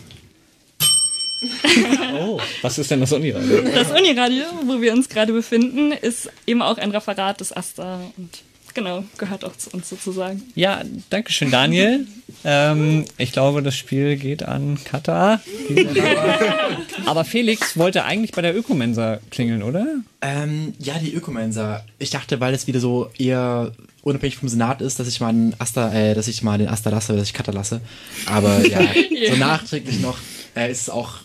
Oh, 2.20 2.40
was 2.62 2.78
ist 2.80 2.90
denn 2.92 3.00
das 3.00 3.12
Uniradio? 3.12 3.62
Das 3.74 3.92
Uniradio, 3.92 4.44
wo 4.66 4.82
wir 4.82 4.94
uns 4.94 5.08
gerade 5.10 5.34
befinden, 5.34 5.92
ist 5.92 6.30
eben 6.48 6.62
auch 6.62 6.78
ein 6.78 6.92
Referat 6.92 7.40
des 7.40 7.52
AStA 7.56 8.02
und 8.18 8.30
genau, 8.74 9.04
gehört 9.18 9.44
auch 9.46 9.56
zu 9.56 9.70
uns 9.72 9.90
sozusagen. 9.90 10.42
Ja, 10.56 10.82
danke 11.10 11.32
schön, 11.32 11.52
Daniel. 11.52 12.08
ähm, 12.44 13.06
ich 13.18 13.32
glaube, 13.32 13.62
das 13.62 13.76
Spiel 13.76 14.16
geht 14.18 14.44
an 14.44 14.78
Katar. 14.84 15.42
Aber 17.06 17.24
Felix 17.26 17.78
wollte 17.78 18.04
eigentlich 18.04 18.32
bei 18.32 18.42
der 18.42 18.56
Ökomensa 18.56 19.20
klingeln, 19.32 19.64
oder? 19.64 19.86
Ähm, 20.22 20.74
ja, 20.80 20.96
die 21.00 21.14
Ökomensa. 21.14 21.84
Ich 22.00 22.10
dachte, 22.10 22.40
weil 22.40 22.54
es 22.54 22.68
wieder 22.68 22.80
so 22.80 23.10
eher 23.18 23.72
unabhängig 24.02 24.38
vom 24.38 24.50
Senat 24.50 24.82
ist, 24.82 25.00
dass 25.00 25.08
ich 25.08 25.20
mal 25.20 25.30
einen 25.30 25.54
Asta, 25.60 25.92
äh, 25.94 26.14
dass 26.16 26.28
ich 26.28 26.42
mal 26.44 26.58
den 26.58 26.70
Asta 26.70 26.90
lasse, 26.90 27.14
dass 27.16 27.28
ich 27.28 27.34
Cutter 27.34 27.54
lasse. 27.54 27.82
Aber 28.26 28.66
ja, 28.66 28.80
Ja. 29.12 29.32
so 29.34 29.38
nachträglich 29.38 30.00
noch 30.00 30.18
äh, 30.56 30.72
ist 30.72 30.82
es 30.84 30.90
auch 30.90 31.20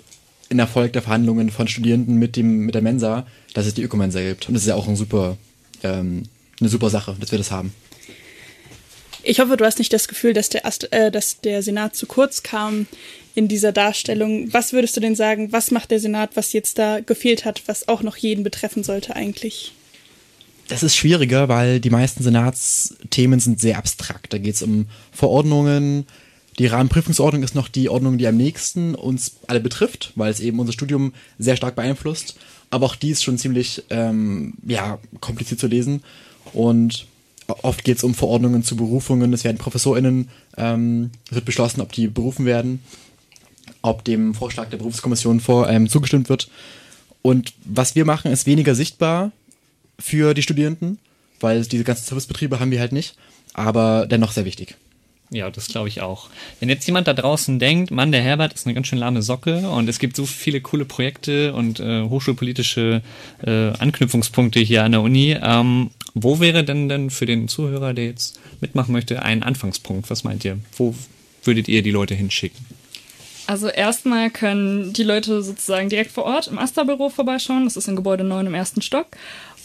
in 0.52 0.58
Erfolg 0.58 0.92
der 0.92 1.02
Verhandlungen 1.02 1.50
von 1.50 1.66
Studierenden 1.66 2.16
mit 2.16 2.36
dem 2.36 2.60
mit 2.60 2.74
der 2.74 2.82
Mensa, 2.82 3.26
dass 3.54 3.66
es 3.66 3.74
die 3.74 3.82
Ökomensa 3.82 4.20
gibt. 4.20 4.46
Und 4.48 4.54
das 4.54 4.62
ist 4.62 4.68
ja 4.68 4.76
auch 4.76 4.86
ein 4.86 4.96
super, 4.96 5.36
ähm, 5.82 6.24
eine 6.60 6.68
super 6.68 6.90
Sache, 6.90 7.16
dass 7.18 7.32
wir 7.32 7.38
das 7.38 7.50
haben. 7.50 7.74
Ich 9.24 9.40
hoffe, 9.40 9.56
du 9.56 9.64
hast 9.64 9.78
nicht 9.78 9.92
das 9.92 10.08
Gefühl, 10.08 10.32
dass 10.32 10.48
der, 10.48 10.66
Ast 10.66 10.92
äh, 10.92 11.10
dass 11.10 11.40
der 11.40 11.62
Senat 11.62 11.94
zu 11.94 12.06
kurz 12.06 12.42
kam 12.42 12.86
in 13.34 13.48
dieser 13.48 13.72
Darstellung. 13.72 14.52
Was 14.52 14.72
würdest 14.72 14.96
du 14.96 15.00
denn 15.00 15.14
sagen, 15.14 15.52
was 15.52 15.70
macht 15.70 15.90
der 15.90 16.00
Senat, 16.00 16.36
was 16.36 16.52
jetzt 16.52 16.78
da 16.78 17.00
gefehlt 17.00 17.44
hat, 17.44 17.62
was 17.66 17.88
auch 17.88 18.02
noch 18.02 18.16
jeden 18.16 18.42
betreffen 18.42 18.82
sollte 18.82 19.14
eigentlich? 19.14 19.72
Das 20.68 20.82
ist 20.82 20.96
schwieriger, 20.96 21.48
weil 21.48 21.80
die 21.80 21.90
meisten 21.90 22.22
Senatsthemen 22.22 23.40
sind 23.40 23.60
sehr 23.60 23.78
abstrakt. 23.78 24.32
Da 24.32 24.38
geht 24.38 24.54
es 24.54 24.62
um 24.62 24.86
Verordnungen. 25.12 26.06
Die 26.58 26.66
Rahmenprüfungsordnung 26.66 27.42
ist 27.42 27.54
noch 27.54 27.68
die 27.68 27.88
Ordnung, 27.88 28.18
die 28.18 28.26
am 28.26 28.36
nächsten 28.36 28.94
uns 28.94 29.36
alle 29.46 29.60
betrifft, 29.60 30.12
weil 30.16 30.30
es 30.30 30.40
eben 30.40 30.58
unser 30.58 30.72
Studium 30.72 31.14
sehr 31.38 31.56
stark 31.56 31.76
beeinflusst. 31.76 32.36
Aber 32.70 32.86
auch 32.86 32.94
die 32.94 33.10
ist 33.10 33.22
schon 33.22 33.38
ziemlich 33.38 33.84
ähm, 33.90 34.54
ja, 34.66 34.98
kompliziert 35.20 35.60
zu 35.60 35.66
lesen. 35.66 36.02
Und 36.52 37.06
oft 37.46 37.84
geht 37.84 37.98
es 37.98 38.04
um 38.04 38.14
Verordnungen 38.14 38.62
zu 38.62 38.76
Berufungen. 38.76 39.32
Es 39.32 39.44
werden 39.44 39.58
ProfessorInnen, 39.58 40.28
ähm, 40.56 41.10
es 41.28 41.34
wird 41.34 41.44
beschlossen, 41.44 41.80
ob 41.80 41.92
die 41.92 42.06
berufen 42.06 42.44
werden, 42.44 42.82
ob 43.80 44.04
dem 44.04 44.34
Vorschlag 44.34 44.68
der 44.68 44.78
Berufskommission 44.78 45.40
vor, 45.40 45.68
ähm, 45.68 45.88
zugestimmt 45.88 46.28
wird. 46.28 46.48
Und 47.22 47.54
was 47.64 47.94
wir 47.94 48.04
machen, 48.04 48.30
ist 48.30 48.46
weniger 48.46 48.74
sichtbar 48.74 49.32
für 49.98 50.34
die 50.34 50.42
Studierenden, 50.42 50.98
weil 51.40 51.64
diese 51.64 51.84
ganzen 51.84 52.04
Servicebetriebe 52.04 52.60
haben 52.60 52.70
wir 52.70 52.80
halt 52.80 52.92
nicht, 52.92 53.16
aber 53.54 54.06
dennoch 54.06 54.32
sehr 54.32 54.44
wichtig. 54.44 54.76
Ja, 55.32 55.50
das 55.50 55.68
glaube 55.68 55.88
ich 55.88 56.02
auch. 56.02 56.28
Wenn 56.60 56.68
jetzt 56.68 56.86
jemand 56.86 57.08
da 57.08 57.14
draußen 57.14 57.58
denkt, 57.58 57.90
Mann, 57.90 58.12
der 58.12 58.20
Herbert 58.20 58.52
ist 58.52 58.66
eine 58.66 58.74
ganz 58.74 58.86
schön 58.86 58.98
lahme 58.98 59.22
Socke 59.22 59.70
und 59.70 59.88
es 59.88 59.98
gibt 59.98 60.14
so 60.14 60.26
viele 60.26 60.60
coole 60.60 60.84
Projekte 60.84 61.54
und 61.54 61.80
äh, 61.80 62.02
hochschulpolitische 62.02 63.00
äh, 63.44 63.50
Anknüpfungspunkte 63.78 64.60
hier 64.60 64.84
an 64.84 64.92
der 64.92 65.00
Uni, 65.00 65.34
ähm, 65.42 65.90
wo 66.14 66.38
wäre 66.38 66.64
denn 66.64 66.90
denn 66.90 67.08
für 67.08 67.24
den 67.24 67.48
Zuhörer, 67.48 67.94
der 67.94 68.04
jetzt 68.04 68.38
mitmachen 68.60 68.92
möchte, 68.92 69.22
ein 69.22 69.42
Anfangspunkt? 69.42 70.10
Was 70.10 70.22
meint 70.22 70.44
ihr? 70.44 70.58
Wo 70.76 70.94
würdet 71.44 71.66
ihr 71.66 71.82
die 71.82 71.90
Leute 71.90 72.14
hinschicken? 72.14 72.66
Also 73.46 73.68
erstmal 73.68 74.30
können 74.30 74.92
die 74.92 75.02
Leute 75.02 75.42
sozusagen 75.42 75.88
direkt 75.88 76.12
vor 76.12 76.24
Ort 76.24 76.46
im 76.46 76.58
Asta-Büro 76.58 77.08
vorbeischauen. 77.08 77.64
Das 77.64 77.76
ist 77.76 77.88
in 77.88 77.96
Gebäude 77.96 78.22
9 78.22 78.46
im 78.46 78.54
ersten 78.54 78.82
Stock. 78.82 79.06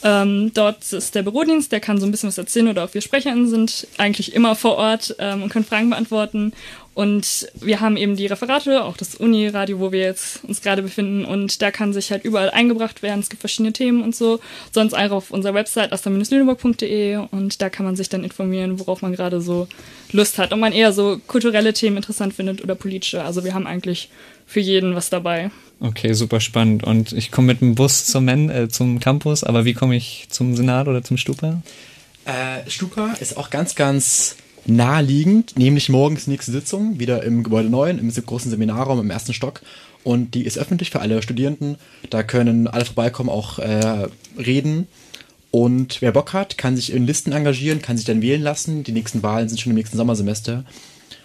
Ähm, 0.03 0.51
dort 0.53 0.93
ist 0.93 1.15
der 1.15 1.23
Bürodienst, 1.23 1.71
der 1.71 1.79
kann 1.79 1.99
so 1.99 2.05
ein 2.05 2.11
bisschen 2.11 2.29
was 2.29 2.37
erzählen 2.37 2.67
oder 2.67 2.83
auch 2.83 2.93
wir 2.93 3.01
SprecherInnen 3.01 3.49
sind 3.49 3.87
eigentlich 3.97 4.33
immer 4.35 4.55
vor 4.55 4.75
Ort 4.75 5.15
ähm, 5.17 5.43
und 5.43 5.49
können 5.49 5.65
Fragen 5.65 5.89
beantworten. 5.89 6.53
Und 6.97 7.47
wir 7.53 7.79
haben 7.79 7.95
eben 7.95 8.15
die 8.15 8.25
Referate, 8.25 8.83
auch 8.83 8.97
das 8.97 9.13
Uni-Radio, 9.13 9.79
wo 9.79 9.91
wir 9.91 9.99
jetzt 9.99 10.43
uns 10.43 10.63
gerade 10.63 10.81
befinden. 10.81 11.25
Und 11.25 11.61
da 11.61 11.69
kann 11.69 11.93
sich 11.93 12.09
halt 12.09 12.25
überall 12.25 12.49
eingebracht 12.49 13.03
werden. 13.03 13.19
Es 13.19 13.29
gibt 13.29 13.41
verschiedene 13.41 13.71
Themen 13.71 14.01
und 14.01 14.15
so. 14.15 14.39
Sonst 14.71 14.95
einfach 14.95 15.17
auf 15.17 15.29
unserer 15.29 15.53
Website 15.53 15.93
asta-lüneburg.de 15.93 17.17
und 17.29 17.61
da 17.61 17.69
kann 17.69 17.85
man 17.85 17.95
sich 17.95 18.09
dann 18.09 18.23
informieren, 18.23 18.79
worauf 18.79 19.03
man 19.03 19.13
gerade 19.13 19.41
so 19.41 19.67
Lust 20.11 20.39
hat. 20.39 20.51
Ob 20.53 20.59
man 20.59 20.73
eher 20.73 20.91
so 20.91 21.19
kulturelle 21.27 21.71
Themen 21.71 21.97
interessant 21.97 22.33
findet 22.33 22.63
oder 22.63 22.73
politische. 22.73 23.23
Also 23.23 23.43
wir 23.43 23.53
haben 23.53 23.67
eigentlich 23.67 24.09
für 24.47 24.61
jeden 24.61 24.95
was 24.95 25.11
dabei. 25.11 25.51
Okay, 25.79 26.13
super 26.13 26.39
spannend. 26.39 26.83
Und 26.83 27.11
ich 27.11 27.29
komme 27.29 27.47
mit 27.47 27.61
dem 27.61 27.75
Bus 27.75 28.05
zum, 28.05 28.25
Men 28.25 28.49
äh, 28.49 28.69
zum 28.69 28.99
Campus, 28.99 29.43
aber 29.43 29.65
wie 29.65 29.75
komme 29.75 29.95
ich 29.95 30.27
zum 30.29 30.55
Senat 30.55 30.87
oder 30.87 31.03
zum 31.03 31.17
Stupa? 31.17 31.61
Äh, 32.25 32.67
Stupa 32.67 33.13
ist 33.19 33.37
auch 33.37 33.51
ganz, 33.51 33.75
ganz 33.75 34.37
naheliegend, 34.65 35.57
nämlich 35.57 35.89
morgens 35.89 36.27
nächste 36.27 36.51
Sitzung, 36.51 36.99
wieder 36.99 37.23
im 37.23 37.43
Gebäude 37.43 37.69
9, 37.69 37.99
im 37.99 38.11
großen 38.11 38.49
Seminarraum 38.49 38.99
im 38.99 39.11
ersten 39.11 39.33
Stock. 39.33 39.61
Und 40.03 40.33
die 40.33 40.45
ist 40.45 40.57
öffentlich 40.57 40.89
für 40.89 41.01
alle 41.01 41.21
Studierenden. 41.21 41.75
Da 42.09 42.23
können 42.23 42.67
alle 42.67 42.85
vorbeikommen, 42.85 43.29
auch 43.29 43.59
äh, 43.59 44.07
reden. 44.37 44.87
Und 45.51 46.01
wer 46.01 46.11
Bock 46.11 46.33
hat, 46.33 46.57
kann 46.57 46.75
sich 46.75 46.93
in 46.93 47.05
Listen 47.05 47.31
engagieren, 47.31 47.81
kann 47.81 47.97
sich 47.97 48.05
dann 48.05 48.21
wählen 48.21 48.41
lassen. 48.41 48.83
Die 48.83 48.91
nächsten 48.91 49.23
Wahlen 49.23 49.49
sind 49.49 49.59
schon 49.59 49.71
im 49.71 49.77
nächsten 49.77 49.97
Sommersemester. 49.97 50.65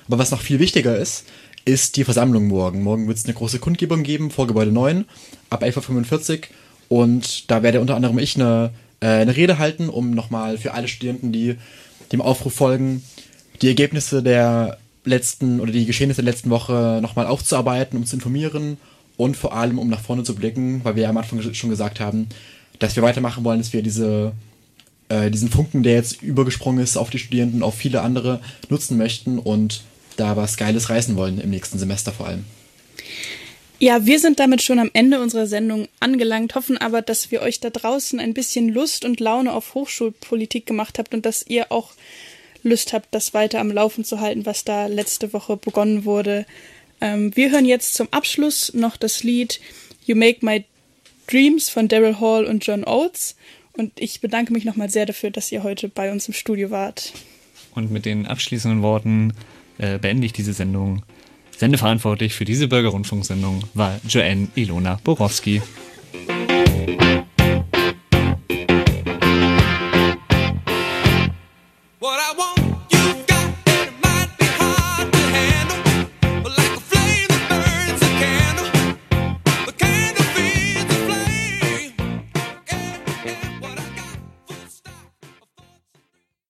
Aber 0.08 0.18
was 0.18 0.30
noch 0.30 0.40
viel 0.40 0.58
wichtiger 0.58 0.96
ist, 0.96 1.24
ist 1.64 1.96
die 1.96 2.04
Versammlung 2.04 2.48
morgen. 2.48 2.82
Morgen 2.82 3.06
wird 3.06 3.18
es 3.18 3.24
eine 3.24 3.34
große 3.34 3.58
Kundgebung 3.58 4.02
geben 4.02 4.30
vor 4.30 4.46
Gebäude 4.46 4.72
9 4.72 5.04
ab 5.50 5.62
11.45 5.62 6.32
Uhr. 6.32 6.38
Und 6.88 7.50
da 7.50 7.62
werde 7.62 7.80
unter 7.80 7.96
anderem 7.96 8.18
ich 8.18 8.36
eine, 8.36 8.70
äh, 9.00 9.06
eine 9.06 9.36
Rede 9.36 9.58
halten, 9.58 9.88
um 9.88 10.10
nochmal 10.10 10.58
für 10.58 10.74
alle 10.74 10.88
Studenten, 10.88 11.32
die 11.32 11.56
dem 12.10 12.20
Aufruf 12.20 12.54
folgen, 12.54 13.02
die 13.62 13.68
Ergebnisse 13.68 14.22
der 14.22 14.78
letzten 15.04 15.60
oder 15.60 15.72
die 15.72 15.86
Geschehnisse 15.86 16.22
der 16.22 16.32
letzten 16.32 16.50
Woche 16.50 16.98
nochmal 17.00 17.26
aufzuarbeiten, 17.26 17.98
um 17.98 18.06
zu 18.06 18.16
informieren 18.16 18.76
und 19.16 19.36
vor 19.36 19.56
allem 19.56 19.78
um 19.78 19.88
nach 19.88 20.00
vorne 20.00 20.22
zu 20.22 20.34
blicken, 20.34 20.80
weil 20.84 20.96
wir 20.96 21.04
ja 21.04 21.08
am 21.08 21.16
Anfang 21.16 21.40
schon 21.54 21.70
gesagt 21.70 22.00
haben, 22.00 22.28
dass 22.78 22.96
wir 22.96 23.02
weitermachen 23.02 23.44
wollen, 23.44 23.58
dass 23.58 23.72
wir 23.72 23.82
diese, 23.82 24.32
äh, 25.08 25.30
diesen 25.30 25.48
Funken, 25.48 25.82
der 25.82 25.94
jetzt 25.94 26.22
übergesprungen 26.22 26.82
ist 26.82 26.96
auf 26.96 27.10
die 27.10 27.18
Studierenden, 27.18 27.62
auf 27.62 27.74
viele 27.74 28.02
andere 28.02 28.40
nutzen 28.68 28.98
möchten 28.98 29.38
und 29.38 29.82
da 30.16 30.36
was 30.36 30.56
Geiles 30.56 30.90
reißen 30.90 31.16
wollen 31.16 31.40
im 31.40 31.50
nächsten 31.50 31.78
Semester 31.78 32.12
vor 32.12 32.26
allem. 32.26 32.44
Ja, 33.78 34.06
wir 34.06 34.20
sind 34.20 34.38
damit 34.38 34.62
schon 34.62 34.78
am 34.78 34.90
Ende 34.92 35.20
unserer 35.20 35.48
Sendung 35.48 35.88
angelangt, 35.98 36.54
hoffen 36.54 36.78
aber, 36.78 37.02
dass 37.02 37.32
wir 37.32 37.42
euch 37.42 37.58
da 37.58 37.70
draußen 37.70 38.20
ein 38.20 38.32
bisschen 38.32 38.68
Lust 38.68 39.04
und 39.04 39.18
Laune 39.18 39.52
auf 39.52 39.74
Hochschulpolitik 39.74 40.66
gemacht 40.66 41.00
habt 41.00 41.14
und 41.14 41.26
dass 41.26 41.44
ihr 41.44 41.72
auch 41.72 41.90
Lust 42.62 42.92
habt, 42.92 43.12
das 43.12 43.34
weiter 43.34 43.58
am 43.58 43.72
Laufen 43.72 44.04
zu 44.04 44.20
halten, 44.20 44.46
was 44.46 44.62
da 44.64 44.86
letzte 44.86 45.32
Woche 45.32 45.56
begonnen 45.56 46.04
wurde. 46.04 46.46
Ähm, 47.00 47.34
wir 47.34 47.50
hören 47.50 47.64
jetzt 47.64 47.94
zum 47.94 48.06
Abschluss 48.12 48.72
noch 48.72 48.96
das 48.96 49.24
Lied 49.24 49.60
You 50.06 50.14
Make 50.14 50.46
My 50.46 50.64
Dreams 51.26 51.68
von 51.68 51.88
Daryl 51.88 52.20
Hall 52.20 52.44
und 52.44 52.64
John 52.64 52.84
Oates. 52.84 53.36
Und 53.72 53.92
ich 53.96 54.20
bedanke 54.20 54.52
mich 54.52 54.64
nochmal 54.64 54.90
sehr 54.90 55.06
dafür, 55.06 55.30
dass 55.30 55.50
ihr 55.50 55.62
heute 55.62 55.88
bei 55.88 56.12
uns 56.12 56.28
im 56.28 56.34
Studio 56.34 56.70
wart. 56.70 57.12
Und 57.74 57.90
mit 57.90 58.04
den 58.04 58.26
abschließenden 58.26 58.82
Worten 58.82 59.32
äh, 59.82 59.98
beende 59.98 60.24
ich 60.26 60.32
diese 60.32 60.52
Sendung. 60.52 61.02
Sendeverantwortlich 61.56 62.34
für 62.34 62.44
diese 62.44 62.68
Bürgerrundfunksendung 62.68 63.64
war 63.74 64.00
Joanne 64.08 64.48
Ilona 64.54 64.98
Borowski. 65.04 65.60
What 72.00 72.18
I 72.18 72.36
want 72.36 72.61